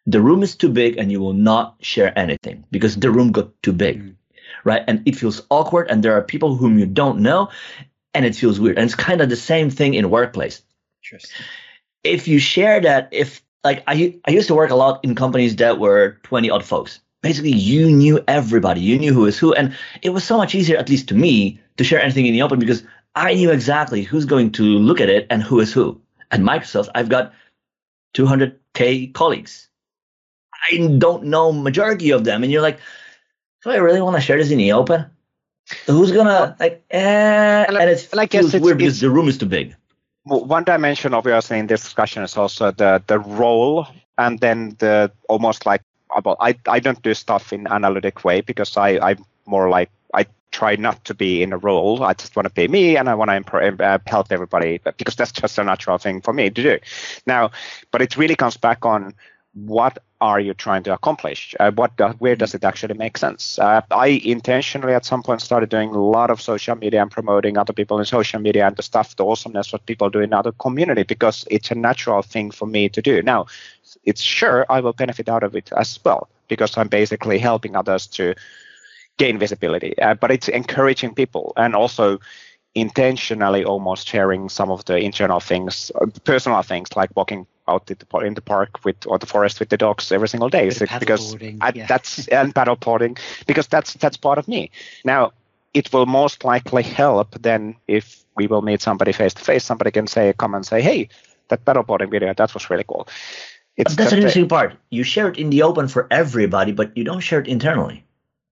The 0.07 0.21
room 0.21 0.43
is 0.43 0.57
too 0.57 0.71
big 0.71 0.97
and 0.99 1.13
you 1.13 1.21
will 1.21 1.35
not 1.35 1.77
share 1.81 2.19
anything 2.19 2.65
because 2.71 2.97
the 2.97 3.11
room 3.11 3.33
got 3.33 3.63
too 3.63 3.73
big 3.73 4.03
Mm. 4.03 4.17
right? 4.65 4.83
And 4.89 5.03
it 5.07 5.17
feels 5.17 5.43
awkward 5.51 5.91
and 5.91 6.03
there 6.03 6.15
are 6.15 6.23
people 6.23 6.57
whom 6.57 6.79
you 6.79 6.87
don't 6.87 7.21
know 7.21 7.51
and 8.15 8.25
it 8.25 8.35
feels 8.35 8.59
weird. 8.59 8.79
And 8.79 8.85
it's 8.87 8.95
kind 8.95 9.21
of 9.21 9.29
the 9.29 9.37
same 9.37 9.71
thing 9.71 9.95
in 9.95 10.11
workplace. 10.11 10.63
If 12.03 12.29
you 12.29 12.39
share 12.39 12.81
that 12.81 13.09
if 13.13 13.43
like 13.65 13.83
I, 13.87 14.19
I 14.27 14.31
used 14.31 14.49
to 14.49 14.55
work 14.55 14.71
a 14.71 14.75
lot 14.75 15.05
in 15.05 15.15
companies 15.15 15.57
that 15.57 15.79
were 15.79 16.19
20 16.23 16.51
odd 16.51 16.65
folks. 16.65 17.01
Basically 17.23 17.53
you 17.53 17.91
knew 17.91 18.19
everybody. 18.29 18.81
You 18.81 18.99
knew 18.99 19.13
who 19.13 19.27
is 19.27 19.39
who. 19.39 19.53
And 19.53 19.77
it 20.03 20.11
was 20.11 20.25
so 20.25 20.37
much 20.39 20.55
easier 20.55 20.79
at 20.79 20.89
least 20.89 21.09
to 21.09 21.15
me 21.15 21.61
to 21.77 21.85
share 21.85 22.01
anything 22.01 22.27
in 22.27 22.33
the 22.33 22.43
open 22.43 22.59
because 22.59 22.83
i 23.17 23.35
knew 23.35 23.51
exactly 23.51 24.03
who's 24.03 24.25
going 24.25 24.53
to 24.53 24.63
look 24.63 25.01
at 25.01 25.09
it 25.11 25.27
and 25.31 25.43
who 25.43 25.61
is 25.61 25.73
who. 25.73 26.01
At 26.31 26.41
microsoft 26.41 26.89
i've 26.95 27.09
got 27.09 27.33
200k 28.17 29.13
colleagues. 29.15 29.69
I 30.71 30.77
don't 30.99 31.25
know 31.25 31.53
majority 31.53 32.11
of 32.11 32.25
them. 32.25 32.43
And 32.43 32.53
you're 32.53 32.63
like 32.63 32.79
do 33.63 33.71
i 33.71 33.77
really 33.77 34.01
want 34.01 34.17
to 34.17 34.23
share 34.23 34.39
this 34.39 34.51
in 34.51 34.59
the 34.59 34.73
open? 34.73 35.05
Who's 35.87 36.13
gonna 36.13 36.57
like 36.59 36.85
eh, 36.91 36.99
And 37.69 37.77
and 37.77 37.77
I- 37.79 37.93
it 37.93 38.09
and 38.13 38.21
I 38.21 38.27
guess 38.27 38.41
feels 38.43 38.55
it's- 38.55 38.63
weird 38.65 38.79
because 38.79 38.95
it's- 38.97 39.01
the 39.03 39.11
room 39.11 39.29
is 39.29 39.39
too 39.39 39.47
big 39.47 39.77
one 40.39 40.65
dimension 40.65 41.13
obviously 41.15 41.59
in 41.59 41.67
this 41.67 41.83
discussion 41.83 42.23
is 42.23 42.37
also 42.37 42.71
the 42.71 43.03
the 43.07 43.19
role 43.19 43.87
and 44.19 44.39
then 44.41 44.77
the 44.79 45.11
almost 45.29 45.67
like 45.67 45.83
about 46.15 46.37
I, 46.41 46.57
I 46.69 46.81
don't 46.81 47.03
do 47.03 47.15
stuff 47.15 47.53
in 47.53 47.67
analytic 47.67 48.25
way 48.25 48.41
because 48.41 48.77
I 48.77 48.99
I'm 48.99 49.25
more 49.47 49.69
like 49.69 49.91
I 50.15 50.27
try 50.53 50.77
not 50.77 51.05
to 51.05 51.15
be 51.15 51.43
in 51.43 51.53
a 51.53 51.59
role. 51.59 52.03
I 52.03 52.15
just 52.15 52.35
want 52.37 52.47
to 52.47 52.55
be 52.55 52.69
me, 52.69 52.97
and 52.97 53.09
I 53.09 53.15
want 53.15 53.31
to 53.31 53.85
uh, 53.85 53.99
help 54.07 54.33
everybody 54.33 54.81
because 54.99 55.15
that's 55.17 55.33
just 55.33 55.59
a 55.59 55.65
natural 55.65 55.99
thing 55.99 56.21
for 56.21 56.33
me 56.33 56.51
to 56.51 56.63
do. 56.63 56.79
Now, 57.27 57.51
but 57.91 58.03
it 58.03 58.17
really 58.17 58.37
comes 58.37 58.57
back 58.57 58.85
on 58.85 59.15
what 59.55 59.99
are 60.21 60.39
you 60.39 60.55
trying 60.55 60.83
to 60.85 60.93
accomplish? 60.93 61.55
Uh, 61.59 61.71
what 61.73 61.97
do, 61.97 62.09
where 62.19 62.37
does 62.37 62.55
it 62.55 62.63
actually 62.63 62.95
make 62.95 63.17
sense? 63.19 63.59
Uh, 63.59 63.81
I 63.91 64.21
intentionally 64.25 64.95
at 64.95 65.05
some 65.05 65.23
point 65.23 65.41
started 65.41 65.71
doing 65.71 65.91
a 65.91 65.99
lot 65.99 66.31
of 66.31 66.41
social 66.41 66.77
media 66.77 67.03
and 67.03 67.11
promoting 67.11 67.59
other 67.59 67.73
people 67.73 67.99
in 67.99 68.05
social 68.05 68.41
media 68.41 68.67
and 68.67 68.77
the 68.77 68.83
stuff, 68.83 69.17
the 69.17 69.25
awesomeness 69.25 69.73
what 69.73 69.87
people 69.87 70.11
do 70.11 70.21
in 70.21 70.33
other 70.33 70.53
community 70.53 71.03
because 71.03 71.47
it's 71.51 71.71
a 71.71 71.75
natural 71.75 72.23
thing 72.23 72.51
for 72.51 72.67
me 72.67 72.89
to 72.91 73.03
do. 73.03 73.23
Now, 73.23 73.47
it's 74.05 74.21
sure 74.21 74.67
I 74.69 74.81
will 74.81 74.93
benefit 74.93 75.29
out 75.29 75.43
of 75.43 75.57
it 75.57 75.73
as 75.77 75.99
well 76.05 76.29
because 76.49 76.77
I'm 76.77 76.89
basically 76.89 77.39
helping 77.39 77.75
others 77.75 78.07
to 78.09 78.35
gain 79.17 79.39
visibility. 79.39 79.99
Uh, 79.99 80.15
but 80.15 80.31
it's 80.31 80.49
encouraging 80.49 81.15
people 81.15 81.53
and 81.57 81.75
also 81.75 82.19
intentionally 82.75 83.65
almost 83.65 84.09
sharing 84.09 84.49
some 84.49 84.71
of 84.71 84.85
the 84.85 84.97
internal 84.97 85.41
things, 85.41 85.91
uh, 86.01 86.07
personal 86.25 86.63
things 86.63 86.89
like 86.95 87.11
walking 87.17 87.47
out 87.71 87.91
in 87.91 87.97
the, 87.99 88.19
in 88.19 88.35
the 88.35 88.43
park 88.43 88.85
with 88.85 89.07
or 89.07 89.19
the 89.19 89.27
forest 89.27 89.61
with 89.61 89.69
the 89.69 89.77
dogs 89.77 90.13
every 90.13 90.29
single 90.29 90.49
day 90.49 90.69
Bit 90.69 90.83
of 90.83 91.01
because 91.01 91.37
I, 91.61 91.73
yeah. 91.75 91.87
that's 91.87 92.29
and 92.29 92.55
paddleboarding 92.55 93.19
because 93.47 93.67
that's 93.69 93.95
that's 93.95 94.17
part 94.17 94.39
of 94.39 94.49
me. 94.49 94.71
Now 95.05 95.33
it 95.73 95.93
will 95.93 96.07
most 96.07 96.45
likely 96.45 96.83
help 96.83 97.41
then 97.43 97.77
if 97.87 98.25
we 98.37 98.47
will 98.47 98.63
meet 98.63 98.83
somebody 98.83 99.13
face 99.13 99.35
to 99.35 99.45
face. 99.45 99.65
Somebody 99.65 99.91
can 99.91 100.07
say 100.07 100.33
come 100.37 100.55
and 100.55 100.67
say, 100.67 100.83
hey, 100.83 101.09
that 101.49 101.65
paddleboarding 101.65 102.11
video 102.11 102.35
that 102.35 102.55
was 102.55 102.71
really 102.71 102.85
cool. 102.87 103.07
It's 103.77 103.95
That's 103.95 104.11
just 104.11 104.13
an 104.13 104.19
interesting 104.19 104.49
part. 104.49 104.77
You 104.91 105.05
share 105.05 105.29
it 105.29 105.39
in 105.39 105.51
the 105.51 105.63
open 105.63 105.89
for 105.89 106.07
everybody, 106.11 106.73
but 106.73 106.97
you 106.97 107.05
don't 107.05 107.21
share 107.21 107.41
it 107.41 107.49
internally. 107.49 108.05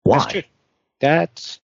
Why? 0.04 0.18
That's 0.18 0.32
true. 0.32 0.42
That's 1.00 1.60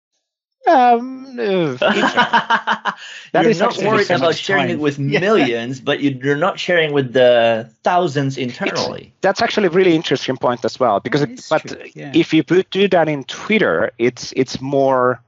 um, 0.68 1.38
uh, 1.38 1.76
That 3.32 3.42
you're 3.42 3.50
is 3.50 3.58
not 3.60 3.76
worried 3.78 4.10
about 4.10 4.34
sharing 4.34 4.64
time. 4.64 4.70
it 4.70 4.78
with 4.78 4.98
millions, 4.98 5.80
but 5.80 6.00
you, 6.00 6.18
you're 6.22 6.36
not 6.36 6.58
sharing 6.58 6.92
with 6.92 7.12
the 7.14 7.70
thousands 7.82 8.36
internally. 8.36 9.12
that's 9.22 9.40
actually 9.42 9.68
a 9.68 9.70
really 9.70 9.94
interesting 9.94 10.36
point 10.36 10.64
as 10.64 10.78
well 10.78 11.00
because 11.00 11.22
it, 11.22 11.46
but 11.48 11.96
yeah. 11.96 12.12
if 12.14 12.32
you 12.34 12.42
put, 12.44 12.70
do 12.70 12.86
that 12.88 13.08
in 13.08 13.24
Twitter, 13.24 13.90
it's 13.98 14.32
it's 14.36 14.60
more 14.60 15.20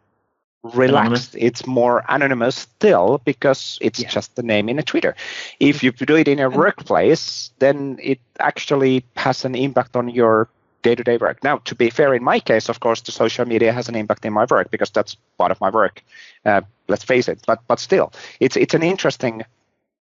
relaxed, 0.62 1.34
it's 1.38 1.66
more 1.66 2.04
anonymous 2.08 2.56
still 2.56 3.20
because 3.24 3.78
it's 3.80 4.00
Yeah. 4.00 4.08
just 4.08 4.36
the 4.36 4.42
name 4.42 4.68
in 4.68 4.78
a 4.78 4.82
Twitter. 4.82 5.14
If 5.60 5.82
you 5.82 5.92
do 5.92 6.16
it 6.16 6.28
in 6.28 6.40
a 6.40 6.48
workplace, 6.50 7.50
then 7.58 7.98
it 8.02 8.20
actually 8.40 9.04
has 9.16 9.44
an 9.44 9.54
impact 9.54 9.96
on 9.96 10.08
your 10.08 10.48
day-to-day 10.84 11.16
work. 11.16 11.42
Now, 11.42 11.58
to 11.64 11.74
be 11.74 11.90
fair, 11.90 12.14
in 12.14 12.22
my 12.22 12.38
case, 12.38 12.68
of 12.68 12.78
course, 12.78 13.00
the 13.00 13.10
social 13.10 13.44
media 13.44 13.72
has 13.72 13.88
an 13.88 13.96
impact 13.96 14.24
in 14.24 14.32
my 14.32 14.46
work 14.48 14.70
because 14.70 14.90
that's 14.90 15.16
part 15.36 15.50
of 15.50 15.60
my 15.60 15.70
work. 15.70 16.04
Uh, 16.44 16.60
let's 16.86 17.02
face 17.02 17.28
it. 17.28 17.40
But 17.46 17.60
but 17.66 17.80
still, 17.80 18.12
it's 18.38 18.56
it's 18.56 18.74
an 18.74 18.84
interesting. 18.84 19.42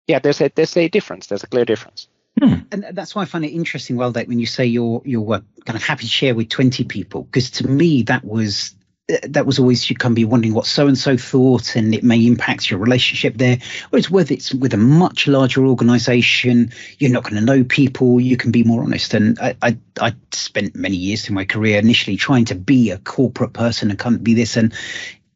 Yeah, 0.07 0.19
there's 0.19 0.41
a 0.43 0.51
there's 0.55 0.77
a 0.77 0.89
difference. 0.89 1.29
There's 1.29 1.45
a 1.45 1.49
clear 1.49 1.65
difference. 1.65 2.09
and 2.43 2.87
that's 2.93 3.15
why 3.15 3.23
I 3.23 3.25
find 3.25 3.47
it 3.47 3.53
interesting, 3.53 3.97
well, 3.97 4.13
that 4.13 4.29
when 4.29 4.39
you 4.39 4.47
say 4.47 4.67
you're 4.67 5.01
you're 5.07 5.33
uh, 5.33 5.41
kind 5.65 5.77
of 5.77 5.83
happy 5.83 6.05
to 6.05 6.11
share 6.11 6.35
with 6.35 6.51
20 6.51 6.85
people, 6.85 7.23
because 7.23 7.51
to 7.53 7.67
me 7.67 8.03
that 8.03 8.25
was 8.25 8.75
that 9.23 9.47
was 9.47 9.59
always 9.59 9.89
you 9.89 9.97
can 9.97 10.15
be 10.15 10.25
wondering 10.25 10.53
what 10.53 10.67
so 10.67 10.89
and 10.89 10.99
so 10.99 11.17
thought, 11.17 11.77
and 11.77 11.95
it 11.95 12.03
may 12.03 12.27
impact 12.27 12.71
your 12.71 12.81
relationship 12.81 13.35
there. 13.37 13.59
Whereas 13.91 14.11
whether 14.11 14.35
it's 14.35 14.53
with 14.53 14.75
a 14.75 14.79
much 14.79 15.29
larger 15.29 15.65
organisation, 15.65 16.73
you're 16.99 17.11
not 17.11 17.23
going 17.23 17.37
to 17.37 17.41
know 17.41 17.63
people. 17.63 18.21
You 18.21 18.37
can 18.37 18.51
be 18.51 18.65
more 18.65 18.83
honest. 18.83 19.15
And 19.15 19.39
I, 19.39 19.57
I 19.63 19.79
I 20.01 20.15
spent 20.33 20.75
many 20.75 20.97
years 20.97 21.29
in 21.29 21.35
my 21.35 21.45
career 21.45 21.79
initially 21.79 22.17
trying 22.17 22.47
to 22.47 22.55
be 22.55 22.91
a 22.91 22.99
corporate 22.99 23.53
person 23.53 23.91
and 23.91 23.99
of 23.99 24.25
be 24.25 24.35
this 24.35 24.57
and. 24.57 24.75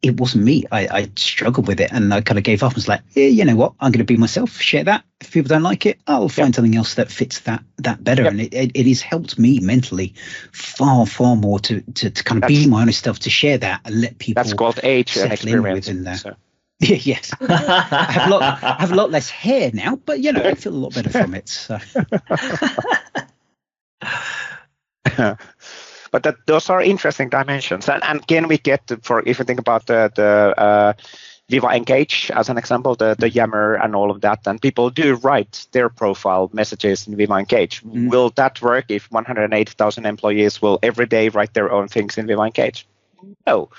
It 0.02 0.18
wasn't 0.18 0.44
me. 0.44 0.64
I, 0.72 0.88
I 0.88 1.10
struggled 1.16 1.68
with 1.68 1.78
it, 1.80 1.92
and 1.92 2.12
I 2.14 2.22
kind 2.22 2.38
of 2.38 2.44
gave 2.44 2.62
up. 2.62 2.70
and 2.70 2.76
was 2.76 2.88
like, 2.88 3.02
yeah, 3.12 3.26
you 3.26 3.44
know 3.44 3.56
what? 3.56 3.74
I'm 3.80 3.92
going 3.92 3.98
to 3.98 4.04
be 4.04 4.16
myself. 4.16 4.58
Share 4.58 4.84
that. 4.84 5.04
If 5.20 5.32
people 5.32 5.48
don't 5.48 5.62
like 5.62 5.84
it, 5.84 6.00
I'll 6.06 6.30
find 6.30 6.54
something 6.54 6.74
else 6.74 6.94
that 6.94 7.10
fits 7.10 7.40
that 7.40 7.62
that 7.78 8.02
better. 8.02 8.22
Yep. 8.22 8.32
And 8.32 8.40
it, 8.40 8.54
it, 8.54 8.70
it 8.74 8.86
has 8.86 9.02
helped 9.02 9.38
me 9.38 9.60
mentally 9.60 10.14
far 10.52 11.04
far 11.06 11.36
more 11.36 11.58
to 11.60 11.82
to, 11.82 12.10
to 12.10 12.24
kind 12.24 12.42
of 12.42 12.48
be 12.48 12.66
my 12.66 12.80
honest 12.82 13.04
self, 13.04 13.18
to 13.20 13.30
share 13.30 13.58
that 13.58 13.82
and 13.84 14.00
let 14.00 14.18
people. 14.18 14.42
That's 14.42 14.54
called 14.54 14.80
age 14.82 15.16
and 15.16 15.26
in 15.26 15.32
experience. 15.32 15.86
there. 15.86 16.16
So. 16.16 16.34
yes, 16.80 17.30
I 17.42 18.06
have 18.10 18.28
a 18.28 18.30
lot. 18.30 18.42
I 18.42 18.76
have 18.78 18.92
a 18.92 18.94
lot 18.94 19.10
less 19.10 19.28
hair 19.28 19.70
now, 19.74 19.96
but 19.96 20.20
you 20.20 20.32
know, 20.32 20.42
I 20.42 20.54
feel 20.54 20.72
a 20.72 20.74
lot 20.74 20.94
better 20.94 21.10
from 21.10 21.34
it. 21.34 21.46
So 21.46 21.78
but 26.10 26.22
that 26.22 26.36
those 26.46 26.70
are 26.70 26.82
interesting 26.82 27.28
dimensions. 27.28 27.88
And, 27.88 28.02
and 28.04 28.22
again, 28.22 28.48
we 28.48 28.58
get 28.58 28.90
for 29.02 29.22
if 29.26 29.38
you 29.38 29.44
think 29.44 29.60
about 29.60 29.86
the 29.86 30.12
the 30.14 30.54
uh, 30.56 30.92
Viva 31.48 31.68
Engage 31.68 32.30
as 32.34 32.48
an 32.48 32.58
example, 32.58 32.94
the 32.94 33.16
the 33.18 33.28
Yammer 33.28 33.74
and 33.74 33.96
all 33.96 34.10
of 34.10 34.20
that, 34.20 34.46
and 34.46 34.60
people 34.60 34.90
do 34.90 35.16
write 35.16 35.66
their 35.72 35.88
profile 35.88 36.48
messages 36.52 37.06
in 37.06 37.16
Viva 37.16 37.34
Engage. 37.34 37.82
Mm. 37.82 38.10
Will 38.10 38.30
that 38.30 38.62
work 38.62 38.86
if 38.88 39.10
180,000 39.10 40.06
employees 40.06 40.62
will 40.62 40.78
every 40.82 41.06
day 41.06 41.28
write 41.28 41.54
their 41.54 41.72
own 41.72 41.88
things 41.88 42.18
in 42.18 42.26
Viva 42.26 42.42
Engage? 42.42 42.86
No. 43.46 43.70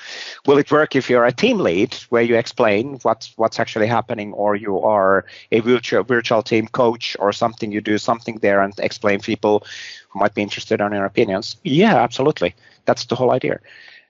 Will 0.46 0.58
it 0.58 0.72
work 0.72 0.96
if 0.96 1.10
you're 1.10 1.26
a 1.26 1.32
team 1.32 1.60
lead 1.60 1.94
where 2.10 2.22
you 2.22 2.36
explain 2.36 3.00
what's 3.04 3.34
what's 3.38 3.60
actually 3.60 3.88
happening, 3.88 4.34
or 4.34 4.56
you 4.56 4.80
are 4.82 5.26
a 5.52 5.60
virtual 5.60 6.04
virtual 6.04 6.44
team 6.44 6.68
coach 6.68 7.16
or 7.20 7.34
something? 7.34 7.72
You 7.72 7.82
do 7.82 7.98
something 7.98 8.40
there 8.42 8.62
and 8.62 8.74
explain 8.80 9.20
people 9.20 9.66
who 10.10 10.20
might 10.20 10.34
be 10.34 10.42
interested 10.42 10.82
in 10.82 10.92
your 10.92 11.06
opinions. 11.06 11.58
Yeah, 11.64 11.96
absolutely. 11.96 12.56
That's 12.86 13.06
the 13.06 13.16
whole 13.16 13.32
idea. 13.32 13.60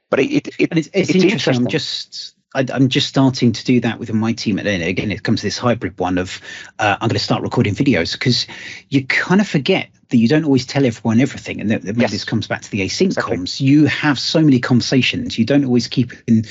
But 0.09 0.19
it, 0.19 0.47
it, 0.47 0.53
it's, 0.59 0.89
it's, 0.93 1.09
It's 1.09 1.23
interesting. 1.23 1.65
I'm 1.65 1.67
just 1.67 2.35
I, 2.53 2.65
I'm 2.73 2.89
just 2.89 3.07
starting 3.07 3.53
to 3.53 3.65
do 3.65 3.79
that 3.81 3.99
within 3.99 4.17
my 4.17 4.33
team. 4.33 4.59
And 4.59 4.67
again, 4.67 5.11
it 5.11 5.23
comes 5.23 5.41
to 5.41 5.47
this 5.47 5.57
hybrid 5.57 5.97
one 5.99 6.17
of 6.17 6.41
uh, 6.79 6.97
I'm 6.99 7.07
going 7.07 7.17
to 7.17 7.19
start 7.19 7.43
recording 7.43 7.75
videos 7.75 8.13
because 8.13 8.47
you 8.89 9.05
kind 9.05 9.39
of 9.39 9.47
forget 9.47 9.89
that 10.11 10.17
you 10.17 10.27
don't 10.27 10.45
always 10.45 10.65
tell 10.65 10.85
everyone 10.85 11.19
everything. 11.19 11.59
And 11.59 11.71
that, 11.71 11.81
that 11.81 11.95
maybe 11.95 12.01
Yes. 12.01 12.11
this 12.11 12.25
comes 12.25 12.47
back 12.47 12.61
to 12.61 12.71
the 12.71 12.81
async 12.81 13.07
Exactly. 13.07 13.37
comms. 13.37 13.59
You 13.59 13.85
have 13.87 14.19
so 14.19 14.41
many 14.41 14.59
conversations. 14.59 15.37
You 15.37 15.45
don't 15.45 15.65
always 15.65 15.87
keep 15.87 16.13
in, 16.27 16.45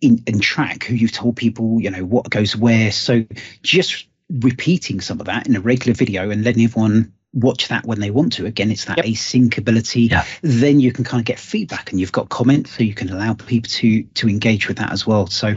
in 0.00 0.22
in 0.26 0.40
track 0.40 0.84
who 0.84 0.94
you've 0.94 1.12
told 1.12 1.36
people, 1.36 1.80
you 1.80 1.90
know, 1.90 2.04
what 2.04 2.28
goes 2.30 2.56
where. 2.56 2.90
So 2.92 3.24
just 3.62 4.06
repeating 4.30 5.00
some 5.00 5.20
of 5.20 5.26
that 5.26 5.46
in 5.46 5.56
a 5.56 5.60
regular 5.60 5.94
video 5.94 6.30
and 6.30 6.44
letting 6.44 6.64
everyone 6.64 7.12
watch 7.34 7.68
that 7.68 7.84
when 7.84 7.98
they 8.00 8.10
want 8.10 8.32
to. 8.34 8.46
Again, 8.46 8.70
it's 8.70 8.84
that 8.86 8.96
Yep. 8.98 9.06
async 9.06 9.58
ability 9.58 10.02
Yeah. 10.02 10.24
then 10.42 10.78
you 10.80 10.92
can 10.92 11.04
kind 11.04 11.20
of 11.20 11.24
get 11.26 11.38
feedback 11.38 11.90
and 11.90 12.00
you've 12.00 12.12
got 12.12 12.28
comments 12.28 12.70
so 12.70 12.84
you 12.84 12.94
can 12.94 13.10
allow 13.10 13.34
people 13.34 13.68
to 13.70 14.02
to 14.04 14.28
engage 14.28 14.68
with 14.68 14.76
that 14.78 14.92
as 14.92 15.04
well 15.06 15.26
so 15.26 15.54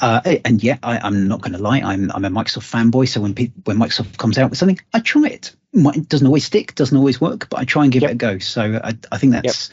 uh 0.00 0.20
and 0.44 0.62
yeah 0.62 0.78
I, 0.82 0.98
i'm 0.98 1.28
not 1.28 1.42
going 1.42 1.52
to 1.52 1.58
lie 1.58 1.80
i'm 1.80 2.10
i'm 2.12 2.24
a 2.24 2.30
microsoft 2.30 2.70
fanboy 2.70 3.06
so 3.08 3.20
when 3.20 3.34
pe- 3.34 3.52
when 3.64 3.76
microsoft 3.76 4.16
comes 4.16 4.38
out 4.38 4.48
with 4.50 4.58
something 4.58 4.78
i 4.94 5.00
try 5.00 5.26
it 5.28 5.54
it 5.74 6.08
doesn't 6.08 6.26
always 6.26 6.44
stick 6.44 6.74
doesn't 6.74 6.96
always 6.96 7.20
work 7.20 7.48
but 7.50 7.60
i 7.60 7.64
try 7.64 7.84
and 7.84 7.92
give 7.92 8.02
Yep. 8.02 8.10
it 8.10 8.14
a 8.14 8.16
go 8.16 8.38
so 8.38 8.80
i, 8.82 8.94
I 9.12 9.18
think 9.18 9.32
that's 9.34 9.70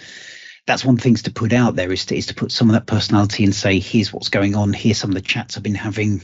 that's 0.65 0.83
one 0.83 0.95
of 0.95 0.99
the 0.99 1.03
things 1.03 1.21
to 1.23 1.31
put 1.31 1.53
out 1.53 1.75
there 1.77 1.91
is 1.93 2.05
to, 2.07 2.15
is 2.17 2.25
to 2.25 2.33
put 2.35 2.51
some 2.51 2.69
of 2.69 2.73
that 2.73 2.85
personality 2.87 3.45
and 3.45 3.55
say 3.55 3.79
here's 3.79 4.11
what's 4.11 4.29
going 4.29 4.53
on 4.55 4.73
here's 4.73 4.97
some 4.97 5.11
of 5.11 5.15
the 5.15 5.21
chats 5.21 5.55
i've 5.55 5.63
been 5.63 5.75
having 5.75 6.21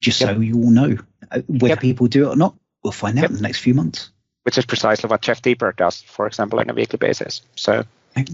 just 0.00 0.20
Yep. 0.20 0.36
so 0.36 0.40
you 0.40 0.54
all 0.56 0.70
know 0.70 0.96
Uh, 1.30 1.40
whether 1.48 1.72
Yep. 1.72 1.80
people 1.80 2.06
do 2.06 2.26
it 2.28 2.32
or 2.32 2.36
not 2.36 2.54
we'll 2.84 2.92
find 2.92 3.18
out 3.18 3.22
Yep. 3.22 3.30
in 3.30 3.36
the 3.36 3.42
next 3.42 3.58
few 3.58 3.74
months 3.74 4.10
which 4.48 4.56
is 4.56 4.64
precisely 4.64 5.06
what 5.06 5.20
Jeff 5.20 5.42
Teper 5.42 5.76
does, 5.76 6.00
for 6.00 6.26
example, 6.26 6.58
on 6.58 6.70
a 6.70 6.72
weekly 6.72 6.96
basis. 6.96 7.42
So 7.54 7.84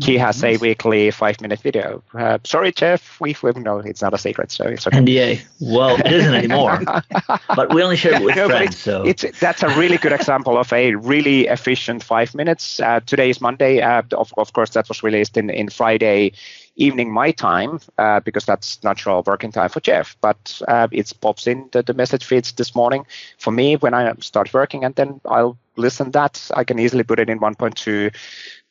he 0.01 0.17
has 0.17 0.45
a 0.45 0.57
weekly 0.59 1.11
five-minute 1.11 1.59
video. 1.59 2.05
Uh, 2.17 2.39
sorry, 2.45 2.71
Jeff, 2.71 3.21
we, 3.21 3.35
we 3.43 3.51
no, 3.55 3.79
it's 3.79 4.01
not 4.01 4.15
a 4.15 4.19
secret, 4.19 4.53
so 4.53 4.63
it's 4.63 4.87
okay. 4.87 4.99
NDA. 4.99 5.43
Well, 5.59 5.97
it 5.99 6.13
isn't 6.13 6.35
anymore, 6.35 6.81
but 7.57 7.75
we 7.75 7.83
only 7.83 7.97
share 7.97 8.15
it 8.15 8.23
with 8.23 8.37
no, 8.37 8.47
but 8.47 8.59
friends. 8.59 8.79
So 8.79 9.03
it's 9.03 9.25
that's 9.41 9.65
a 9.65 9.77
really 9.77 9.97
good 9.97 10.13
example 10.13 10.57
of 10.57 10.73
a 10.73 10.95
really 10.95 11.49
efficient 11.49 12.05
five 12.05 12.33
minutes. 12.33 12.79
Uh, 12.79 13.01
today 13.01 13.29
is 13.29 13.41
Monday. 13.41 13.81
Uh, 13.81 14.03
of, 14.13 14.33
of 14.37 14.53
course, 14.53 14.71
that 14.71 14.89
was 14.89 15.03
released 15.03 15.37
in, 15.37 15.51
in 15.51 15.69
Friday 15.69 16.31
evening 16.77 17.13
my 17.13 17.33
time 17.33 17.81
uh, 17.99 18.21
because 18.21 18.45
that's 18.45 18.83
natural 18.85 19.25
working 19.27 19.51
time 19.51 19.69
for 19.69 19.81
Jeff. 19.81 20.17
But 20.21 20.63
uh, 20.69 20.87
it 20.93 21.13
pops 21.21 21.49
in 21.49 21.69
the, 21.73 21.83
the 21.83 21.95
message 21.95 22.25
feeds 22.25 22.53
this 22.53 22.77
morning 22.77 23.05
for 23.39 23.51
me 23.51 23.75
when 23.75 23.95
I 23.95 24.13
start 24.21 24.55
working, 24.55 24.85
and 24.85 24.95
then 24.95 25.21
I'll 25.25 25.59
listen 25.77 26.11
that. 26.13 26.51
I 26.55 26.65
can 26.65 26.79
easily 26.79 27.05
put 27.05 27.19
it 27.19 27.31
in 27.31 27.41
1.2 27.41 28.15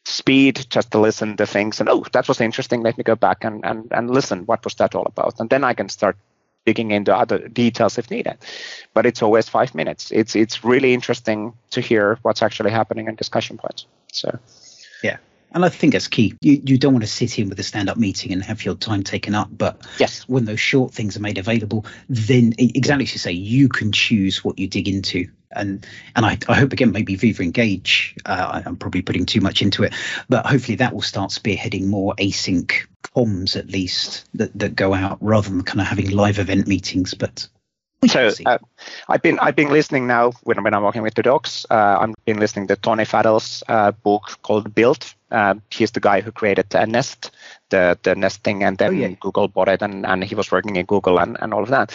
speed 0.06 0.66
just 0.70 0.92
to 0.92 1.00
listen 1.00 1.38
to 1.38 1.46
things. 1.46 1.80
And 1.80 1.90
oh 1.90 2.06
that 2.12 2.28
was 2.28 2.42
interesting. 2.42 2.82
Let 2.82 2.98
me 2.98 3.04
go 3.04 3.16
back 3.16 3.44
and, 3.44 3.64
and 3.66 3.88
and 3.92 4.10
listen. 4.10 4.46
What 4.46 4.64
was 4.64 4.76
that 4.76 4.96
all 4.96 5.06
about? 5.06 5.40
And 5.40 5.50
then 5.50 5.64
i 5.64 5.74
can 5.74 5.90
start 5.90 6.18
digging 6.66 6.92
into 6.92 7.16
other 7.16 7.48
details 7.48 7.98
if 7.98 8.10
needed. 8.10 8.38
But 8.94 9.06
it's 9.06 9.22
always 9.22 9.50
five 9.50 9.76
minutes. 9.76 10.12
It's 10.12 10.36
it's 10.36 10.64
really 10.64 10.94
interesting 10.94 11.54
to 11.72 11.82
hear 11.82 12.20
what's 12.22 12.42
actually 12.42 12.72
happening 12.72 13.08
in 13.08 13.16
discussion 13.16 13.58
points. 13.58 13.86
So. 14.12 14.40
Yeah. 15.04 15.18
And 15.52 15.64
I 15.64 15.70
think 15.70 15.94
that's 15.94 16.08
key. 16.08 16.36
You 16.42 16.62
you 16.66 16.78
don't 16.78 16.94
want 16.94 17.04
to 17.04 17.12
sit 17.12 17.38
in 17.38 17.50
with 17.50 17.60
a 17.60 17.64
stand 17.64 17.90
up 17.90 17.98
meeting 17.98 18.32
and 18.32 18.44
have 18.44 18.66
your 18.66 18.76
time 18.76 19.04
taken 19.04 19.36
up, 19.36 19.50
but 19.56 19.86
yes. 20.00 20.24
when 20.28 20.46
those 20.46 20.60
short 20.60 20.94
things 20.94 21.16
are 21.16 21.22
made 21.22 21.38
available, 21.38 21.86
then 22.10 22.54
exactly 22.58 23.04
as 23.04 23.14
you 23.14 23.20
say, 23.20 23.32
you 23.32 23.70
can 23.70 23.92
choose 23.92 24.44
what 24.44 24.58
you 24.58 24.68
dig 24.68 24.88
into 24.88 25.30
And 25.56 25.86
and 26.16 26.26
I, 26.26 26.38
I 26.48 26.56
hope 26.56 26.74
again 26.74 26.92
maybe 26.92 27.16
Viva 27.16 27.44
Engage. 27.44 28.16
Uh, 28.26 28.62
I'm 28.66 28.76
probably 28.76 29.02
putting 29.02 29.26
too 29.26 29.42
much 29.42 29.62
into 29.62 29.84
it, 29.84 29.94
but 30.30 30.46
hopefully 30.46 30.76
that 30.78 30.94
will 30.94 31.02
start 31.02 31.32
spearheading 31.32 31.86
more 31.86 32.14
async 32.16 32.72
comms 33.16 33.56
at 33.56 33.68
least 33.68 34.26
that, 34.34 34.58
that 34.58 34.76
go 34.76 34.94
out 34.94 35.18
rather 35.22 35.50
than 35.50 35.64
kind 35.64 35.82
of 35.82 35.88
having 35.88 36.10
live 36.12 36.40
event 36.40 36.68
meetings. 36.68 37.14
But 37.14 37.48
so 38.08 38.32
uh, 38.46 38.58
I've 39.08 39.22
been 39.22 39.40
I've 39.40 39.56
been 39.56 39.70
listening 39.70 40.08
now 40.08 40.32
when, 40.44 40.62
when 40.64 40.74
I'm 40.74 40.84
working 40.84 41.04
with 41.04 41.14
the 41.14 41.24
docs. 41.24 41.66
Uh, 41.70 41.98
I've 42.02 42.16
been 42.26 42.40
listening 42.40 42.68
to 42.68 42.76
Tony 42.76 43.06
Fadell's 43.06 43.64
uh, 43.68 43.92
book 43.92 44.40
called 44.42 44.74
Build. 44.74 45.14
Uh, 45.34 45.56
he's 45.72 45.92
the 45.92 46.00
guy 46.00 46.22
who 46.22 46.32
created 46.32 46.74
uh, 46.76 46.86
Nest, 46.86 47.32
the 47.70 47.98
the 48.04 48.16
Nest 48.16 48.44
thing, 48.44 48.64
and 48.64 48.78
then 48.78 48.90
oh, 48.90 48.94
yeah. 48.94 49.16
Google 49.20 49.48
bought 49.48 49.68
it, 49.68 49.82
and, 49.82 50.06
and 50.06 50.24
he 50.24 50.36
was 50.36 50.52
working 50.52 50.76
in 50.76 50.86
Google 50.86 51.20
and, 51.20 51.38
and 51.42 51.54
all 51.54 51.64
of 51.64 51.70
that. 51.70 51.94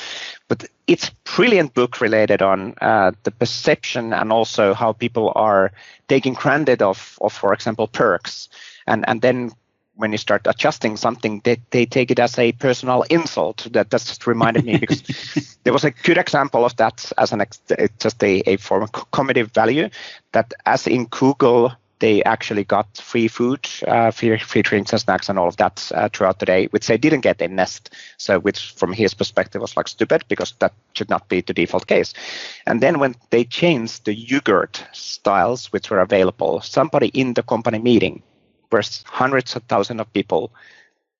But 0.49 0.65
it's 0.87 1.11
brilliant 1.37 1.75
book 1.75 2.01
related 2.01 2.43
on 2.43 2.75
uh, 2.81 3.13
the 3.23 3.31
perception 3.31 4.13
and 4.13 4.33
also 4.33 4.75
how 4.75 4.93
people 4.93 5.33
are 5.37 5.73
taking 6.09 6.35
granted 6.35 6.83
of 6.83 7.17
of 7.21 7.33
for 7.33 7.53
example 7.55 7.87
perks, 7.87 8.49
and 8.87 9.05
and 9.09 9.23
then 9.23 9.53
when 9.99 10.13
you 10.13 10.19
start 10.19 10.43
adjusting 10.47 10.97
something, 10.97 11.41
they, 11.43 11.61
they 11.71 11.85
take 11.85 12.13
it 12.13 12.21
as 12.21 12.39
a 12.39 12.53
personal 12.53 13.03
insult. 13.11 13.67
That 13.73 13.91
just 13.91 14.27
reminded 14.29 14.65
me 14.65 14.77
because 14.79 15.59
there 15.65 15.73
was 15.73 15.85
a 15.85 15.91
good 15.91 16.19
example 16.19 16.65
of 16.65 16.77
that 16.77 17.13
as 17.19 17.33
an 17.33 17.41
ex- 17.41 17.61
just 17.99 18.23
a, 18.23 18.41
a 18.49 18.57
form 18.59 18.85
of 18.85 18.93
comedy 19.11 19.43
value 19.43 19.89
that 20.33 20.55
as 20.67 20.87
in 20.87 21.07
Google, 21.07 21.73
they 22.01 22.23
actually 22.25 22.65
got 22.65 22.97
free 22.97 23.29
food, 23.29 23.69
uh, 23.87 24.11
free, 24.11 24.39
free 24.39 24.63
drinks 24.63 24.93
and 24.93 25.01
snacks 25.01 25.29
and 25.29 25.39
all 25.39 25.49
of 25.49 25.57
that 25.57 25.91
uh, 25.95 26.09
throughout 26.13 26.39
the 26.39 26.47
day, 26.47 26.67
which 26.67 26.87
they 26.87 26.97
didn't 26.97 27.21
get 27.21 27.41
in 27.41 27.57
Nest. 27.57 27.95
So, 28.17 28.39
which 28.39 28.73
from 28.73 28.93
his 28.93 29.15
perspective 29.15 29.61
was 29.61 29.77
like 29.77 29.89
stupid 29.89 30.25
because 30.29 30.55
that 30.61 30.73
should 30.95 31.11
not 31.11 31.29
be 31.29 31.41
the 31.41 31.55
default 31.55 31.87
case. 31.87 32.15
And 32.67 32.81
then 32.81 32.99
when 32.99 33.15
they 33.31 33.45
changed 33.45 34.05
the 34.05 34.15
yogurt 34.15 34.85
styles, 34.93 35.73
which 35.73 35.91
were 35.91 36.01
available, 36.01 36.61
somebody 36.61 37.09
in 37.09 37.35
the 37.35 37.43
company 37.43 37.79
meeting 37.79 38.23
where 38.71 38.83
hundreds 39.05 39.57
of 39.57 39.63
thousands 39.65 40.01
of 40.01 40.13
people 40.13 40.53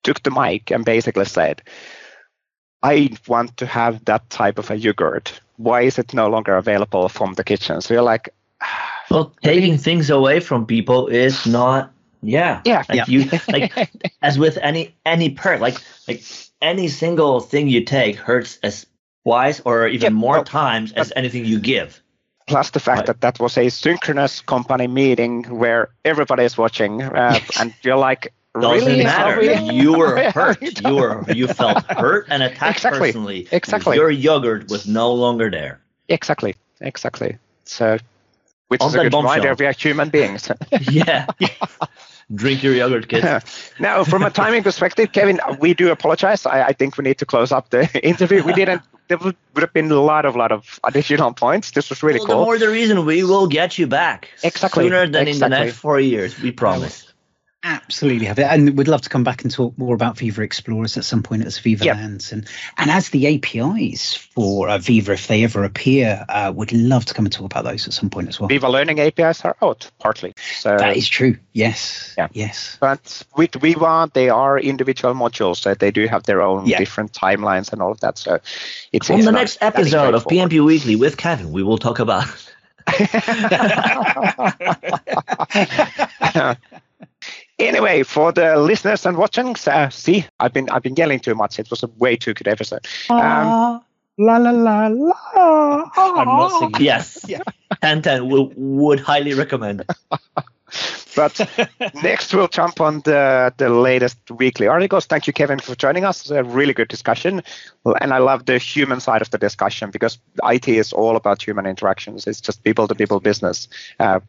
took 0.03 0.21
the 0.23 0.31
mic 0.31 0.71
and 0.71 0.85
basically 0.85 1.25
said, 1.25 1.61
I 2.81 3.09
want 3.27 3.57
to 3.57 3.65
have 3.65 4.05
that 4.05 4.29
type 4.29 4.57
of 4.57 4.71
a 4.71 4.77
yogurt. 4.77 5.39
Why 5.57 5.81
is 5.81 5.99
it 5.99 6.13
no 6.13 6.29
longer 6.29 6.55
available 6.55 7.09
from 7.09 7.33
the 7.33 7.43
kitchen? 7.43 7.81
So 7.81 7.93
you're 7.93 8.03
like, 8.03 8.29
well, 9.09 9.33
taking 9.41 9.77
things 9.77 10.09
away 10.09 10.39
from 10.39 10.65
people 10.65 11.07
is 11.07 11.45
not, 11.45 11.91
yeah, 12.21 12.61
yeah, 12.65 12.83
like 12.89 12.97
yeah. 12.97 13.05
you, 13.07 13.29
like 13.47 13.91
as 14.21 14.37
with 14.37 14.57
any 14.57 14.95
any 15.05 15.29
perk, 15.31 15.59
like 15.59 15.77
like 16.07 16.23
any 16.61 16.87
single 16.87 17.39
thing 17.39 17.67
you 17.67 17.83
take 17.85 18.15
hurts 18.15 18.59
as 18.63 18.85
twice 19.23 19.61
or 19.65 19.87
even 19.87 20.13
yeah, 20.13 20.19
more 20.19 20.35
well, 20.35 20.43
times 20.43 20.91
as 20.93 21.13
anything 21.15 21.45
you 21.45 21.59
give 21.59 22.01
plus 22.49 22.71
the 22.71 22.79
fact 22.79 22.99
right. 22.99 23.07
that 23.07 23.21
that 23.21 23.39
was 23.39 23.57
a 23.57 23.69
synchronous 23.69 24.41
company 24.41 24.87
meeting 24.87 25.43
where 25.43 25.89
everybody 26.03 26.43
is 26.43 26.57
watching 26.57 27.01
uh, 27.01 27.39
and 27.59 27.73
you're 27.83 27.95
like 27.95 28.33
Doesn't 28.59 28.87
really 28.87 29.03
matter. 29.03 29.41
You 29.71 29.93
were 29.93 30.31
hurt. 30.31 30.59
you 30.81 30.95
were 30.95 31.23
you 31.31 31.47
felt 31.47 31.85
hurt 31.85 32.25
and 32.29 32.43
attacked 32.43 32.77
exactly. 32.77 32.99
personally. 32.99 33.47
Exactly. 33.51 33.95
Your 33.95 34.09
yogurt 34.09 34.69
was 34.69 34.87
no 34.87 35.13
longer 35.13 35.49
there. 35.49 35.79
Exactly. 36.09 36.55
Exactly. 36.81 37.37
So, 37.65 37.99
which 38.69 38.81
On 38.81 38.87
is 38.87 38.95
a 38.95 39.03
good 39.03 39.13
reminder 39.13 39.53
we 39.53 39.65
are 39.65 39.73
human 39.73 40.09
beings. 40.09 40.49
yeah. 40.91 41.27
Drink 42.33 42.63
your 42.63 42.73
yogurt, 42.73 43.09
kids. 43.09 43.71
now, 43.79 44.03
from 44.03 44.23
a 44.23 44.29
timing 44.29 44.63
perspective, 44.63 45.11
Kevin, 45.11 45.39
we 45.59 45.73
do 45.73 45.91
apologize. 45.91 46.45
I, 46.45 46.67
I 46.67 46.73
think 46.73 46.97
we 46.97 47.03
need 47.03 47.17
to 47.17 47.25
close 47.25 47.51
up 47.51 47.69
the 47.71 47.89
interview. 48.07 48.43
We 48.43 48.53
didn't 48.53 48.83
there 49.09 49.17
would, 49.17 49.35
would 49.55 49.61
have 49.61 49.73
been 49.73 49.91
a 49.91 49.99
lot 49.99 50.25
of 50.25 50.35
lot 50.35 50.51
of 50.51 50.79
additional 50.83 51.33
points. 51.33 51.71
This 51.71 51.89
was 51.89 52.01
really 52.03 52.19
well, 52.19 52.27
cool. 52.27 52.39
The 52.39 52.45
more 52.45 52.57
the 52.59 52.69
reason 52.69 53.05
we 53.05 53.23
will 53.23 53.47
get 53.47 53.77
you 53.77 53.87
back 53.87 54.29
exactly 54.43 54.85
sooner 54.85 55.07
than 55.07 55.27
exactly. 55.27 55.31
in 55.31 55.39
the 55.39 55.49
next 55.49 55.77
four 55.77 55.99
years. 55.99 56.39
We 56.39 56.51
promise. 56.51 57.08
Absolutely 57.61 58.25
have 58.25 58.39
it, 58.39 58.43
and 58.43 58.77
we'd 58.77 58.87
love 58.87 59.01
to 59.01 59.09
come 59.09 59.25
back 59.25 59.43
and 59.43 59.51
talk 59.51 59.77
more 59.77 59.93
about 59.93 60.17
Viva 60.17 60.43
Explorers 60.43 60.95
at 60.95 61.03
some 61.03 61.21
point 61.21 61.43
as 61.43 61.59
Viva 61.59 61.83
yep. 61.83 61.97
lands, 61.97 62.31
and 62.31 62.47
and 62.77 62.89
as 62.89 63.09
the 63.09 63.35
APIs 63.35 64.15
for 64.15 64.69
uh, 64.69 64.77
Viva, 64.77 65.11
if 65.11 65.27
they 65.27 65.43
ever 65.43 65.65
appear, 65.65 66.25
uh, 66.29 66.53
would 66.55 66.71
love 66.71 67.03
to 67.03 67.13
come 67.13 67.25
and 67.25 67.33
talk 67.33 67.47
about 67.47 67.65
those 67.65 67.85
at 67.85 67.91
some 67.91 68.09
point 68.09 68.29
as 68.29 68.39
well. 68.39 68.47
Viva 68.47 68.69
Learning 68.69 69.01
APIs 69.01 69.43
are 69.43 69.57
out 69.61 69.91
partly, 69.99 70.33
so 70.57 70.77
that 70.77 70.95
is 70.95 71.09
true. 71.09 71.37
Yes, 71.51 72.13
yeah. 72.17 72.29
yes. 72.31 72.77
But 72.79 73.23
with 73.35 73.55
Viva, 73.55 74.09
they 74.13 74.29
are 74.29 74.57
individual 74.57 75.13
modules, 75.13 75.57
so 75.57 75.73
they 75.73 75.91
do 75.91 76.07
have 76.07 76.23
their 76.23 76.41
own 76.41 76.65
yeah. 76.65 76.77
different 76.77 77.11
timelines 77.11 77.73
and 77.73 77.81
all 77.81 77.91
of 77.91 77.99
that. 77.99 78.17
So 78.17 78.39
it's 78.93 79.09
on 79.09 79.19
the 79.19 79.33
next 79.33 79.57
episode 79.59 80.15
of 80.15 80.23
PnP 80.23 80.63
Weekly 80.63 80.95
with 80.95 81.17
Kevin, 81.17 81.51
we 81.51 81.63
will 81.63 81.77
talk 81.77 81.99
about. 81.99 82.25
Anyway, 87.59 88.03
for 88.03 88.31
the 88.31 88.55
listeners 88.57 89.05
and 89.05 89.17
watching, 89.17 89.53
uh, 89.67 89.89
see, 89.89 90.25
I've 90.39 90.53
been 90.53 90.69
I've 90.69 90.81
been 90.81 90.95
yelling 90.95 91.19
too 91.19 91.35
much. 91.35 91.59
It 91.59 91.69
was 91.69 91.83
a 91.83 91.87
way 91.97 92.15
too 92.15 92.33
good 92.33 92.47
episode. 92.47 92.87
Um, 93.09 93.83
la 94.17 94.37
la 94.37 94.51
la 94.51 94.87
la. 94.87 95.91
I'm 95.97 96.25
not 96.25 96.59
singing. 96.59 96.81
Yes, 96.81 97.19
yeah. 97.27 97.41
and 97.81 98.01
ten 98.01 98.29
will 98.29 98.51
would 98.55 99.01
highly 99.01 99.33
recommend. 99.33 99.83
but 101.15 101.49
next 102.01 102.33
we'll 102.33 102.47
jump 102.47 102.79
on 102.79 103.01
the 103.01 103.53
the 103.57 103.67
latest 103.67 104.17
weekly 104.31 104.67
articles. 104.67 105.05
Thank 105.05 105.27
you, 105.27 105.33
Kevin, 105.33 105.59
for 105.59 105.75
joining 105.75 106.05
us. 106.05 106.21
It's 106.21 106.31
a 106.31 106.45
really 106.45 106.73
good 106.73 106.87
discussion, 106.87 107.41
and 107.99 108.13
I 108.13 108.19
love 108.19 108.45
the 108.45 108.57
human 108.57 109.01
side 109.01 109.21
of 109.21 109.31
the 109.31 109.37
discussion 109.37 109.91
because 109.91 110.17
IT 110.43 110.69
is 110.69 110.93
all 110.93 111.17
about 111.17 111.45
human 111.45 111.65
interactions. 111.65 112.25
It's 112.25 112.39
just 112.39 112.63
people 112.63 112.87
to 112.87 112.95
people 112.95 113.19
business. 113.19 113.67
Uh, 113.99 114.21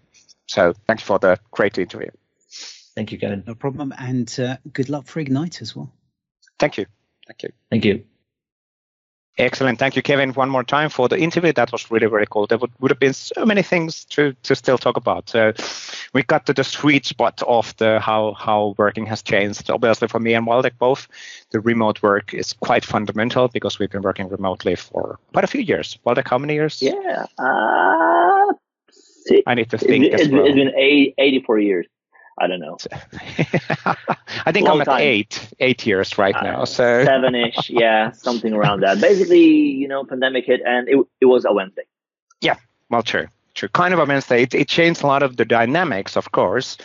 so 0.49 0.75
thank 0.89 0.99
you 0.99 1.07
for 1.07 1.21
the 1.21 1.39
great 1.53 1.79
interview. 1.79 2.11
Thank 3.01 3.13
you, 3.13 3.19
Kevin. 3.19 3.43
No 3.47 3.55
problem. 3.55 3.95
And 3.97 4.29
uh, 4.39 4.59
good 4.75 4.91
luck 4.91 5.07
for 5.07 5.21
Ignite 5.21 5.63
as 5.63 5.75
well. 5.75 5.91
Thank 6.59 6.77
you. 6.77 6.85
Thank 7.27 7.43
you. 7.43 7.49
Thank 7.71 7.87
you. 7.87 8.05
Excellent. 9.39 9.79
Thank 9.79 9.97
you, 9.97 10.03
Kevin, 10.03 10.35
one 10.35 10.51
more 10.51 10.65
time 10.65 10.91
for 10.91 11.09
the 11.09 11.19
interview. 11.19 11.51
That 11.55 11.73
was 11.73 11.91
really, 11.91 12.09
very 12.09 12.27
cool. 12.27 12.47
There 12.47 12.59
would, 12.59 12.73
would 12.79 12.91
have 12.91 13.01
been 13.01 13.15
so 13.15 13.47
many 13.47 13.63
things 13.63 14.05
to, 14.11 14.35
to 14.43 14.55
still 14.55 14.77
talk 14.77 14.99
about. 14.99 15.31
So 15.31 15.55
we 16.13 16.23
got 16.25 16.45
to 16.45 16.53
the 16.53 16.63
sweet 16.63 17.07
spot 17.07 17.43
of 17.47 17.75
the 17.79 18.01
how 18.01 18.35
how 18.35 18.75
working 18.77 19.07
has 19.07 19.23
changed. 19.23 19.71
Obviously, 19.71 20.09
for 20.09 20.21
me 20.21 20.35
and 20.35 20.47
Waldek 20.47 20.77
both, 20.79 21.09
the 21.53 21.61
remote 21.61 22.03
work 22.03 22.35
is 22.35 22.53
quite 22.53 22.85
fundamental 22.85 23.49
because 23.49 23.79
we've 23.79 23.91
been 23.91 24.03
working 24.03 24.29
remotely 24.29 24.77
for 24.77 25.19
quite 25.33 25.45
a 25.45 25.47
few 25.55 25.63
years. 25.63 25.99
Waldek, 26.05 26.29
how 26.29 26.37
many 26.37 26.53
years? 26.53 26.83
Yeah. 26.83 27.25
Uh, 27.39 28.53
I 29.47 29.55
need 29.55 29.71
to 29.71 29.79
think. 29.79 30.05
It's, 30.05 30.29
well. 30.29 30.45
it's 30.45 30.55
been 30.55 30.75
eight, 30.77 31.15
84 31.17 31.61
years. 31.61 31.87
I 32.41 32.47
don't 32.47 32.61
know. 32.61 32.79
I 34.47 34.53
think 34.53 34.67
Long 34.67 34.77
I'm 34.77 34.81
at 34.81 34.87
time. 34.87 35.03
eight, 35.03 35.53
eight 35.61 35.87
years 35.87 36.17
right 36.17 36.35
uh, 36.35 36.43
now. 36.43 36.65
So 36.65 37.05
seven-ish, 37.05 37.69
yeah, 37.69 38.13
something 38.13 38.55
around 38.55 38.81
that. 38.81 39.01
Basically, 39.01 39.45
you 39.45 39.87
know, 39.87 40.05
pandemic 40.05 40.47
hit, 40.47 40.63
and 40.65 40.89
it 40.89 40.97
it 41.21 41.27
was 41.27 41.45
a 41.45 41.53
Wednesday. 41.53 41.83
Yeah, 42.41 42.57
well, 42.89 43.03
true, 43.03 43.29
true. 43.61 43.69
Kind 43.69 43.93
of 43.95 44.01
a 44.01 44.05
Wednesday. 44.05 44.43
It, 44.43 44.55
it 44.55 44.69
changed 44.69 45.03
a 45.03 45.07
lot 45.07 45.23
of 45.23 45.37
the 45.37 45.45
dynamics, 45.45 46.17
of 46.17 46.33
course, 46.33 46.79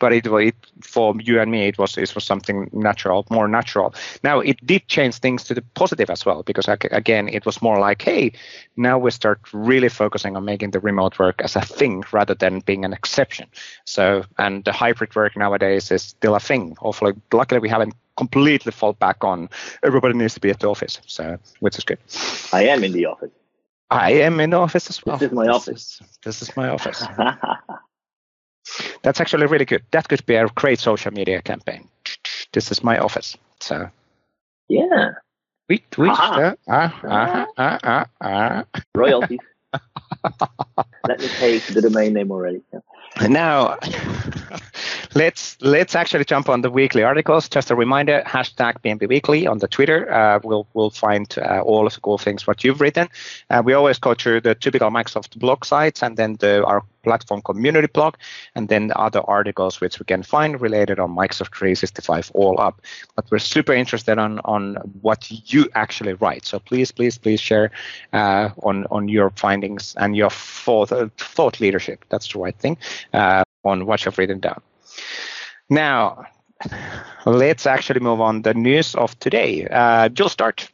but 0.00 0.12
it, 0.12 0.26
it 0.26 0.54
for 0.80 1.14
you 1.20 1.40
and 1.40 1.50
me 1.50 1.68
it 1.68 1.78
was 1.78 1.96
it 1.98 2.14
was 2.14 2.24
something 2.24 2.68
natural 2.72 3.26
more 3.30 3.46
natural. 3.46 3.94
Now 4.24 4.40
it 4.40 4.58
did 4.66 4.88
change 4.88 5.16
things 5.16 5.44
to 5.44 5.54
the 5.54 5.62
positive 5.74 6.10
as 6.10 6.24
well 6.24 6.42
because 6.42 6.66
again 6.68 7.28
it 7.28 7.44
was 7.46 7.62
more 7.62 7.78
like 7.78 8.02
hey 8.02 8.32
now 8.76 8.98
we 8.98 9.10
start 9.10 9.40
really 9.52 9.88
focusing 9.88 10.36
on 10.36 10.44
making 10.44 10.70
the 10.70 10.80
remote 10.80 11.18
work 11.18 11.40
as 11.42 11.54
a 11.54 11.60
thing 11.60 12.02
rather 12.12 12.34
than 12.34 12.60
being 12.60 12.84
an 12.84 12.92
exception. 12.92 13.46
So 13.84 14.24
and 14.38 14.64
the 14.64 14.72
hybrid 14.72 15.14
work 15.14 15.36
nowadays 15.36 15.90
is 15.90 16.02
still 16.02 16.34
a 16.34 16.40
thing. 16.40 16.76
Hopefully 16.80 17.12
luckily 17.32 17.60
we 17.60 17.68
haven't 17.68 17.94
completely 18.16 18.72
fall 18.72 18.92
back 18.92 19.24
on 19.24 19.48
everybody 19.82 20.14
needs 20.14 20.34
to 20.34 20.40
be 20.40 20.50
at 20.50 20.60
the 20.60 20.68
office 20.68 21.00
so 21.06 21.38
which 21.60 21.78
is 21.78 21.84
good. 21.84 21.98
I 22.52 22.64
am 22.64 22.84
in 22.84 22.92
the 22.92 23.06
office 23.06 23.30
I 23.92 24.12
am 24.12 24.40
in 24.40 24.50
the 24.50 24.56
office 24.56 24.88
as 24.88 25.04
well. 25.04 25.18
This 25.18 25.30
is 25.30 25.34
my 25.34 25.46
this 25.46 25.54
office. 25.54 26.00
Is, 26.00 26.18
this 26.24 26.42
is 26.42 26.56
my 26.56 26.68
office. 26.68 27.04
That's 29.02 29.20
actually 29.20 29.46
really 29.46 29.64
good. 29.64 29.82
That 29.90 30.08
could 30.08 30.24
be 30.24 30.34
a 30.36 30.46
great 30.48 30.78
social 30.78 31.12
media 31.12 31.42
campaign. 31.42 31.88
This 32.52 32.70
is 32.70 32.82
my 32.82 32.98
office. 32.98 33.36
So 33.60 33.90
yeah. 34.68 35.10
We 35.68 35.82
we 35.98 36.08
uh, 36.08 36.54
uh, 36.68 36.90
uh, 37.04 37.46
uh, 37.56 37.78
uh, 37.84 38.04
uh. 38.20 38.62
royalties. 38.94 39.40
Let 41.08 41.20
me 41.20 41.28
take 41.38 41.66
the 41.66 41.82
domain 41.82 42.14
name 42.14 42.30
already. 42.30 42.62
Now, 43.28 43.78
let's 45.14 45.56
let's 45.60 45.94
actually 45.94 46.24
jump 46.24 46.48
on 46.48 46.62
the 46.62 46.70
weekly 46.70 47.02
articles. 47.02 47.48
Just 47.48 47.70
a 47.70 47.74
reminder: 47.74 48.22
hashtag 48.26 48.80
PnP 48.82 49.08
Weekly 49.08 49.46
on 49.46 49.58
the 49.58 49.68
Twitter. 49.68 50.12
Uh, 50.12 50.40
we'll 50.42 50.66
we'll 50.74 50.90
find 50.90 51.34
uh, 51.38 51.60
all 51.60 51.86
of 51.86 51.94
the 51.94 52.00
cool 52.00 52.18
things 52.18 52.46
what 52.46 52.64
you've 52.64 52.80
written. 52.80 53.08
Uh, 53.50 53.62
we 53.64 53.72
always 53.72 53.98
go 53.98 54.14
through 54.14 54.40
the 54.40 54.54
typical 54.54 54.90
Microsoft 54.90 55.38
blog 55.38 55.64
sites 55.64 56.02
and 56.02 56.16
then 56.16 56.36
the 56.40 56.64
our 56.64 56.82
platform 57.02 57.42
community 57.42 57.88
blog, 57.88 58.14
and 58.54 58.68
then 58.68 58.92
other 58.94 59.20
articles 59.28 59.80
which 59.80 59.98
we 59.98 60.04
can 60.04 60.22
find 60.22 60.60
related 60.60 61.00
on 61.00 61.10
Microsoft 61.10 61.56
365 61.56 62.30
all 62.34 62.60
up. 62.60 62.80
But 63.16 63.24
we're 63.30 63.38
super 63.38 63.72
interested 63.72 64.18
on 64.18 64.40
on 64.44 64.76
what 65.00 65.30
you 65.52 65.68
actually 65.74 66.14
write. 66.14 66.46
So 66.46 66.58
please, 66.58 66.92
please, 66.92 67.18
please 67.18 67.40
share 67.40 67.70
uh, 68.12 68.50
on 68.62 68.86
on 68.90 69.08
your 69.08 69.30
findings 69.30 69.94
and 69.98 70.16
your 70.16 70.30
thought 70.30 70.92
uh, 70.92 71.08
thought 71.16 71.60
leadership. 71.60 72.04
That's 72.08 72.32
the 72.32 72.38
right 72.38 72.56
thing 72.56 72.76
uh, 73.12 73.44
on 73.64 73.86
what 73.86 74.04
you've 74.04 74.18
written 74.18 74.40
down. 74.40 74.60
Now, 75.68 76.24
let's 77.24 77.66
actually 77.66 78.00
move 78.00 78.20
on 78.20 78.42
the 78.42 78.54
news 78.54 78.94
of 78.94 79.18
today. 79.18 79.66
Uh, 79.66 80.08
you'll 80.16 80.28
start. 80.28 80.68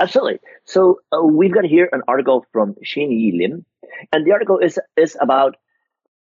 Absolutely. 0.00 0.40
So 0.64 1.00
uh, 1.12 1.22
we've 1.22 1.52
got 1.52 1.64
here 1.64 1.88
an 1.92 2.02
article 2.08 2.46
from 2.52 2.74
Xin 2.84 3.38
Lim, 3.38 3.64
and 4.12 4.26
the 4.26 4.32
article 4.32 4.58
is 4.58 4.78
is 4.96 5.16
about 5.20 5.56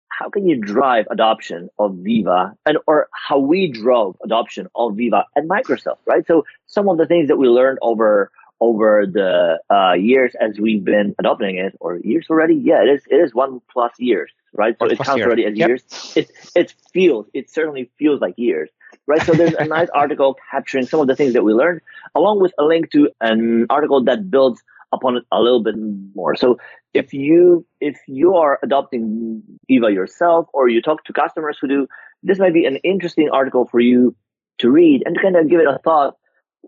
how 0.09 0.31
can 0.31 0.49
you 0.49 0.57
drive 0.57 1.07
adoption 1.11 1.69
of 1.79 1.95
Viva 1.97 2.57
and 2.65 2.79
or 2.87 3.09
how 3.13 3.39
we 3.39 3.71
drove 3.71 4.17
adoption 4.25 4.69
of 4.75 4.97
Viva 4.97 5.27
at 5.37 5.45
Microsoft, 5.45 5.99
right? 6.07 6.27
So 6.27 6.45
some 6.67 6.89
of 6.89 6.97
the 6.97 7.07
things 7.07 7.29
that 7.29 7.37
we 7.37 7.49
learned 7.49 7.79
over 7.83 8.31
over 8.61 9.05
the 9.11 9.59
uh, 9.75 9.93
years 9.95 10.35
as 10.41 10.59
we've 10.59 10.85
been 10.85 11.15
adopting 11.19 11.57
it, 11.59 11.77
or 11.81 11.99
years 11.99 12.27
already, 12.31 12.55
yeah, 12.55 12.83
it 12.83 12.89
is 12.89 13.03
it 13.09 13.17
is 13.17 13.35
one 13.35 13.61
plus 13.73 13.93
years, 13.99 14.33
right? 14.53 14.77
So 14.79 14.87
One 14.87 14.93
it 14.93 14.99
counts 14.99 15.19
year. 15.19 15.27
already 15.27 15.45
as 15.47 15.57
Yep. 15.57 15.69
years. 15.69 15.83
It 16.15 16.31
it 16.55 16.75
feels 16.93 17.27
it 17.35 17.51
certainly 17.51 17.91
feels 17.99 18.21
like 18.21 18.35
years, 18.37 18.71
right? 19.07 19.25
So 19.25 19.35
there's 19.35 19.55
a 19.59 19.65
nice 19.77 19.89
article 19.95 20.37
capturing 20.51 20.87
some 20.87 21.01
of 21.01 21.07
the 21.07 21.17
things 21.17 21.35
that 21.35 21.45
we 21.45 21.53
learned, 21.53 21.81
along 22.15 22.41
with 22.41 22.53
a 22.59 22.65
link 22.65 22.91
to 22.93 23.11
an 23.21 23.67
article 23.71 24.03
that 24.05 24.31
builds 24.31 24.63
upon 24.93 25.17
it 25.17 25.25
a 25.33 25.41
little 25.41 25.63
bit 25.63 25.75
more. 26.15 26.35
So 26.37 26.59
if 26.95 27.13
you 27.13 27.67
if 27.81 27.99
you 28.07 28.35
are 28.37 28.59
adopting 28.63 29.43
Viva 29.69 29.91
yourself 29.93 30.47
or 30.53 30.69
you 30.69 30.81
talk 30.81 31.05
to 31.05 31.13
customers 31.13 31.59
who 31.61 31.69
do, 31.69 31.87
this 32.23 32.39
might 32.39 32.55
be 32.55 32.65
an 32.65 32.77
interesting 32.77 33.29
article 33.33 33.67
for 33.67 33.81
you 33.81 34.15
to 34.59 34.71
read 34.71 35.03
and 35.05 35.15
to 35.15 35.21
kind 35.23 35.37
of 35.37 35.49
give 35.51 35.61
it 35.61 35.67
a 35.67 35.79
thought. 35.85 36.17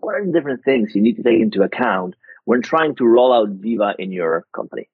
What 0.01 0.15
are 0.15 0.25
the 0.25 0.31
different 0.31 0.63
things 0.63 0.95
you 0.95 1.01
need 1.01 1.17
to 1.17 1.23
take 1.23 1.41
into 1.41 1.63
account 1.63 2.15
when 2.45 2.61
trying 2.61 2.95
to 2.95 3.05
roll 3.05 3.33
out 3.33 3.49
Viva 3.49 3.95
in 3.99 4.11
your 4.11 4.45
company? 4.53 4.89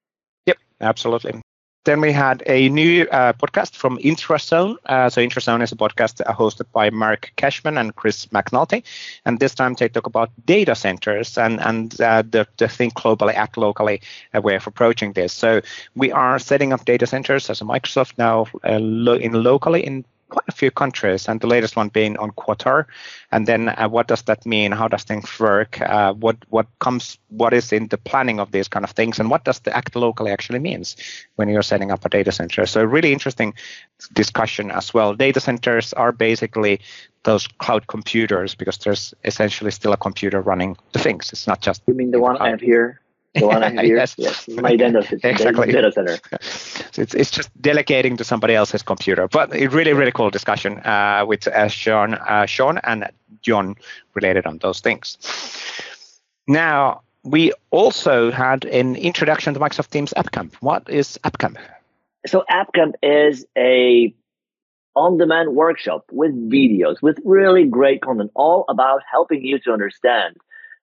Yep, 0.46 0.58
absolutely. 0.80 1.40
Then 1.86 2.00
we 2.00 2.10
had 2.10 2.42
a 2.46 2.68
new 2.68 3.04
uh, 3.12 3.32
podcast 3.32 3.76
from 3.76 3.96
Intrazone. 3.98 4.76
Uh, 4.86 5.08
so 5.08 5.20
Intrazone 5.24 5.62
is 5.62 5.70
a 5.70 5.76
podcast 5.76 6.20
uh, 6.20 6.34
hosted 6.34 6.66
by 6.72 6.90
Mark 6.90 7.32
Kashman 7.36 7.78
and 7.78 7.94
Chris 7.94 8.26
McNulty, 8.26 8.82
and 9.24 9.38
this 9.38 9.54
time 9.54 9.74
they 9.74 9.88
talk 9.88 10.06
about 10.06 10.30
data 10.46 10.74
centers 10.74 11.38
and 11.38 11.60
and 11.60 12.00
uh, 12.00 12.22
the 12.28 12.44
the 12.56 12.66
think 12.66 12.94
globally, 12.94 13.34
act 13.34 13.56
locally 13.56 14.00
way 14.34 14.56
of 14.56 14.66
approaching 14.66 15.12
this. 15.12 15.32
So 15.32 15.60
we 15.94 16.10
are 16.10 16.40
setting 16.40 16.72
up 16.72 16.84
data 16.84 17.06
centers 17.06 17.48
as 17.50 17.60
a 17.60 17.64
Microsoft 17.64 18.18
now 18.18 18.46
uh, 18.64 18.80
lo- 18.80 19.14
in 19.14 19.32
locally 19.44 19.86
in 19.86 20.04
quite 20.28 20.48
a 20.48 20.52
few 20.52 20.70
countries, 20.70 21.28
and 21.28 21.40
the 21.40 21.46
latest 21.46 21.76
one 21.76 21.88
being 21.88 22.16
on 22.18 22.30
Qatar. 22.32 22.86
And 23.32 23.46
then, 23.46 23.68
uh, 23.68 23.88
what 23.88 24.08
does 24.08 24.22
that 24.22 24.44
mean? 24.46 24.72
How 24.72 24.88
does 24.88 25.04
things 25.04 25.28
work? 25.38 25.80
Uh, 25.80 26.12
what 26.14 26.36
what 26.48 26.66
comes? 26.78 27.18
What 27.28 27.52
is 27.52 27.72
in 27.72 27.88
the 27.88 27.98
planning 27.98 28.40
of 28.40 28.50
these 28.50 28.68
kind 28.68 28.84
of 28.84 28.90
things? 28.90 29.18
And 29.18 29.30
what 29.30 29.44
does 29.44 29.60
the 29.60 29.76
act 29.76 29.96
locally 29.96 30.30
actually 30.30 30.58
means 30.58 30.96
when 31.36 31.48
you're 31.48 31.62
setting 31.62 31.90
up 31.90 32.04
a 32.04 32.08
data 32.08 32.32
center? 32.32 32.66
So, 32.66 32.84
really 32.84 33.12
interesting 33.12 33.54
discussion 34.12 34.70
as 34.70 34.92
well. 34.92 35.14
Data 35.14 35.40
centers 35.40 35.92
are 35.92 36.12
basically 36.12 36.80
those 37.24 37.46
cloud 37.46 37.86
computers 37.86 38.54
because 38.54 38.78
there's 38.78 39.14
essentially 39.24 39.70
still 39.70 39.92
a 39.92 39.96
computer 39.96 40.40
running 40.40 40.76
the 40.92 40.98
things. 40.98 41.32
It's 41.32 41.46
not 41.46 41.60
just 41.60 41.82
You 41.86 41.94
mean 41.94 42.12
the 42.12 42.20
one 42.20 42.36
I 42.38 42.50
have 42.50 42.60
here? 42.60 43.00
The 43.38 43.46
one 43.46 43.62
I 43.62 43.70
have 43.70 43.84
here? 43.84 43.96
Yes. 44.16 44.48
My 44.48 44.76
data, 44.76 44.98
Exactly. 45.22 45.72
data 45.72 45.92
center. 45.92 46.18
So 46.92 47.02
it's, 47.02 47.14
it's 47.14 47.30
just 47.30 47.50
delegating 47.60 48.16
to 48.16 48.24
somebody 48.24 48.54
else's 48.54 48.82
computer. 48.82 49.28
But 49.28 49.54
a 49.54 49.66
really, 49.68 49.92
really 49.92 50.12
cool 50.12 50.30
discussion 50.30 50.78
uh, 50.78 51.24
with 51.26 51.46
uh, 51.48 51.68
Sean, 51.68 52.14
uh, 52.14 52.46
Sean 52.46 52.78
and 52.84 53.08
John 53.42 53.76
related 54.14 54.46
on 54.46 54.58
those 54.58 54.80
things. 54.80 55.18
Now, 56.48 57.02
we 57.24 57.52
also 57.70 58.30
had 58.30 58.64
an 58.64 58.96
introduction 58.96 59.54
to 59.54 59.60
Microsoft 59.60 59.90
Teams 59.90 60.12
App 60.16 60.30
Camp. 60.30 60.54
What 60.60 60.88
is 60.88 61.18
App 61.24 61.38
Camp? 61.38 61.58
So 62.26 62.44
AppCamp 62.50 62.94
is 63.02 63.46
a 63.56 64.12
on-demand 64.96 65.54
workshop 65.54 66.04
with 66.10 66.32
videos, 66.50 67.02
with 67.02 67.18
really 67.24 67.64
great 67.66 68.00
content, 68.00 68.30
all 68.34 68.64
about 68.68 69.02
helping 69.10 69.44
you 69.44 69.58
to 69.60 69.72
understand 69.72 70.36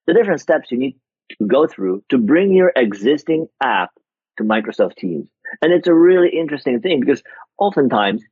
the 0.06 0.14
different 0.14 0.40
steps 0.42 0.72
you 0.72 0.78
need 0.78 0.92
to 0.92 1.00
go 1.48 1.68
through 1.68 2.04
to 2.10 2.18
bring 2.18 2.54
your 2.54 2.72
existing 2.76 3.48
app 3.62 3.92
to 4.38 4.44
Microsoft 4.44 4.96
Teams. 4.96 5.28
And 5.62 5.72
it's 5.72 5.88
a 5.88 5.94
really 5.94 6.30
interesting 6.30 6.80
thing 6.82 7.00
because 7.00 7.22
oftentimes 7.58 8.24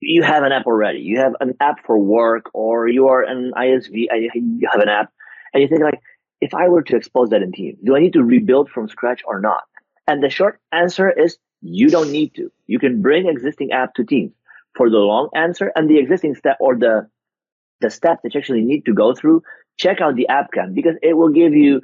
you 0.00 0.22
have 0.22 0.42
an 0.42 0.52
app 0.52 0.66
already. 0.66 1.00
You 1.00 1.18
have 1.18 1.34
an 1.40 1.54
app 1.60 1.84
for 1.84 1.98
work 1.98 2.50
or 2.54 2.88
you 2.88 3.08
are 3.08 3.22
an 3.22 3.52
ISV 3.56 4.06
and 4.10 4.60
you 4.60 4.68
have 4.70 4.80
an 4.80 4.88
app 4.88 5.12
and 5.52 5.62
you 5.62 5.68
think 5.68 5.82
like, 5.82 6.00
if 6.40 6.52
I 6.54 6.68
were 6.68 6.82
to 6.82 6.96
expose 6.96 7.30
that 7.30 7.42
in 7.42 7.52
Teams, 7.52 7.78
do 7.82 7.96
I 7.96 8.00
need 8.00 8.12
to 8.12 8.22
rebuild 8.22 8.68
from 8.68 8.88
scratch 8.88 9.22
or 9.26 9.40
not? 9.40 9.62
And 10.06 10.22
the 10.22 10.30
short 10.30 10.60
answer 10.70 11.10
is 11.10 11.38
you 11.62 11.88
don't 11.88 12.12
need 12.12 12.34
to. 12.34 12.52
You 12.66 12.78
can 12.78 13.00
bring 13.00 13.26
existing 13.26 13.72
app 13.72 13.94
to 13.94 14.04
Teams. 14.04 14.32
For 14.76 14.90
the 14.90 14.98
long 14.98 15.30
answer 15.34 15.72
and 15.74 15.88
the 15.88 15.98
existing 15.98 16.34
step 16.34 16.58
or 16.60 16.76
the 16.76 17.08
the 17.80 17.88
steps 17.88 18.20
that 18.22 18.34
you 18.34 18.38
actually 18.38 18.62
need 18.62 18.84
to 18.84 18.92
go 18.92 19.14
through, 19.14 19.42
check 19.78 20.02
out 20.02 20.16
the 20.16 20.28
app 20.28 20.52
camp 20.52 20.74
because 20.74 20.96
it 21.02 21.14
will 21.14 21.30
give 21.30 21.54
you 21.54 21.80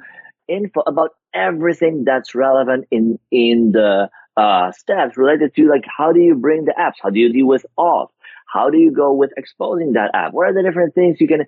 info 0.47 0.81
about 0.85 1.11
everything 1.33 2.03
that's 2.05 2.35
relevant 2.35 2.85
in 2.91 3.19
in 3.31 3.71
the 3.71 4.09
uh, 4.37 4.71
steps 4.71 5.17
related 5.17 5.53
to 5.55 5.69
like 5.69 5.83
how 5.85 6.11
do 6.11 6.19
you 6.19 6.35
bring 6.35 6.65
the 6.65 6.73
apps, 6.79 6.95
how 7.01 7.09
do 7.09 7.19
you 7.19 7.31
deal 7.31 7.47
with 7.47 7.65
auth, 7.77 8.09
how 8.47 8.69
do 8.69 8.77
you 8.77 8.91
go 8.91 9.13
with 9.13 9.31
exposing 9.37 9.93
that 9.93 10.11
app, 10.13 10.33
what 10.33 10.47
are 10.47 10.53
the 10.53 10.63
different 10.63 10.93
things 10.95 11.19
you 11.19 11.27
can 11.27 11.45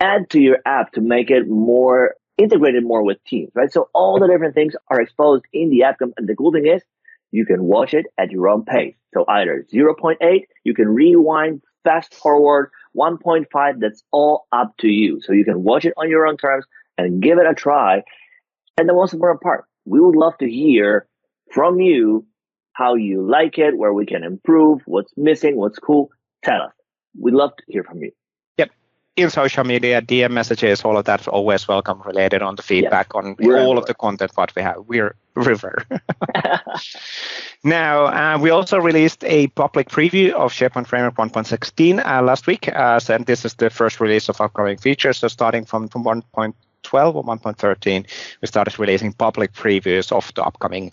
add 0.00 0.30
to 0.30 0.40
your 0.40 0.58
app 0.64 0.92
to 0.92 1.00
make 1.00 1.30
it 1.30 1.48
more 1.48 2.14
integrated 2.38 2.84
more 2.84 3.02
with 3.02 3.22
Teams, 3.24 3.50
right? 3.54 3.70
So 3.70 3.90
all 3.94 4.18
the 4.18 4.26
different 4.26 4.54
things 4.54 4.74
are 4.88 5.00
exposed 5.00 5.44
in 5.52 5.68
the 5.70 5.82
app 5.82 6.00
and 6.00 6.14
the 6.26 6.34
cool 6.34 6.52
thing 6.52 6.66
is 6.66 6.82
you 7.32 7.44
can 7.44 7.64
watch 7.64 7.94
it 7.94 8.06
at 8.18 8.30
your 8.30 8.48
own 8.48 8.64
pace. 8.64 8.94
So 9.14 9.24
either 9.28 9.66
0.8, 9.72 10.16
you 10.64 10.74
can 10.74 10.88
rewind, 10.88 11.62
fast 11.84 12.14
forward, 12.14 12.70
1.5, 12.96 13.80
that's 13.80 14.02
all 14.10 14.46
up 14.52 14.74
to 14.78 14.88
you. 14.88 15.20
So 15.20 15.32
you 15.32 15.44
can 15.44 15.62
watch 15.62 15.84
it 15.84 15.92
on 15.96 16.08
your 16.08 16.26
own 16.26 16.36
terms 16.36 16.64
and 17.04 17.22
give 17.22 17.38
it 17.38 17.46
a 17.46 17.54
try. 17.54 18.02
And 18.78 18.88
the 18.88 18.94
most 18.94 19.12
important 19.12 19.42
part, 19.42 19.64
we 19.84 20.00
would 20.00 20.16
love 20.16 20.36
to 20.38 20.50
hear 20.50 21.06
from 21.52 21.80
you 21.80 22.26
how 22.72 22.94
you 22.94 23.22
like 23.26 23.58
it, 23.58 23.76
where 23.76 23.92
we 23.92 24.06
can 24.06 24.24
improve, 24.24 24.80
what's 24.86 25.12
missing, 25.16 25.56
what's 25.56 25.78
cool. 25.78 26.10
Tell 26.44 26.62
us. 26.62 26.72
We'd 27.18 27.34
love 27.34 27.56
to 27.56 27.64
hear 27.68 27.84
from 27.84 28.02
you. 28.02 28.12
Yep. 28.56 28.70
In 29.16 29.30
social 29.30 29.64
media, 29.64 30.00
DM 30.00 30.30
messages, 30.30 30.82
all 30.82 30.96
of 30.96 31.04
that's 31.04 31.28
always 31.28 31.66
welcome 31.66 32.00
related 32.06 32.40
on 32.42 32.54
the 32.56 32.62
feedback 32.62 33.14
on 33.14 33.36
We're 33.38 33.56
all 33.56 33.60
everywhere. 33.60 33.78
of 33.78 33.86
the 33.86 33.94
content 33.94 34.32
what 34.36 34.54
we 34.54 34.62
have. 34.62 34.76
We're 34.86 35.14
river. 35.34 35.84
Now, 37.62 38.06
uh, 38.06 38.38
we 38.38 38.48
also 38.50 38.78
released 38.78 39.22
a 39.24 39.48
public 39.48 39.90
preview 39.90 40.32
of 40.32 40.50
SharePoint 40.50 40.86
Framework 40.86 41.16
1.16 41.16 42.04
uh, 42.04 42.22
last 42.22 42.46
week. 42.46 42.68
Uh, 42.68 42.98
so 42.98 43.14
and 43.14 43.26
this 43.26 43.44
is 43.44 43.54
the 43.54 43.68
first 43.68 44.00
release 44.00 44.30
of 44.30 44.40
upcoming 44.40 44.78
features. 44.78 45.18
So 45.18 45.28
starting 45.28 45.66
from, 45.66 45.88
from 45.88 46.02
1.12 46.90 47.14
or 47.14 47.24
1.13, 47.24 48.06
we 48.40 48.46
started 48.46 48.78
releasing 48.78 49.12
public 49.12 49.52
previews 49.52 50.12
of 50.12 50.32
the 50.34 50.44
upcoming 50.44 50.92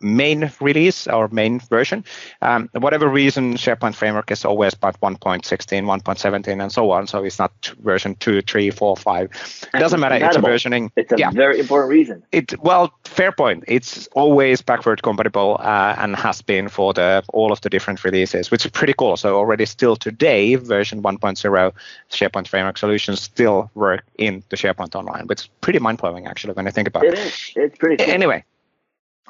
main 0.00 0.50
release 0.60 1.06
or 1.06 1.28
main 1.28 1.60
version. 1.60 2.04
Um, 2.42 2.68
whatever 2.72 3.08
reason, 3.08 3.54
SharePoint 3.54 3.94
Framework 3.94 4.30
is 4.30 4.44
always 4.44 4.74
about 4.74 5.00
1.16, 5.00 5.42
1.17, 5.42 6.62
and 6.62 6.72
so 6.72 6.90
on. 6.90 7.06
So 7.06 7.24
it's 7.24 7.38
not 7.38 7.52
version 7.82 8.14
2, 8.16 8.42
3, 8.42 8.70
4, 8.70 8.96
5. 8.96 9.68
It 9.74 9.78
doesn't 9.78 10.00
matter. 10.00 10.16
It's 10.16 10.36
a 10.36 10.40
versioning. 10.40 10.90
It's 10.96 11.12
a 11.12 11.18
yeah. 11.18 11.30
very 11.30 11.60
important 11.60 11.90
reason. 11.90 12.22
It 12.32 12.58
well, 12.62 12.92
fair 13.04 13.32
point. 13.32 13.64
It's 13.66 14.06
always 14.08 14.62
backward 14.62 15.02
compatible 15.02 15.56
uh, 15.60 15.94
and 15.98 16.16
has 16.16 16.42
been 16.42 16.68
for 16.68 16.92
the 16.92 17.22
all 17.32 17.52
of 17.52 17.60
the 17.62 17.70
different 17.70 18.04
releases, 18.04 18.50
which 18.50 18.64
is 18.64 18.70
pretty 18.70 18.94
cool. 18.94 19.16
So 19.16 19.36
already 19.36 19.66
still 19.66 19.96
today, 19.96 20.54
version 20.56 21.02
1.0 21.02 21.72
SharePoint 22.10 22.48
Framework 22.48 22.78
solutions 22.78 23.20
still 23.20 23.70
work 23.74 24.04
in 24.18 24.42
the 24.48 24.56
SharePoint 24.56 24.94
Online, 24.94 25.26
which 25.26 25.42
is 25.42 25.48
pretty 25.60 25.78
mind 25.78 25.98
blowing 25.98 26.26
actually 26.26 26.52
when 26.54 26.66
you 26.66 26.72
think 26.72 26.88
about 26.88 27.04
It 27.04 27.14
it. 27.14 27.18
is. 27.18 27.52
It's 27.56 27.78
pretty 27.78 28.02
cool. 28.02 28.12
Anyway. 28.12 28.44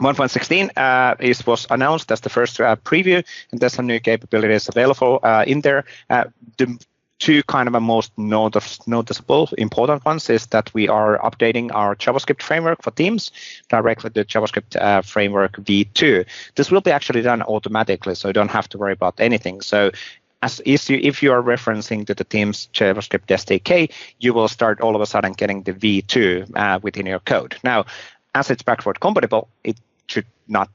1.16 0.01 0.71
uh, 0.77 1.15
is 1.21 1.47
was 1.47 1.67
announced 1.71 2.11
as 2.11 2.21
the 2.21 2.29
first 2.29 2.61
uh, 2.61 2.77
preview, 2.77 3.25
and 3.53 3.61
there's 3.61 3.75
some 3.75 3.87
new 3.87 4.01
capabilities 4.01 4.69
available 4.69 5.21
uh, 5.23 5.45
in 5.47 5.61
there. 5.61 5.85
Uh, 6.11 6.25
the 6.59 6.79
two 7.21 7.43
kind 7.45 7.69
of 7.69 7.83
most 7.83 8.13
notice, 8.19 8.87
noticeable 8.89 9.49
important 9.57 10.05
ones 10.05 10.29
is 10.29 10.47
that 10.47 10.73
we 10.75 10.89
are 10.89 11.19
updating 11.19 11.71
our 11.73 11.95
JavaScript 11.95 12.43
framework 12.43 12.83
for 12.83 12.91
Teams 12.91 13.31
directly 13.69 14.11
to 14.11 14.25
JavaScript 14.25 14.77
uh, 14.81 15.01
framework 15.01 15.53
v2. 15.59 16.27
This 16.57 16.71
will 16.71 16.81
be 16.81 16.91
actually 16.91 17.23
done 17.23 17.43
automatically, 17.43 18.15
so 18.15 18.29
you 18.29 18.35
don't 18.35 18.51
have 18.51 18.69
to 18.71 18.79
worry 18.79 18.93
about 18.93 19.15
anything. 19.19 19.61
So 19.61 19.93
as 20.45 20.61
you, 20.91 20.99
if 21.03 21.23
you 21.23 21.33
are 21.33 21.43
referencing 21.43 22.07
to 22.07 22.15
the 22.15 22.25
Teams 22.25 22.69
JavaScript 22.75 23.27
SDK, 23.27 23.91
you 24.19 24.35
will 24.35 24.49
start 24.49 24.81
all 24.81 24.95
of 24.95 25.01
a 25.01 25.07
sudden 25.07 25.33
getting 25.33 25.63
the 25.63 25.73
V2 25.73 26.51
uh, 26.55 26.79
within 26.83 27.07
your 27.07 27.21
code. 27.21 27.57
Now, 27.65 27.87
as 28.35 28.51
it's 28.51 28.63
backward 28.63 29.01
compatible, 29.01 29.49
it 29.63 29.79
should 30.07 30.27
not. 30.49 30.71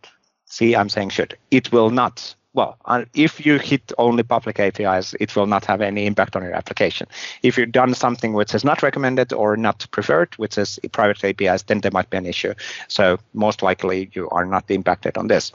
See, 0.46 0.76
I'm 0.76 0.90
saying 0.90 1.10
should. 1.10 1.38
It 1.52 1.72
will 1.72 1.92
not 1.92 2.36
well, 2.54 2.78
uh, 2.86 3.06
if 3.14 3.46
you 3.46 3.60
hit 3.60 3.92
only 3.98 4.24
public 4.24 4.60
APIs, 4.60 5.14
it 5.20 5.36
will 5.36 5.46
not 5.46 5.66
have 5.66 5.82
any 5.82 6.06
impact 6.06 6.36
on 6.36 6.44
your 6.44 6.54
application. 6.54 7.08
If 7.44 7.58
you've 7.58 7.72
done 7.72 7.94
something 7.94 8.34
which 8.34 8.56
is 8.56 8.64
not 8.64 8.82
recommended 8.82 9.32
or 9.34 9.56
not 9.56 9.86
preferred, 9.92 10.34
which 10.38 10.58
is 10.58 10.80
private 10.92 11.24
APIs, 11.24 11.64
then 11.64 11.82
there 11.82 11.92
might 11.92 12.10
be 12.10 12.18
an 12.18 12.26
issue. 12.26 12.54
So 12.88 13.20
most 13.34 13.62
likely 13.62 14.10
you 14.14 14.30
are 14.30 14.46
not 14.46 14.70
impacted 14.70 15.18
on 15.18 15.28
this. 15.28 15.52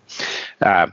Uh, 0.61 0.87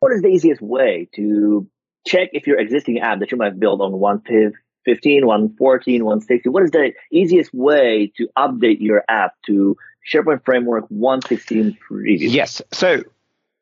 what 0.00 0.12
is 0.12 0.22
the 0.22 0.28
easiest 0.28 0.60
way 0.60 1.08
to 1.14 1.66
check 2.06 2.30
if 2.32 2.46
your 2.46 2.58
existing 2.58 2.98
app 2.98 3.20
that 3.20 3.30
you 3.30 3.38
might 3.38 3.58
build 3.58 3.80
on 3.80 3.92
115, 3.92 5.26
114, 5.26 6.04
160, 6.04 6.48
what 6.48 6.64
is 6.64 6.72
the 6.72 6.92
easiest 7.12 7.54
way 7.54 8.12
to 8.16 8.28
update 8.36 8.80
your 8.80 9.04
app 9.08 9.34
to 9.46 9.76
SharePoint 10.10 10.44
Framework 10.44 10.84
116 10.88 11.78
preview? 11.88 12.18
Yes. 12.20 12.60
So 12.72 13.02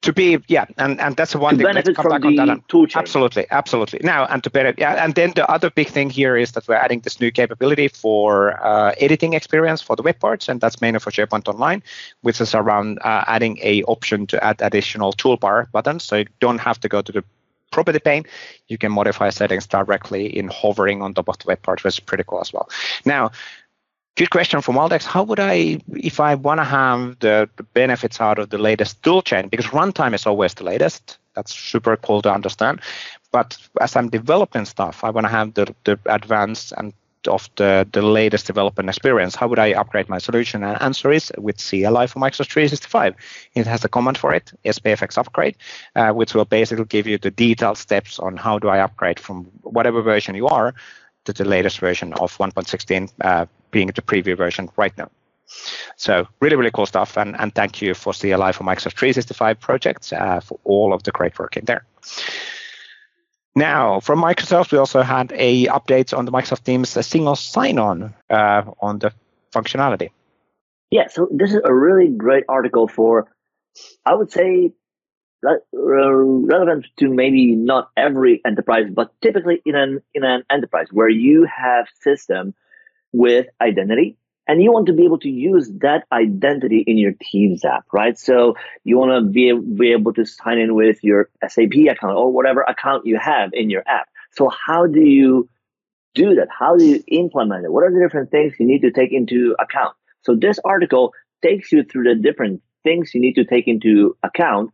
to 0.02 0.12
be 0.12 0.38
yeah 0.48 0.66
and 0.78 1.00
and 1.00 1.16
that's 1.16 1.34
one 1.34 1.56
to 1.56 1.58
thing 1.58 1.74
benefit 1.74 1.96
from 1.96 2.20
the 2.20 2.62
tool 2.68 2.86
chain. 2.86 3.00
absolutely 3.00 3.46
absolutely 3.50 4.00
now 4.02 4.26
and 4.26 4.42
to 4.42 4.50
benefit 4.50 4.78
yeah 4.78 5.02
and 5.04 5.14
then 5.14 5.32
the 5.36 5.48
other 5.48 5.70
big 5.70 5.88
thing 5.88 6.10
here 6.10 6.36
is 6.36 6.52
that 6.52 6.66
we're 6.66 6.74
adding 6.74 7.00
this 7.00 7.20
new 7.20 7.30
capability 7.30 7.88
for 7.88 8.60
uh, 8.64 8.92
editing 8.98 9.32
experience 9.32 9.80
for 9.80 9.96
the 9.96 10.02
web 10.02 10.18
parts 10.18 10.48
and 10.48 10.60
that's 10.60 10.80
mainly 10.80 10.98
for 10.98 11.10
sharepoint 11.10 11.48
online 11.48 11.82
which 12.22 12.40
is 12.40 12.54
around 12.54 12.98
uh, 13.02 13.24
adding 13.28 13.58
a 13.62 13.82
option 13.84 14.26
to 14.26 14.42
add 14.44 14.60
additional 14.60 15.12
toolbar 15.12 15.70
buttons 15.70 16.02
so 16.02 16.16
you 16.16 16.26
don't 16.40 16.58
have 16.58 16.78
to 16.80 16.88
go 16.88 17.00
to 17.00 17.12
the 17.12 17.24
property 17.70 18.00
pane 18.00 18.24
you 18.66 18.76
can 18.76 18.90
modify 18.92 19.30
settings 19.30 19.66
directly 19.66 20.26
in 20.26 20.48
hovering 20.48 21.00
on 21.00 21.14
top 21.14 21.28
of 21.28 21.38
the 21.38 21.44
web 21.46 21.62
part 21.62 21.82
which 21.84 21.94
is 21.94 22.00
pretty 22.00 22.24
cool 22.26 22.40
as 22.40 22.52
well 22.52 22.68
now 23.04 23.30
Good 24.14 24.28
question 24.28 24.60
from 24.60 24.76
Waldek's. 24.76 25.06
How 25.06 25.22
would 25.22 25.40
I, 25.40 25.80
if 25.96 26.20
I 26.20 26.34
want 26.34 26.60
to 26.60 26.64
have 26.64 27.18
the, 27.20 27.48
the, 27.56 27.62
benefits 27.62 28.20
out 28.20 28.38
of 28.38 28.50
the 28.50 28.58
latest 28.58 29.00
toolchain, 29.00 29.48
because 29.48 29.66
runtime 29.66 30.14
is 30.14 30.26
always 30.26 30.52
the 30.52 30.64
latest. 30.64 31.16
That's 31.34 31.54
super 31.54 31.96
cool 31.96 32.20
to 32.22 32.30
understand. 32.30 32.82
But 33.30 33.56
as 33.80 33.96
I'm 33.96 34.10
developing 34.10 34.66
stuff, 34.66 35.02
I 35.02 35.08
want 35.08 35.24
to 35.24 35.30
have 35.30 35.54
the, 35.54 35.74
the 35.84 35.98
advanced 36.06 36.74
and 36.76 36.92
of 37.28 37.48
the, 37.56 37.86
the 37.92 38.02
latest 38.02 38.46
development 38.46 38.88
experience. 38.88 39.34
How 39.34 39.46
would 39.48 39.58
I 39.58 39.72
upgrade 39.72 40.08
my 40.08 40.18
solution? 40.18 40.62
And 40.62 40.80
answer 40.82 41.12
is 41.12 41.32
with 41.38 41.56
CLI 41.56 42.06
for 42.06 42.18
Microsoft 42.18 42.50
365. 42.50 43.14
It 43.54 43.66
has 43.66 43.84
a 43.84 43.88
command 43.88 44.18
for 44.18 44.34
it, 44.34 44.52
SPFX 44.64 45.18
upgrade, 45.18 45.56
uh, 45.94 46.10
which 46.10 46.34
will 46.34 46.44
basically 46.44 46.84
give 46.84 47.06
you 47.06 47.18
the 47.18 47.30
detailed 47.30 47.78
steps 47.78 48.18
on 48.18 48.36
how 48.36 48.58
do 48.58 48.68
I 48.68 48.80
upgrade 48.80 49.20
from 49.20 49.44
whatever 49.62 50.02
version 50.02 50.34
you 50.34 50.48
are 50.48 50.74
to 51.24 51.32
the 51.32 51.44
latest 51.44 51.78
version 51.78 52.12
of 52.14 52.36
1.16 52.38 53.12
uh, 53.20 53.46
being 53.70 53.88
the 53.88 54.02
preview 54.02 54.36
version 54.36 54.68
right 54.76 54.96
now. 54.98 55.10
So 55.96 56.26
really, 56.40 56.56
really 56.56 56.70
cool 56.70 56.86
stuff. 56.86 57.16
And, 57.16 57.38
and 57.38 57.54
thank 57.54 57.82
you 57.82 57.94
for 57.94 58.12
CLI 58.12 58.52
for 58.52 58.64
Microsoft 58.64 58.94
365 58.94 59.60
projects 59.60 60.12
uh, 60.12 60.40
for 60.40 60.58
all 60.64 60.92
of 60.92 61.02
the 61.02 61.12
great 61.12 61.38
work 61.38 61.56
in 61.56 61.64
there. 61.64 61.84
Now, 63.54 64.00
from 64.00 64.22
Microsoft, 64.22 64.72
we 64.72 64.78
also 64.78 65.02
had 65.02 65.30
a 65.34 65.66
update 65.66 66.16
on 66.16 66.24
the 66.24 66.32
Microsoft 66.32 66.64
Teams 66.64 66.96
a 66.96 67.02
single 67.02 67.36
sign-on 67.36 68.14
uh, 68.30 68.62
on 68.80 68.98
the 68.98 69.12
functionality. 69.52 70.10
Yeah, 70.90 71.08
so 71.08 71.28
this 71.30 71.52
is 71.52 71.60
a 71.64 71.74
really 71.74 72.08
great 72.08 72.44
article 72.48 72.88
for, 72.88 73.30
I 74.06 74.14
would 74.14 74.30
say, 74.30 74.72
relevant 75.72 76.86
to 76.98 77.08
maybe 77.08 77.54
not 77.54 77.90
every 77.96 78.40
enterprise, 78.46 78.86
but 78.92 79.12
typically 79.20 79.60
in 79.64 79.74
an 79.74 80.02
in 80.14 80.24
an 80.24 80.44
enterprise 80.50 80.88
where 80.90 81.08
you 81.08 81.46
have 81.46 81.86
system 82.00 82.54
with 83.12 83.46
identity 83.60 84.16
and 84.48 84.62
you 84.62 84.72
want 84.72 84.86
to 84.86 84.92
be 84.92 85.04
able 85.04 85.18
to 85.20 85.28
use 85.28 85.70
that 85.80 86.04
identity 86.10 86.82
in 86.86 86.98
your 86.98 87.12
Teams 87.22 87.64
app, 87.64 87.84
right? 87.92 88.18
So 88.18 88.54
you 88.84 88.98
want 88.98 89.12
to 89.12 89.30
be, 89.30 89.52
be 89.52 89.92
able 89.92 90.12
to 90.14 90.24
sign 90.24 90.58
in 90.58 90.74
with 90.74 90.98
your 91.02 91.30
SAP 91.46 91.74
account 91.90 92.16
or 92.16 92.32
whatever 92.32 92.62
account 92.62 93.06
you 93.06 93.18
have 93.18 93.50
in 93.52 93.70
your 93.70 93.84
app. 93.86 94.08
So 94.32 94.48
how 94.48 94.86
do 94.86 95.00
you 95.00 95.48
do 96.14 96.34
that? 96.34 96.48
How 96.50 96.76
do 96.76 96.84
you 96.84 97.04
implement 97.08 97.64
it? 97.64 97.72
What 97.72 97.84
are 97.84 97.92
the 97.92 98.00
different 98.00 98.30
things 98.30 98.54
you 98.58 98.66
need 98.66 98.80
to 98.80 98.90
take 98.90 99.12
into 99.12 99.54
account? 99.60 99.94
So 100.22 100.34
this 100.34 100.58
article 100.64 101.12
takes 101.42 101.70
you 101.70 101.84
through 101.84 102.04
the 102.04 102.14
different 102.14 102.62
things 102.82 103.14
you 103.14 103.20
need 103.20 103.34
to 103.34 103.44
take 103.44 103.68
into 103.68 104.16
account 104.22 104.70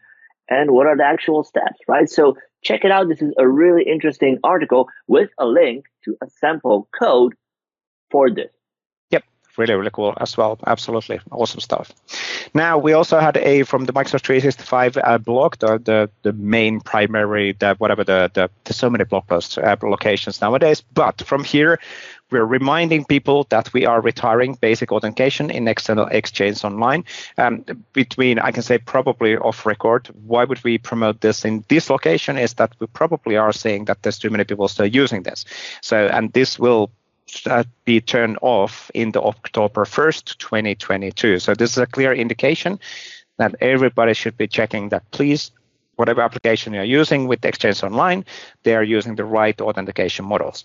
and 0.48 0.70
what 0.70 0.86
are 0.86 0.96
the 0.96 1.04
actual 1.04 1.44
steps, 1.44 1.78
right? 1.86 2.08
So 2.08 2.36
check 2.62 2.84
it 2.84 2.90
out. 2.90 3.08
This 3.08 3.22
is 3.22 3.32
a 3.38 3.46
really 3.46 3.84
interesting 3.84 4.38
article 4.42 4.88
with 5.06 5.30
a 5.38 5.46
link 5.46 5.86
to 6.04 6.16
a 6.22 6.28
sample 6.40 6.88
code 6.98 7.34
for 8.10 8.30
this. 8.30 8.50
Yep, 9.10 9.24
really, 9.56 9.74
really 9.74 9.90
cool 9.92 10.14
as 10.20 10.36
well. 10.36 10.58
Absolutely 10.66 11.20
awesome 11.30 11.60
stuff. 11.60 11.92
Now 12.54 12.78
we 12.78 12.92
also 12.92 13.20
had 13.20 13.36
a 13.36 13.62
from 13.64 13.84
the 13.84 13.92
Microsoft 13.92 14.22
365 14.22 14.96
uh, 14.96 15.18
blog, 15.18 15.56
the, 15.58 15.78
the 15.78 16.10
the 16.22 16.32
main 16.32 16.80
primary, 16.80 17.52
the 17.52 17.74
whatever 17.76 18.04
the 18.04 18.30
the 18.64 18.72
so 18.72 18.88
many 18.88 19.04
blog 19.04 19.26
posts 19.26 19.58
uh, 19.58 19.76
locations 19.82 20.40
nowadays. 20.40 20.82
But 20.94 21.22
from 21.22 21.44
here, 21.44 21.78
we're 22.30 22.44
reminding 22.44 23.04
people 23.04 23.46
that 23.50 23.72
we 23.72 23.86
are 23.86 24.00
retiring 24.00 24.54
basic 24.54 24.92
authentication 24.92 25.50
in 25.50 25.66
external 25.68 26.06
exchange 26.06 26.64
online. 26.64 27.04
Um, 27.38 27.64
between, 27.92 28.38
I 28.38 28.50
can 28.50 28.62
say, 28.62 28.78
probably 28.78 29.36
off 29.36 29.64
record. 29.64 30.08
Why 30.26 30.44
would 30.44 30.62
we 30.64 30.78
promote 30.78 31.20
this 31.20 31.44
in 31.44 31.64
this 31.68 31.88
location? 31.90 32.36
Is 32.36 32.54
that 32.54 32.72
we 32.78 32.86
probably 32.88 33.36
are 33.36 33.52
saying 33.52 33.86
that 33.86 34.02
there's 34.02 34.18
too 34.18 34.30
many 34.30 34.44
people 34.44 34.68
still 34.68 34.86
using 34.86 35.22
this. 35.22 35.44
So, 35.80 36.06
and 36.08 36.32
this 36.32 36.58
will 36.58 36.90
uh, 37.46 37.64
be 37.84 38.00
turned 38.00 38.38
off 38.42 38.90
in 38.94 39.12
the 39.12 39.22
October 39.22 39.84
1st, 39.84 40.38
2022. 40.38 41.38
So 41.38 41.54
this 41.54 41.72
is 41.72 41.78
a 41.78 41.86
clear 41.86 42.12
indication 42.12 42.78
that 43.38 43.54
everybody 43.60 44.14
should 44.14 44.36
be 44.36 44.48
checking 44.48 44.88
that 44.90 45.08
please 45.12 45.50
whatever 45.96 46.22
application 46.22 46.72
you're 46.72 46.84
using 46.84 47.26
with 47.26 47.44
Exchange 47.44 47.82
Online, 47.82 48.24
they 48.62 48.76
are 48.76 48.84
using 48.84 49.16
the 49.16 49.24
right 49.24 49.60
authentication 49.60 50.24
models. 50.24 50.62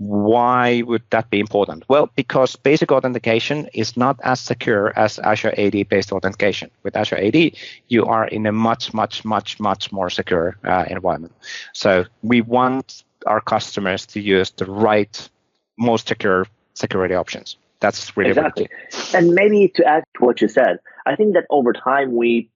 Why 0.00 0.80
would 0.86 1.02
that 1.10 1.28
be 1.28 1.40
important? 1.40 1.84
Well, 1.86 2.08
because 2.16 2.56
basic 2.56 2.90
authentication 2.90 3.68
is 3.74 3.98
not 3.98 4.18
as 4.22 4.40
secure 4.40 4.98
as 4.98 5.18
Azure 5.18 5.52
AD 5.58 5.90
based 5.90 6.10
authentication. 6.10 6.70
With 6.84 6.96
Azure 6.96 7.18
AD, 7.18 7.52
you 7.88 8.06
are 8.06 8.26
in 8.26 8.46
a 8.46 8.52
much, 8.52 8.94
much, 8.94 9.26
much, 9.26 9.60
much 9.60 9.92
more 9.92 10.08
secure 10.08 10.56
uh, 10.64 10.86
environment. 10.88 11.34
So 11.74 12.06
we 12.22 12.40
want 12.40 13.04
our 13.26 13.42
customers 13.42 14.06
to 14.06 14.22
use 14.22 14.50
the 14.52 14.64
right, 14.64 15.28
most 15.76 16.08
secure 16.08 16.46
security 16.72 17.14
options. 17.14 17.58
That's 17.80 18.16
really 18.16 18.30
exactly. 18.30 18.70
And 19.12 19.34
maybe 19.34 19.68
to 19.74 19.84
add 19.84 20.04
to 20.16 20.24
what 20.24 20.40
you 20.40 20.48
said, 20.48 20.78
I 21.04 21.14
think 21.14 21.34
that 21.34 21.44
over 21.50 21.74
time 21.74 22.16
we 22.16 22.48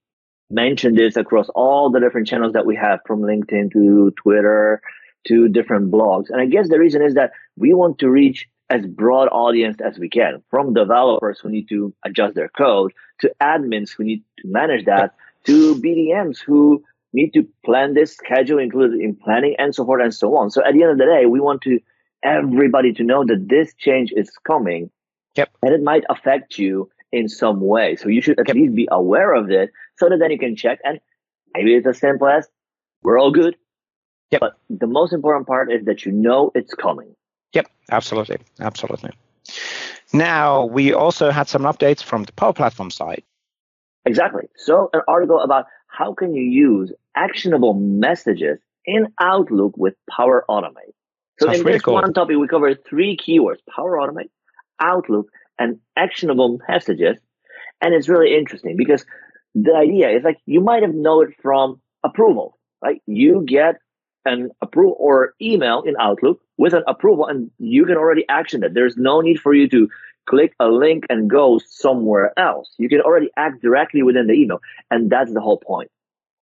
mentioned 0.49 0.97
this 0.97 1.15
across 1.15 1.47
all 1.49 1.91
the 1.91 1.99
different 1.99 2.27
channels 2.27 2.53
that 2.53 2.65
we 2.65 2.75
have, 2.75 3.01
from 3.05 3.21
LinkedIn 3.21 3.71
to 3.73 4.11
Twitter 4.17 4.81
to 5.27 5.47
different 5.49 5.91
blogs. 5.91 6.29
And 6.29 6.41
I 6.41 6.45
guess 6.45 6.69
the 6.69 6.79
reason 6.79 7.01
is 7.01 7.15
that 7.15 7.31
we 7.55 7.73
want 7.73 7.99
to 7.99 8.09
reach 8.09 8.47
as 8.69 8.85
broad 8.85 9.27
audience 9.27 9.77
as 9.85 9.99
we 9.99 10.09
can, 10.09 10.41
from 10.49 10.73
developers 10.73 11.39
who 11.39 11.49
need 11.49 11.69
to 11.69 11.93
adjust 12.03 12.35
their 12.35 12.49
code 12.49 12.93
to 13.19 13.31
admins 13.41 13.91
who 13.95 14.03
need 14.03 14.23
to 14.39 14.47
manage 14.47 14.85
that 14.85 15.15
to 15.45 15.75
BDMs 15.75 16.39
who 16.39 16.83
need 17.13 17.31
to 17.33 17.47
plan 17.63 17.93
this 17.93 18.13
schedule 18.13 18.59
included 18.59 18.99
in 18.99 19.15
planning 19.15 19.55
and 19.57 19.73
so 19.73 19.85
forth 19.85 20.01
and 20.03 20.13
so 20.13 20.35
on. 20.35 20.49
So 20.49 20.63
at 20.65 20.73
the 20.73 20.81
end 20.81 20.91
of 20.91 20.97
the 20.97 21.05
day, 21.05 21.25
we 21.25 21.39
want 21.39 21.61
to 21.61 21.79
everybody 22.23 22.91
to 22.93 23.03
know 23.03 23.23
that 23.23 23.47
this 23.47 23.73
change 23.75 24.11
is 24.15 24.31
coming. 24.45 24.89
Yep. 25.35 25.49
And 25.61 25.73
it 25.73 25.83
might 25.83 26.03
affect 26.09 26.57
you 26.57 26.89
in 27.11 27.29
some 27.29 27.61
way. 27.61 27.95
So 27.95 28.09
you 28.09 28.21
should 28.21 28.39
at 28.39 28.47
yep. 28.47 28.55
least 28.55 28.75
be 28.75 28.87
aware 28.91 29.33
of 29.33 29.49
it 29.51 29.69
so 29.97 30.09
that 30.09 30.17
then 30.19 30.31
you 30.31 30.39
can 30.39 30.55
check 30.55 30.79
and 30.83 30.99
maybe 31.53 31.75
it's 31.75 31.87
as 31.87 31.99
simple 31.99 32.27
as 32.27 32.47
we're 33.03 33.19
all 33.19 33.31
good. 33.31 33.55
Yep. 34.31 34.41
But 34.41 34.57
the 34.69 34.87
most 34.87 35.13
important 35.13 35.47
part 35.47 35.71
is 35.71 35.85
that 35.85 36.05
you 36.05 36.11
know 36.11 36.51
it's 36.55 36.73
coming. 36.73 37.15
Yep, 37.53 37.67
absolutely. 37.91 38.37
Absolutely. 38.59 39.11
Now, 40.13 40.65
we 40.65 40.93
also 40.93 41.31
had 41.31 41.47
some 41.47 41.63
updates 41.63 42.03
from 42.03 42.23
the 42.23 42.33
Power 42.33 42.53
Platform 42.53 42.89
side. 42.89 43.23
Exactly. 44.05 44.43
So, 44.57 44.89
an 44.93 45.01
article 45.07 45.39
about 45.39 45.65
how 45.87 46.13
can 46.13 46.33
you 46.33 46.43
use 46.43 46.91
actionable 47.15 47.73
messages 47.73 48.59
in 48.85 49.07
Outlook 49.19 49.77
with 49.77 49.95
Power 50.09 50.45
Automate. 50.49 50.93
So, 51.39 51.47
Sounds 51.47 51.59
in 51.59 51.65
this 51.65 51.81
cool. 51.81 51.95
one 51.95 52.13
topic, 52.13 52.37
we 52.37 52.47
covered 52.47 52.85
three 52.85 53.17
keywords 53.17 53.59
Power 53.73 53.97
Automate, 53.97 54.29
Outlook, 54.79 55.27
and 55.57 55.79
actionable 55.95 56.59
messages. 56.67 57.17
And 57.81 57.93
it's 57.93 58.07
really 58.07 58.35
interesting 58.35 58.77
because 58.77 59.05
the 59.53 59.73
idea 59.73 60.09
is 60.09 60.23
like 60.23 60.37
you 60.45 60.61
might 60.61 60.83
have 60.83 60.93
known 60.93 61.29
it 61.29 61.35
from 61.41 61.81
approval. 62.03 62.57
right? 62.81 63.01
you 63.05 63.43
get 63.47 63.75
an 64.25 64.49
approval 64.61 64.95
or 64.99 65.33
email 65.41 65.81
in 65.83 65.95
Outlook 65.99 66.41
with 66.57 66.73
an 66.73 66.83
approval 66.87 67.27
and 67.27 67.51
you 67.59 67.85
can 67.85 67.95
already 67.95 68.25
action 68.29 68.63
it. 68.63 68.73
There's 68.73 68.97
no 68.97 69.21
need 69.21 69.39
for 69.39 69.53
you 69.53 69.69
to 69.69 69.87
click 70.27 70.53
a 70.59 70.67
link 70.67 71.05
and 71.09 71.29
go 71.29 71.59
somewhere 71.67 72.37
else. 72.37 72.73
You 72.77 72.89
can 72.89 73.01
already 73.01 73.29
act 73.37 73.61
directly 73.61 74.01
within 74.03 74.27
the 74.27 74.33
email. 74.33 74.59
And 74.89 75.09
that's 75.09 75.33
the 75.33 75.41
whole 75.41 75.57
point. 75.57 75.91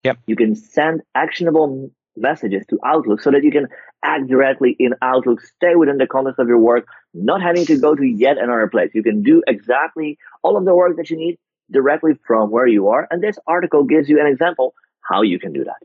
Yep. 0.05 0.19
You 0.27 0.37
can 0.37 0.55
send 0.55 1.03
actionable 1.15 1.91
messages 2.17 2.65
to 2.69 2.79
Outlook 2.85 3.23
so 3.23 3.31
that 3.31 3.43
you 3.43 3.51
can 3.51 3.69
act 4.03 4.29
directly 4.29 4.77
in 4.79 4.95
Outlook, 5.03 5.41
stay 5.41 5.77
within 5.77 5.99
the 5.99 6.07
context 6.07 6.39
of 6.39 6.49
your 6.49 6.59
work, 6.59 6.87
not 7.15 7.43
having 7.43 7.65
to 7.67 7.79
go 7.79 7.95
to 7.95 8.05
yet 8.05 8.39
another 8.39 8.69
place. 8.69 8.91
You 8.95 9.03
can 9.03 9.23
do 9.23 9.43
exactly 9.47 10.19
all 10.43 10.57
of 10.57 10.65
the 10.65 10.75
work 10.75 10.97
that 10.97 11.11
you 11.11 11.17
need 11.17 11.39
directly 11.71 12.13
from 12.27 12.51
where 12.51 12.67
you 12.67 12.89
are. 12.89 13.07
And 13.11 13.23
this 13.23 13.39
article 13.47 13.85
gives 13.85 14.09
you 14.09 14.21
an 14.21 14.27
example 14.27 14.75
how 15.03 15.23
you 15.23 15.39
can 15.39 15.53
do 15.53 15.65
that 15.65 15.77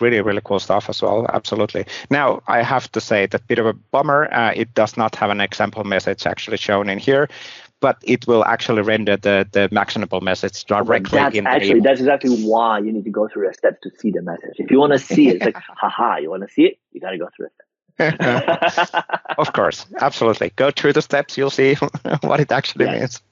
really, 0.00 0.20
really 0.20 0.40
cool 0.44 0.58
stuff 0.58 0.88
as 0.88 1.02
well. 1.02 1.26
Absolutely. 1.32 1.86
Now, 2.10 2.42
I 2.46 2.62
have 2.62 2.90
to 2.92 3.00
say 3.00 3.26
that 3.26 3.46
bit 3.46 3.58
of 3.58 3.66
a 3.66 3.72
bummer. 3.72 4.32
Uh, 4.32 4.52
it 4.54 4.74
does 4.74 4.96
not 4.96 5.14
have 5.16 5.30
an 5.30 5.40
example 5.40 5.84
message 5.84 6.26
actually 6.26 6.56
shown 6.56 6.88
in 6.88 6.98
here, 6.98 7.28
but 7.80 7.98
it 8.02 8.26
will 8.26 8.44
actually 8.44 8.82
render 8.82 9.16
the 9.16 9.46
the 9.52 9.68
actionable 9.78 10.20
message 10.20 10.64
directly 10.64 11.18
that's 11.18 11.36
in 11.36 11.46
actually, 11.46 11.74
the 11.74 11.80
That's 11.80 12.00
exactly 12.00 12.44
why 12.44 12.78
you 12.78 12.92
need 12.92 13.04
to 13.04 13.10
go 13.10 13.28
through 13.28 13.46
the 13.46 13.54
steps 13.54 13.78
to 13.82 13.90
see 13.98 14.10
the 14.10 14.22
message. 14.22 14.54
If 14.56 14.70
you 14.70 14.78
want 14.78 14.92
to 14.92 14.98
see 14.98 15.28
it, 15.28 15.36
it's 15.36 15.44
like, 15.44 15.56
haha, 15.82 16.16
you 16.16 16.30
want 16.30 16.42
to 16.46 16.48
see 16.48 16.64
it? 16.64 16.78
You 16.92 17.00
got 17.00 17.10
to 17.10 17.18
go 17.18 17.28
through 17.36 17.46
it. 17.46 17.52
of 19.38 19.52
course, 19.52 19.86
absolutely. 20.00 20.50
Go 20.56 20.70
through 20.70 20.94
the 20.94 21.02
steps, 21.02 21.36
you'll 21.36 21.50
see 21.50 21.74
what 22.22 22.40
it 22.40 22.50
actually 22.50 22.86
yes. 22.86 23.00
means. 23.00 23.22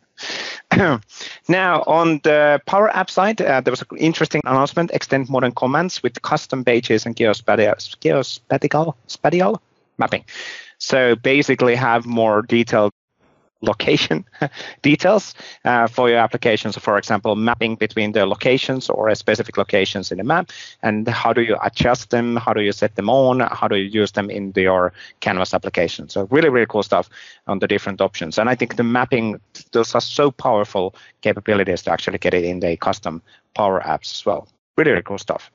now, 1.48 1.82
on 1.86 2.20
the 2.22 2.60
Power 2.66 2.88
App 2.90 3.10
side, 3.10 3.40
uh, 3.40 3.60
there 3.60 3.72
was 3.72 3.82
an 3.82 3.98
interesting 3.98 4.40
announcement: 4.44 4.90
extend 4.92 5.28
modern 5.28 5.52
commands 5.52 6.02
with 6.02 6.20
custom 6.22 6.64
pages 6.64 7.06
and 7.06 7.16
geospatial, 7.16 7.76
geospatial 8.00 9.58
mapping. 9.98 10.24
So 10.78 11.14
basically, 11.16 11.74
have 11.74 12.06
more 12.06 12.42
detailed 12.42 12.92
location 13.62 14.24
details 14.82 15.34
uh, 15.64 15.86
for 15.86 16.08
your 16.08 16.18
applications. 16.18 16.74
So 16.74 16.80
for 16.80 16.98
example, 16.98 17.36
mapping 17.36 17.76
between 17.76 18.12
the 18.12 18.26
locations 18.26 18.90
or 18.90 19.14
specific 19.14 19.56
locations 19.56 20.12
in 20.12 20.18
the 20.18 20.24
map, 20.24 20.50
and 20.82 21.08
how 21.08 21.32
do 21.32 21.42
you 21.42 21.56
adjust 21.62 22.10
them? 22.10 22.36
How 22.36 22.52
do 22.52 22.60
you 22.60 22.72
set 22.72 22.96
them 22.96 23.08
on? 23.08 23.40
How 23.40 23.68
do 23.68 23.76
you 23.76 23.88
use 23.88 24.12
them 24.12 24.30
in 24.30 24.52
your 24.56 24.92
Canvas 25.20 25.54
application? 25.54 26.08
So 26.08 26.26
really, 26.30 26.48
really 26.48 26.66
cool 26.66 26.82
stuff 26.82 27.08
on 27.46 27.60
the 27.60 27.68
different 27.68 28.00
options. 28.00 28.38
And 28.38 28.48
I 28.48 28.54
think 28.54 28.76
the 28.76 28.82
mapping, 28.82 29.40
those 29.72 29.94
are 29.94 30.00
so 30.00 30.30
powerful 30.30 30.94
capabilities 31.22 31.82
to 31.82 31.92
actually 31.92 32.18
get 32.18 32.34
it 32.34 32.44
in 32.44 32.60
the 32.60 32.76
custom 32.76 33.22
Power 33.54 33.80
Apps 33.80 34.12
as 34.14 34.26
well. 34.26 34.48
Really, 34.76 34.90
really 34.92 35.02
cool 35.02 35.18
stuff. 35.18 35.50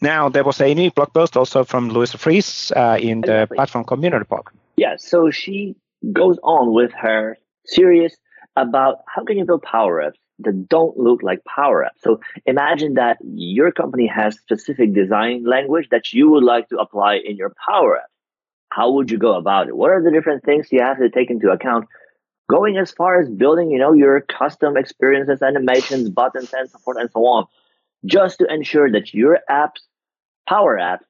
Now, 0.00 0.28
there 0.28 0.42
was 0.42 0.60
a 0.60 0.74
new 0.74 0.90
blog 0.90 1.12
post 1.12 1.36
also 1.36 1.64
from 1.64 1.90
Luise 1.90 2.16
Freese 2.16 2.72
uh, 2.72 2.98
in 3.00 3.20
the 3.20 3.48
platform 3.54 3.84
community 3.84 4.26
blog. 4.28 4.48
Yeah, 4.76 4.96
so 4.98 5.30
she 5.30 5.76
goes 6.12 6.38
on 6.42 6.72
with 6.72 6.92
her 6.92 7.38
series 7.66 8.16
about 8.56 9.02
how 9.06 9.24
can 9.24 9.38
you 9.38 9.44
build 9.44 9.62
power 9.62 10.02
apps 10.02 10.18
that 10.44 10.68
don't 10.68 10.96
look 10.96 11.22
like 11.22 11.44
power 11.44 11.84
apps. 11.84 12.02
So 12.02 12.20
imagine 12.46 12.94
that 12.94 13.18
your 13.22 13.70
company 13.72 14.06
has 14.06 14.36
specific 14.36 14.92
design 14.94 15.44
language 15.44 15.88
that 15.90 16.12
you 16.12 16.30
would 16.30 16.44
like 16.44 16.68
to 16.70 16.78
apply 16.78 17.20
in 17.24 17.36
your 17.36 17.52
power 17.66 17.98
app. 17.98 18.10
How 18.70 18.90
would 18.92 19.10
you 19.10 19.18
go 19.18 19.34
about 19.34 19.68
it? 19.68 19.76
What 19.76 19.90
are 19.90 20.02
the 20.02 20.10
different 20.10 20.44
things 20.44 20.68
you 20.70 20.80
have 20.82 20.98
to 20.98 21.10
take 21.10 21.30
into 21.30 21.50
account? 21.50 21.86
Going 22.50 22.76
as 22.76 22.90
far 22.90 23.20
as 23.20 23.28
building, 23.28 23.70
you 23.70 23.78
know, 23.78 23.92
your 23.92 24.20
custom 24.20 24.76
experiences, 24.76 25.42
animations, 25.42 26.10
buttons, 26.10 26.52
and 26.52 26.68
so 26.68 26.78
forth 26.78 26.96
and 26.98 27.10
so 27.10 27.20
on, 27.20 27.46
just 28.04 28.38
to 28.38 28.52
ensure 28.52 28.90
that 28.90 29.14
your 29.14 29.38
apps, 29.50 29.80
power 30.48 30.76
apps, 30.76 31.04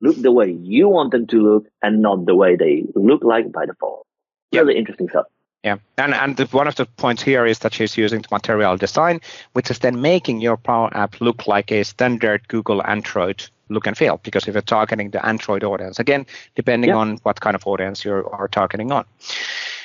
look 0.00 0.16
the 0.16 0.32
way 0.32 0.50
you 0.50 0.88
want 0.88 1.10
them 1.12 1.26
to 1.28 1.36
look 1.40 1.66
and 1.82 2.02
not 2.02 2.26
the 2.26 2.34
way 2.34 2.54
they 2.54 2.84
look 2.94 3.24
like 3.24 3.50
by 3.50 3.66
default 3.66 4.07
really 4.52 4.76
interesting 4.76 5.08
stuff. 5.08 5.26
Yeah, 5.64 5.78
and 5.96 6.14
and 6.14 6.36
the, 6.36 6.46
one 6.46 6.68
of 6.68 6.76
the 6.76 6.86
points 6.86 7.22
here 7.22 7.44
is 7.44 7.58
that 7.60 7.74
she's 7.74 7.96
using 7.96 8.22
the 8.22 8.28
material 8.30 8.76
design, 8.76 9.20
which 9.54 9.70
is 9.70 9.80
then 9.80 10.00
making 10.00 10.40
your 10.40 10.56
Power 10.56 10.88
App 10.96 11.20
look 11.20 11.48
like 11.48 11.72
a 11.72 11.82
standard 11.82 12.46
Google 12.46 12.80
Android 12.86 13.44
look 13.68 13.86
and 13.86 13.98
feel. 13.98 14.18
Because 14.22 14.46
if 14.46 14.54
you're 14.54 14.62
targeting 14.62 15.10
the 15.10 15.24
Android 15.26 15.64
audience, 15.64 15.98
again, 15.98 16.26
depending 16.54 16.92
on 16.92 17.18
what 17.24 17.40
kind 17.40 17.56
of 17.56 17.66
audience 17.66 18.04
you 18.04 18.12
are 18.32 18.48
targeting 18.48 18.92
on. 18.92 19.04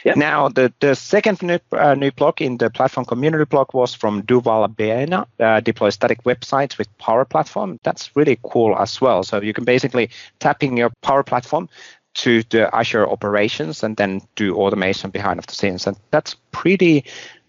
Yeah. 0.05 0.14
Now, 0.16 0.49
the, 0.49 0.74
the 0.80 0.95
second 0.95 1.41
new, 1.41 1.59
uh, 1.72 1.95
new 1.95 2.11
blog 2.11 2.41
in 2.41 2.57
the 2.57 2.70
platform 2.70 3.05
community 3.05 3.45
blog 3.45 3.74
was 3.74 3.93
from 3.93 4.22
Duval 4.22 4.68
Baena, 4.68 5.26
uh, 5.39 5.61
deploy 5.61 5.89
static 5.91 6.24
websites 6.24 6.78
with 6.78 6.95
Power 6.97 7.24
Platform. 7.24 7.80
That's 7.84 8.14
really 8.16 8.38
cool 8.43 8.76
as 8.78 8.99
well. 8.99 9.24
So 9.24 9.41
you 9.41 9.53
can 9.53 9.64
basically 9.64 10.09
tap 10.39 10.61
in 10.61 10.76
your 10.76 10.91
Power 11.01 11.24
Platform, 11.24 11.70
to 12.16 12.43
the 12.43 12.74
Azure 12.76 13.09
operations 13.09 13.84
and 13.84 13.97
then 13.97 14.22
do 14.36 14.55
automation 14.55 15.09
behind 15.09 15.39
of 15.39 15.47
the 15.47 15.55
scenes. 15.55 15.88
And 15.88 15.97
that's 16.11 16.36
pretty 16.51 17.05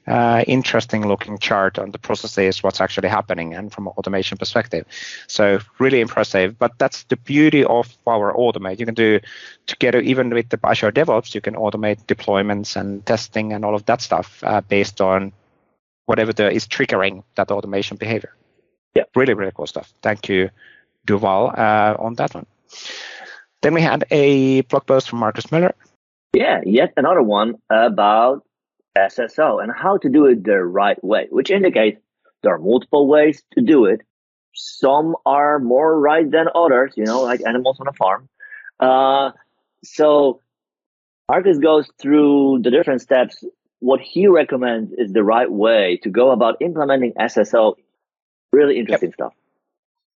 uh, 0.07 0.45
interesting 0.47 1.07
looking 1.07 1.39
chart 1.39 1.79
on 1.79 1.91
the 1.91 1.99
processes, 1.99 2.63
what's 2.63 2.81
actually 2.81 3.09
happening, 3.09 3.55
and 3.55 3.73
from 3.73 3.87
an 3.87 3.93
automation 3.97 4.37
perspective. 4.39 4.85
So 5.27 5.59
really 5.79 6.01
impressive. 6.01 6.59
But 6.59 6.79
that's 6.79 7.05
the 7.05 7.17
beauty 7.17 7.65
of 7.65 7.95
Power 8.05 8.33
Automate. 8.33 8.79
You 8.79 8.87
can 8.87 8.95
do 8.95 9.21
together, 9.67 10.01
even 10.01 10.31
with 10.31 10.49
the 10.49 10.59
Azure 10.65 10.93
DevOps, 10.93 11.35
you 11.35 11.41
can 11.41 11.55
automate 11.55 12.05
deployments 12.07 12.77
and 12.77 13.05
testing 13.07 13.53
and 13.53 13.65
all 13.65 13.75
of 13.75 13.87
that 13.87 14.01
stuff 14.01 14.43
uh, 14.45 14.61
based 14.61 15.01
on 15.01 15.33
whatever 16.07 16.33
the, 16.33 16.51
is 16.51 16.67
triggering 16.67 17.23
that 17.37 17.51
automation 17.51 17.97
behavior. 17.97 18.35
Yeah, 18.95 19.05
really, 19.17 19.35
really 19.35 19.53
cool 19.55 19.67
stuff. 19.67 19.93
Thank 20.03 20.29
you, 20.29 20.51
Duval, 21.07 21.53
uh, 21.57 21.97
on 21.99 22.15
that 22.15 22.35
one. 22.35 22.47
Then 23.65 23.73
we 23.73 23.81
had 23.81 24.05
a 24.11 24.61
blog 24.61 24.85
post 24.85 25.09
from 25.09 25.21
Markus 25.21 25.51
Moeller. 25.51 25.75
Yeah, 26.35 26.61
yet 26.67 26.93
another 26.99 27.23
one 27.23 27.55
about 27.71 28.45
SSO 28.95 29.63
and 29.63 29.73
how 29.75 29.97
to 29.97 30.11
do 30.11 30.27
it 30.27 30.45
the 30.45 30.63
right 30.63 31.03
way, 31.03 31.29
which 31.31 31.51
indicates 31.51 31.99
there 32.43 32.53
are 32.53 32.59
multiple 32.59 33.09
ways 33.09 33.43
to 33.55 33.63
do 33.63 33.87
it. 33.87 34.03
Some 34.53 35.17
are 35.25 35.59
more 35.59 35.99
right 35.99 36.31
than 36.31 36.49
others, 36.55 36.93
you 36.95 37.07
know, 37.07 37.23
like 37.23 37.41
animals 37.47 37.79
on 37.81 37.89
a 37.89 37.95
farm. 37.95 38.29
Uh, 38.79 39.31
so 39.83 40.41
Markus 41.31 41.57
goes 41.57 41.89
through 41.99 42.61
the 42.63 42.71
different 42.71 43.01
steps. 43.01 43.43
What 43.79 44.01
he 44.03 44.27
recommends 44.27 44.93
is 44.93 45.11
the 45.11 45.25
right 45.25 45.51
way 45.51 46.01
to 46.03 46.11
go 46.11 46.33
about 46.33 46.61
implementing 46.61 47.15
SSO. 47.19 47.77
Really 48.53 48.79
interesting 48.79 49.09
yep. 49.09 49.15
stuff. 49.15 49.33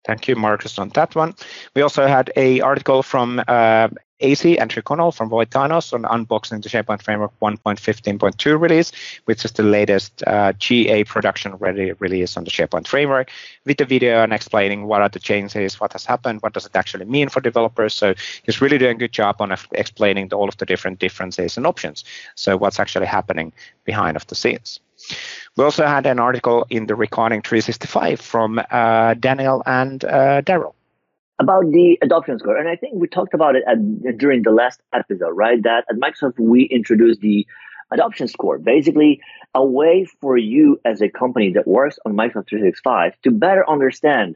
Thank 0.08 0.30
you, 0.30 0.38
Markus, 0.38 0.80
on 0.80 0.88
that 0.90 1.16
one. 1.16 1.36
We 1.76 1.82
also 1.82 2.08
had 2.08 2.32
a 2.38 2.62
article 2.62 3.04
from 3.04 3.44
uh, 3.46 3.90
AC, 4.22 4.58
Andrew 4.58 4.82
Connell 4.82 5.12
from 5.12 5.30
Voitanos 5.30 5.92
on 5.92 6.04
unboxing 6.04 6.64
the 6.64 6.70
SharePoint 6.70 7.02
Framework 7.02 7.34
1.15.2 7.42 8.58
release, 8.58 8.94
which 9.26 9.44
is 9.44 9.52
the 9.52 9.64
latest 9.64 10.24
uh, 10.26 10.54
GA 10.54 11.04
production 11.04 11.56
ready 11.56 11.92
release 12.00 12.38
on 12.38 12.46
the 12.46 12.50
SharePoint 12.50 12.88
Framework, 12.88 13.30
with 13.66 13.80
the 13.80 13.86
video 13.86 14.24
and 14.24 14.32
explaining 14.32 14.86
what 14.86 15.02
are 15.02 15.10
the 15.10 15.20
changes, 15.20 15.78
what 15.78 15.92
has 15.92 16.06
happened, 16.06 16.42
what 16.42 16.54
does 16.54 16.66
it 16.66 16.76
actually 16.78 17.04
mean 17.04 17.28
for 17.28 17.42
developers. 17.42 17.94
So 17.94 18.16
he's 18.44 18.62
really 18.62 18.78
doing 18.78 18.96
a 18.96 19.00
good 19.00 19.12
job 19.12 19.42
on 19.42 19.54
explaining 19.74 20.32
all 20.32 20.48
of 20.48 20.56
the 20.56 20.66
different 20.66 21.00
differences 21.00 21.58
and 21.58 21.68
options. 21.68 22.06
So 22.36 22.56
what's 22.56 22.80
actually 22.80 23.08
happening 23.08 23.52
behind 23.84 24.16
of 24.16 24.26
the 24.28 24.36
scenes. 24.36 24.80
We 25.56 25.64
also 25.64 25.86
had 25.86 26.06
an 26.06 26.20
article 26.20 26.66
in 26.70 26.88
the 26.88 26.96
Recording 26.96 27.42
365 27.42 28.20
from 28.20 28.62
uh, 28.72 29.14
Daniel 29.16 29.64
and 29.66 30.04
uh, 30.04 30.42
Daryl. 30.42 30.74
About 31.40 31.72
the 31.72 32.00
adoption 32.02 32.40
score. 32.40 32.58
And 32.58 32.68
I 32.68 32.76
think 32.76 32.96
we 32.96 33.08
talked 33.08 33.34
about 33.34 33.56
it 33.56 33.64
at, 33.68 34.18
during 34.18 34.42
the 34.42 34.52
last 34.52 34.82
episode, 34.94 35.32
right? 35.32 35.62
That 35.62 35.86
at 35.90 35.98
Microsoft, 35.98 36.40
we 36.40 36.64
introduced 36.64 37.22
the 37.22 37.46
adoption 37.92 38.28
score, 38.28 38.58
basically 38.58 39.22
a 39.54 39.64
way 39.64 40.06
for 40.20 40.38
you 40.38 40.80
as 40.84 41.02
a 41.02 41.10
company 41.10 41.52
that 41.54 41.68
works 41.68 42.00
on 42.06 42.14
Microsoft 42.14 42.50
365 42.50 43.14
to 43.24 43.32
better 43.32 43.68
understand 43.70 44.36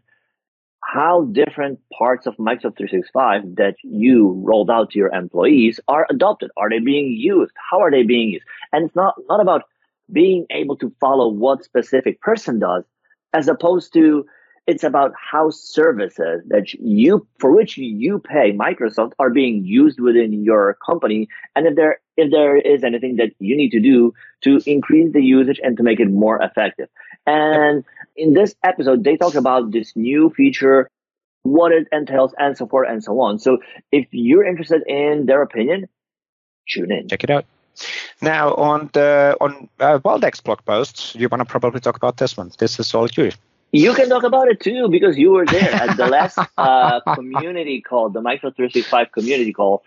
how 0.84 1.26
different 1.26 1.80
parts 1.98 2.26
of 2.28 2.36
Microsoft 2.38 2.78
365 2.78 3.56
that 3.56 3.76
you 3.84 4.32
rolled 4.44 4.70
out 4.70 4.92
to 4.92 5.00
your 5.00 5.10
employees 5.10 5.80
are 5.88 6.08
adopted. 6.10 6.50
Are 6.58 6.70
they 6.70 6.80
being 6.80 7.12
used? 7.12 7.52
How 7.70 7.80
are 7.82 7.92
they 7.92 8.04
being 8.04 8.30
used? 8.30 8.46
And 8.74 8.86
it's 8.86 8.96
not, 8.96 9.16
not 9.30 9.42
about 9.42 9.64
being 10.12 10.46
able 10.52 10.78
to 10.78 10.94
follow 11.00 11.28
what 11.28 11.64
specific 11.64 12.22
person 12.22 12.60
does, 12.60 12.84
as 13.34 13.48
opposed 13.48 13.94
to 13.94 14.26
it's 14.68 14.84
about 14.84 15.12
how 15.32 15.50
services 15.50 16.44
that 16.48 16.74
you 16.74 17.28
for 17.40 17.52
which 17.52 17.78
you 17.78 18.20
pay 18.20 18.54
Microsoft 18.54 19.14
are 19.18 19.30
being 19.30 19.66
used 19.66 20.00
within 20.00 20.44
your 20.44 20.78
company, 20.86 21.28
and 21.56 21.66
if 21.66 21.76
there 21.76 22.00
if 22.16 22.32
there 22.32 22.58
is 22.58 22.84
anything 22.84 23.16
that 23.16 23.32
you 23.40 23.58
need 23.58 23.72
to 23.72 23.80
do 23.80 24.14
to 24.42 24.62
increase 24.66 25.12
the 25.14 25.24
usage 25.24 25.60
and 25.64 25.78
to 25.78 25.84
make 25.84 26.00
it 26.00 26.10
more 26.10 26.42
effective. 26.42 26.90
And 27.26 27.84
in 28.16 28.34
this 28.34 28.56
episode, 28.64 29.04
they 29.04 29.18
talk 29.18 29.36
about 29.36 29.72
this 29.72 29.96
new 29.96 30.30
feature, 30.30 30.90
what 31.44 31.72
it 31.72 31.88
entails, 31.92 32.34
and 32.38 32.56
so 32.56 32.68
forth 32.68 32.88
and 32.90 33.04
so 33.04 33.20
on. 33.20 33.40
So 33.40 33.58
if 33.92 34.08
you're 34.12 34.46
interested 34.46 34.84
in 34.88 35.26
their 35.26 35.42
opinion, 35.42 35.88
tune 36.70 36.92
in. 36.92 37.08
Check 37.10 37.24
it 37.24 37.30
out. 37.30 37.46
Now, 38.22 38.54
on 38.56 38.90
the 38.94 39.36
on 39.42 39.70
uh, 39.80 40.00
Waldek's 40.00 40.42
blog 40.42 40.64
posts, 40.66 41.16
you 41.16 41.28
want 41.30 41.42
to 41.42 41.46
probably 41.46 41.80
talk 41.80 41.96
about 41.96 42.18
this 42.18 42.38
one. 42.38 42.52
This 42.58 42.80
is 42.80 42.94
all 42.94 43.08
you. 43.18 43.32
You 43.72 43.94
can 43.94 44.10
talk 44.10 44.24
about 44.24 44.50
it 44.50 44.60
too 44.60 44.90
because 44.90 45.18
you 45.18 45.32
were 45.32 45.46
there 45.46 45.72
at 45.74 45.96
the 45.96 46.08
last 46.08 46.38
uh, 46.58 47.00
community 47.16 47.82
call, 47.82 48.10
the 48.10 48.20
Microsoft 48.20 48.58
365 48.58 49.12
community 49.14 49.54
call. 49.54 49.84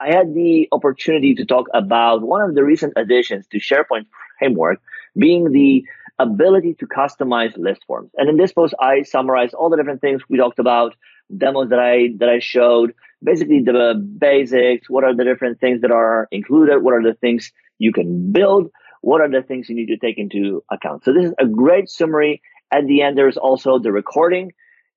I 0.00 0.12
had 0.12 0.34
the 0.34 0.68
opportunity 0.72 1.34
to 1.34 1.44
talk 1.44 1.66
about 1.72 2.22
one 2.22 2.42
of 2.42 2.54
the 2.54 2.64
recent 2.64 2.94
additions 2.96 3.46
to 3.48 3.58
SharePoint 3.58 4.06
framework 4.38 4.80
being 5.16 5.52
the 5.52 5.84
ability 6.18 6.74
to 6.74 6.86
customize 6.86 7.56
list 7.56 7.82
forms. 7.86 8.10
And 8.16 8.28
in 8.28 8.36
this 8.36 8.52
post, 8.52 8.74
I 8.80 9.02
summarized 9.02 9.54
all 9.54 9.70
the 9.70 9.76
different 9.76 10.00
things 10.00 10.22
we 10.28 10.36
talked 10.36 10.58
about, 10.58 10.94
demos 11.36 11.70
that 11.70 11.78
I 11.78 12.14
that 12.18 12.28
I 12.28 12.38
showed, 12.40 12.94
basically 13.22 13.62
the 13.62 13.94
basics, 14.18 14.88
what 14.88 15.04
are 15.04 15.14
the 15.14 15.24
different 15.24 15.60
things 15.60 15.80
that 15.80 15.90
are 15.90 16.28
included, 16.30 16.82
what 16.82 16.94
are 16.94 17.02
the 17.02 17.14
things 17.14 17.52
you 17.78 17.92
can 17.92 18.32
build, 18.32 18.70
what 19.00 19.20
are 19.20 19.30
the 19.30 19.42
things 19.42 19.68
you 19.68 19.76
need 19.76 19.86
to 19.86 19.96
take 19.96 20.18
into 20.18 20.62
account. 20.70 21.04
So 21.04 21.12
this 21.12 21.26
is 21.26 21.34
a 21.38 21.46
great 21.46 21.88
summary 21.88 22.42
at 22.70 22.86
the 22.86 23.02
end, 23.02 23.16
there's 23.16 23.36
also 23.36 23.78
the 23.78 23.92
recording. 23.92 24.52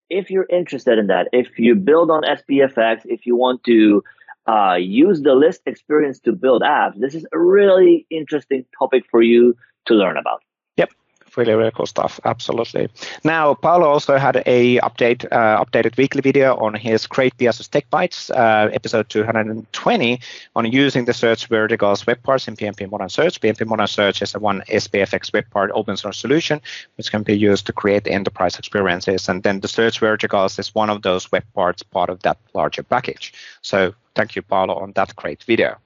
If 0.09 0.29
you're 0.29 0.47
interested 0.49 0.99
in 0.99 1.07
that, 1.07 1.29
if 1.31 1.57
you 1.57 1.75
build 1.75 2.11
on 2.11 2.23
SPFX, 2.23 3.01
if 3.05 3.25
you 3.25 3.35
want 3.35 3.63
to 3.63 4.03
uh, 4.45 4.75
use 4.75 5.21
the 5.21 5.33
list 5.33 5.61
experience 5.65 6.19
to 6.21 6.33
build 6.33 6.63
apps, 6.63 6.99
this 6.99 7.15
is 7.15 7.25
a 7.31 7.39
really 7.39 8.05
interesting 8.09 8.65
topic 8.77 9.03
for 9.09 9.21
you 9.21 9.55
to 9.85 9.93
learn 9.93 10.17
about 10.17 10.41
really 11.37 11.53
really 11.53 11.71
cool 11.71 11.85
stuff 11.85 12.19
absolutely. 12.25 12.89
Now 13.23 13.53
Paolo 13.53 13.87
also 13.87 14.17
had 14.17 14.43
a 14.45 14.79
update 14.79 15.25
uh, 15.31 15.63
updated 15.63 15.97
weekly 15.97 16.21
video 16.21 16.55
on 16.57 16.73
his 16.73 17.07
Create 17.07 17.37
PiaSys 17.37 17.69
Tech 17.69 17.89
Bites 17.89 18.29
uh, 18.29 18.69
episode 18.73 19.09
220 19.09 20.19
on 20.55 20.71
using 20.71 21.05
the 21.05 21.13
search 21.13 21.47
verticals 21.47 22.05
web 22.07 22.21
parts 22.23 22.47
in 22.47 22.55
PnP 22.55 22.89
Modern 22.89 23.09
Search. 23.09 23.39
PnP 23.39 23.65
Modern 23.67 23.87
Search 23.87 24.21
is 24.21 24.35
a 24.35 24.39
one 24.39 24.61
SPFX 24.69 25.33
web 25.33 25.49
part 25.49 25.71
open 25.73 25.97
source 25.97 26.17
solution 26.17 26.61
which 26.95 27.11
can 27.11 27.23
be 27.23 27.37
used 27.37 27.65
to 27.65 27.73
create 27.73 28.07
enterprise 28.07 28.57
experiences. 28.57 29.29
And 29.29 29.43
then 29.43 29.59
the 29.59 29.67
search 29.67 29.99
verticals 29.99 30.59
is 30.59 30.73
one 30.75 30.89
of 30.89 31.01
those 31.01 31.31
web 31.31 31.43
parts 31.53 31.83
part 31.83 32.09
of 32.09 32.21
that 32.21 32.37
larger 32.53 32.83
package. 32.83 33.33
So 33.61 33.93
thank 34.15 34.35
you 34.35 34.41
Paolo 34.41 34.75
on 34.75 34.91
that 34.93 35.15
great 35.15 35.43
video 35.43 35.77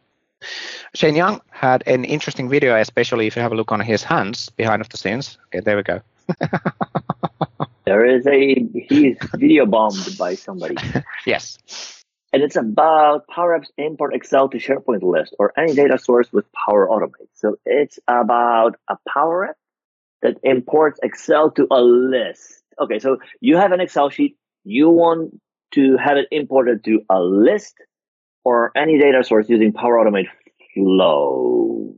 Shane 0.93 1.15
Young 1.15 1.41
had 1.49 1.83
an 1.87 2.05
interesting 2.05 2.49
video, 2.49 2.75
especially 2.79 3.27
if 3.27 3.35
you 3.35 3.41
have 3.41 3.51
a 3.51 3.55
look 3.55 3.71
on 3.71 3.79
his 3.79 4.03
hands 4.03 4.49
behind 4.49 4.81
of 4.81 4.89
the 4.89 4.97
scenes. 4.97 5.37
Okay, 5.47 5.59
there 5.59 5.75
we 5.75 5.83
go. 5.83 6.01
there 7.85 8.05
is 8.05 8.25
a 8.27 8.55
he's 8.89 9.17
video 9.35 9.65
bombed 9.65 10.17
by 10.17 10.35
somebody. 10.35 10.75
yes. 11.25 11.57
And 12.33 12.43
it's 12.43 12.55
about 12.57 13.27
Power 13.27 13.57
Apps 13.57 13.67
import 13.77 14.13
Excel 14.13 14.49
to 14.49 14.57
SharePoint 14.57 15.03
list 15.03 15.35
or 15.39 15.53
any 15.57 15.73
data 15.73 15.97
source 15.97 16.33
with 16.33 16.45
Power 16.51 16.87
Automate. 16.87 17.29
So 17.33 17.57
it's 17.65 17.97
about 18.07 18.75
a 18.89 18.97
Power 19.07 19.49
App 19.49 19.55
that 20.21 20.37
imports 20.43 20.99
Excel 21.01 21.51
to 21.51 21.67
a 21.71 21.81
list. 21.81 22.63
Okay, 22.79 22.99
so 22.99 23.19
you 23.39 23.55
have 23.55 23.71
an 23.71 23.79
Excel 23.79 24.09
sheet, 24.09 24.37
you 24.65 24.89
want 24.89 25.39
to 25.75 25.97
have 25.97 26.17
it 26.17 26.27
imported 26.31 26.83
to 26.83 27.01
a 27.09 27.21
list 27.21 27.75
or 28.45 28.71
any 28.77 28.97
data 28.97 29.23
source 29.23 29.49
using 29.49 29.73
Power 29.73 29.97
Automate 29.97 30.29
Flow. 30.73 31.93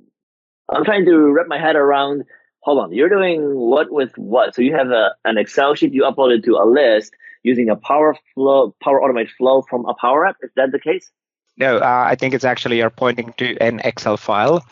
I'm 0.70 0.84
trying 0.84 1.06
to 1.06 1.32
wrap 1.32 1.48
my 1.48 1.60
head 1.60 1.76
around. 1.76 2.24
Hold 2.62 2.80
on, 2.80 2.94
you're 2.94 3.10
doing 3.10 3.56
what 3.56 3.92
with 3.92 4.18
what? 4.18 4.56
So 4.56 4.62
you 4.62 4.74
have 4.74 4.90
a, 4.90 5.14
an 5.26 5.38
Excel 5.38 5.76
sheet 5.76 5.94
you 5.94 6.04
uploaded 6.04 6.44
to 6.46 6.56
a 6.56 6.66
list 6.66 7.14
using 7.44 7.70
a 7.70 7.76
Power 7.76 8.18
Flow, 8.34 8.76
Power 8.84 9.00
Automate 9.02 9.30
Flow 9.38 9.62
from 9.62 9.86
a 9.86 9.94
Power 9.94 10.26
App. 10.26 10.38
Is 10.42 10.50
that 10.56 10.72
the 10.72 10.80
case? 10.80 11.12
No, 11.58 11.78
uh, 11.78 12.06
I 12.08 12.16
think 12.16 12.34
it's 12.34 12.46
actually 12.46 12.78
you're 12.78 12.90
pointing 12.90 13.34
to 13.38 13.58
an 13.58 13.80
Excel 13.84 14.18
file. 14.18 14.66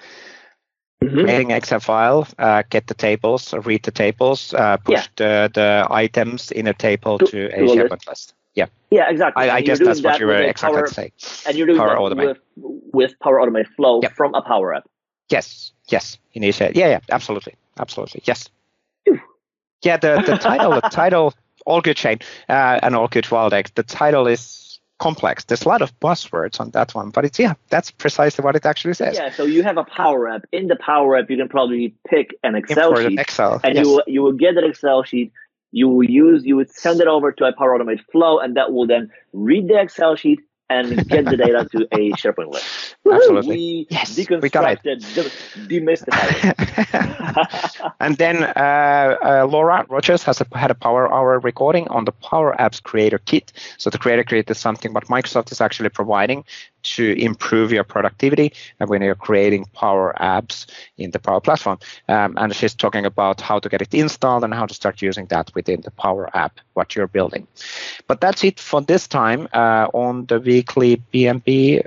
Mm-hmm. 1.04 1.22
Creating 1.22 1.52
Excel 1.52 1.80
file, 1.80 2.28
uh, 2.40 2.64
get 2.70 2.88
the 2.88 2.94
tables, 2.94 3.54
read 3.66 3.84
the 3.84 3.92
tables, 3.92 4.54
uh, 4.54 4.78
push 4.78 4.96
yeah. 4.96 5.08
the, 5.18 5.52
the 5.54 5.88
items 5.90 6.52
in 6.52 6.68
a 6.68 6.74
table 6.74 7.18
to, 7.20 7.26
to 7.26 7.48
a 7.48 7.60
SharePoint 7.60 7.92
list. 7.92 8.08
list. 8.08 8.34
Yeah. 8.56 8.68
Yeah, 8.90 9.10
exactly. 9.10 9.50
I, 9.50 9.58
I 9.58 9.62
guess 9.62 9.80
that's 9.80 10.02
what 10.02 10.20
you 10.20 10.28
were 10.28 10.42
exactly 10.42 10.78
power, 10.78 10.88
saying. 10.88 11.12
And 11.48 11.58
you're 11.58 11.68
doing 11.68 11.80
Power 11.80 12.10
that 12.10 12.16
Automate. 12.16 12.28
With, 12.56 12.84
with 12.94 13.20
Power 13.20 13.40
Automate 13.40 13.68
Flow 13.76 14.00
yep. 14.02 14.14
from 14.14 14.34
a 14.34 14.42
Power 14.42 14.74
App. 14.74 14.90
Yes, 15.30 15.72
yes. 15.90 16.18
You 16.34 16.42
need 16.42 16.54
to 16.54 16.72
yeah, 16.76 16.88
yeah, 16.88 17.00
absolutely. 17.10 17.56
Absolutely. 17.78 18.22
Yes. 18.26 18.50
Yeah, 19.82 19.98
the, 19.98 20.24
the 20.26 20.38
title, 20.38 20.72
the 20.72 20.82
title, 20.92 21.34
all 21.66 21.82
good 21.82 21.98
chain 21.98 22.20
uh, 22.50 22.80
and 22.82 22.96
all 22.96 23.08
good 23.08 23.26
Waldek. 23.26 23.74
The 23.76 23.84
title 23.84 24.28
is 24.28 24.80
complex. 24.98 25.44
There's 25.44 25.64
a 25.64 25.68
lot 25.68 25.82
of 25.82 25.98
buzzwords 26.00 26.60
on 26.60 26.72
that 26.72 26.96
one, 26.96 27.10
but 27.10 27.26
it's 27.26 27.38
yeah, 27.38 27.54
that's 27.70 27.92
precisely 27.92 28.44
what 28.44 28.56
it 28.56 28.66
actually 28.66 28.94
says. 28.94 29.16
Yeah, 29.16 29.32
so 29.32 29.44
you 29.44 29.64
have 29.64 29.78
a 29.78 29.84
Power 29.84 30.30
App. 30.30 30.46
In 30.52 30.68
the 30.68 30.76
Power 30.76 31.18
App, 31.18 31.30
you 31.30 31.38
can 31.38 31.50
probably 31.50 31.94
pick 32.08 32.36
an 32.44 32.56
Excel 32.56 32.90
Import 32.90 33.06
sheet, 33.06 33.14
an 33.14 33.20
Excel, 33.20 33.62
and 33.64 33.76
yes. 33.76 33.86
you 33.86 33.92
will, 33.92 34.04
you 34.08 34.22
will 34.24 34.34
get 34.34 34.56
that 34.56 34.64
Excel 34.64 35.04
sheet 35.04 35.32
you 35.76 35.90
will 35.90 36.06
use, 36.06 36.46
you 36.46 36.56
would 36.56 36.72
send 36.72 37.02
it 37.02 37.08
over 37.08 37.34
to 37.34 37.44
a 37.44 37.52
Power 37.52 37.78
Automate 37.78 38.00
flow, 38.10 38.40
and 38.40 38.56
that 38.56 38.72
will 38.72 38.88
then 38.88 39.12
read 39.34 39.68
the 39.68 39.78
Excel 39.78 40.16
sheet 40.16 40.40
and 40.70 41.08
get 41.10 41.26
the 41.26 41.36
data 41.38 41.68
to 41.72 41.86
a 41.92 42.12
SharePoint 42.14 42.52
list. 42.52 42.96
Absolutely. 43.12 43.56
We 43.56 43.88
yes, 43.90 44.16
deconstructed, 44.16 45.68
we 45.68 45.80
demystified 45.80 46.56
and 48.00 48.18
then 48.18 48.44
uh, 48.44 49.18
uh, 49.22 49.48
Laura 49.48 49.86
Rogers 49.90 50.24
has 50.24 50.42
a, 50.42 50.48
had 50.58 50.72
a 50.72 50.76
Power 50.76 51.14
Hour 51.14 51.40
recording 51.40 51.88
on 51.90 52.06
the 52.06 52.14
Power 52.14 52.56
Apps 52.58 52.82
Creator 52.82 53.20
Kit. 53.20 53.52
So 53.78 53.90
the 53.90 54.00
Creator 54.00 54.24
Kit 54.24 54.50
is 54.50 54.58
something 54.58 54.94
what 54.94 55.06
Microsoft 55.08 55.52
is 55.52 55.62
actually 55.62 55.90
providing 55.90 56.46
to 56.96 57.14
improve 57.20 57.72
your 57.72 57.84
productivity 57.84 58.54
and 58.80 58.90
when 58.90 59.02
you're 59.02 59.16
creating 59.16 59.66
Power 59.74 60.14
Apps 60.20 60.66
in 60.98 61.12
the 61.12 61.20
Power 61.20 61.42
Platform. 61.42 61.80
Um, 62.08 62.38
and 62.38 62.56
she's 62.56 62.74
talking 62.74 63.06
about 63.06 63.42
how 63.42 63.60
to 63.60 63.70
get 63.70 63.82
it 63.82 63.94
installed 63.94 64.44
and 64.44 64.54
how 64.54 64.66
to 64.66 64.74
start 64.74 65.02
using 65.02 65.26
that 65.28 65.54
within 65.56 65.82
the 65.82 65.92
Power 65.92 66.30
App, 66.36 66.60
what 66.74 66.96
you're 66.96 67.08
building. 67.08 67.48
But 68.08 68.22
that's 68.22 68.44
it 68.44 68.60
for 68.60 68.82
this 68.82 69.08
time 69.08 69.48
uh, 69.54 69.88
on 69.94 70.26
the 70.28 70.40
weekly 70.40 71.02
PnP, 71.14 71.86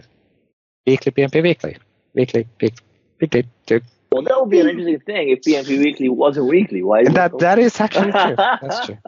weekly 0.87 1.13
PnP 1.13 1.43
weekly, 1.43 1.77
weekly, 2.15 2.47
weekly, 2.61 2.83
weekly. 3.21 3.83
Well, 4.11 4.23
that 4.23 4.41
would 4.41 4.49
be 4.49 4.61
an 4.61 4.69
interesting 4.69 5.01
thing 5.01 5.29
if 5.29 5.41
PnP 5.41 5.79
Weekly 5.79 6.09
wasn't 6.09 6.47
weekly. 6.47 6.83
Why? 6.83 7.05
That 7.05 7.39
that 7.41 7.59
is 7.59 7.79
actually 7.79 8.13
true. 8.13 8.37
That's 8.37 8.87
true. 8.87 8.99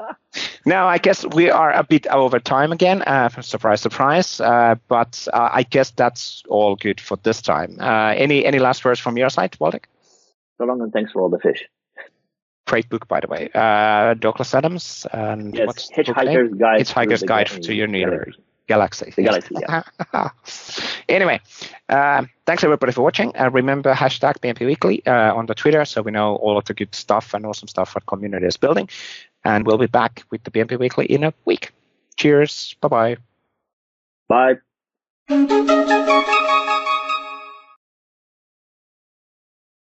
Now, 0.66 0.88
I 0.88 0.98
guess 0.98 1.24
we 1.24 1.50
are 1.50 1.72
a 1.72 1.82
bit 1.82 2.06
over 2.08 2.38
time 2.38 2.70
again. 2.70 3.02
Uh, 3.02 3.28
surprise, 3.40 3.80
surprise. 3.80 4.40
Uh, 4.40 4.74
but 4.88 5.26
uh, 5.32 5.48
I 5.52 5.62
guess 5.62 5.90
that's 5.92 6.42
all 6.48 6.76
good 6.76 7.00
for 7.00 7.16
this 7.22 7.40
time. 7.40 7.78
Uh, 7.80 8.12
any 8.14 8.44
any 8.44 8.58
last 8.58 8.84
words 8.84 9.00
from 9.00 9.16
your 9.16 9.30
side, 9.30 9.52
Waldek? 9.52 9.84
So 10.58 10.64
long 10.66 10.82
and 10.82 10.92
thanks 10.92 11.12
for 11.12 11.22
all 11.22 11.30
the 11.30 11.38
fish. 11.38 11.64
Great 12.66 12.88
book, 12.90 13.08
by 13.08 13.20
the 13.20 13.26
way. 13.26 13.48
Uh, 13.54 14.14
Douglas 14.14 14.54
Adams 14.54 15.06
and 15.12 15.54
yes, 15.56 15.66
what's 15.66 15.90
Hitchhiker's 15.90 16.54
Guide. 16.54 16.82
Hitchhiker's 16.82 17.22
Guide 17.22 17.46
to 17.46 17.74
Your 17.74 17.86
New 17.86 17.98
Galaxy. 18.70 19.12
The 19.16 19.24
Galaxy, 19.24 19.56
yeah. 19.60 19.82
anyway, 21.08 21.40
uh, 21.88 22.24
thanks 22.46 22.62
everybody 22.62 22.92
for 22.92 23.02
watching. 23.02 23.36
Uh, 23.36 23.50
remember 23.50 23.92
hashtag 23.92 24.38
PnP 24.38 24.64
Weekly 24.64 25.04
uh, 25.06 25.34
on 25.34 25.46
the 25.46 25.56
Twitter 25.56 25.84
so 25.84 26.02
we 26.02 26.12
know 26.12 26.36
all 26.36 26.56
of 26.56 26.64
the 26.66 26.74
good 26.74 26.94
stuff 26.94 27.34
and 27.34 27.44
awesome 27.44 27.66
stuff 27.66 27.96
what 27.96 28.06
community 28.06 28.46
is 28.46 28.56
building. 28.56 28.88
And 29.44 29.66
we'll 29.66 29.78
be 29.78 29.88
back 29.88 30.22
with 30.30 30.44
the 30.44 30.52
PnP 30.52 30.78
Weekly 30.78 31.06
in 31.06 31.24
a 31.24 31.34
week. 31.44 31.72
Cheers. 32.16 32.76
Bye-bye. 32.80 33.16
Bye. 34.28 34.58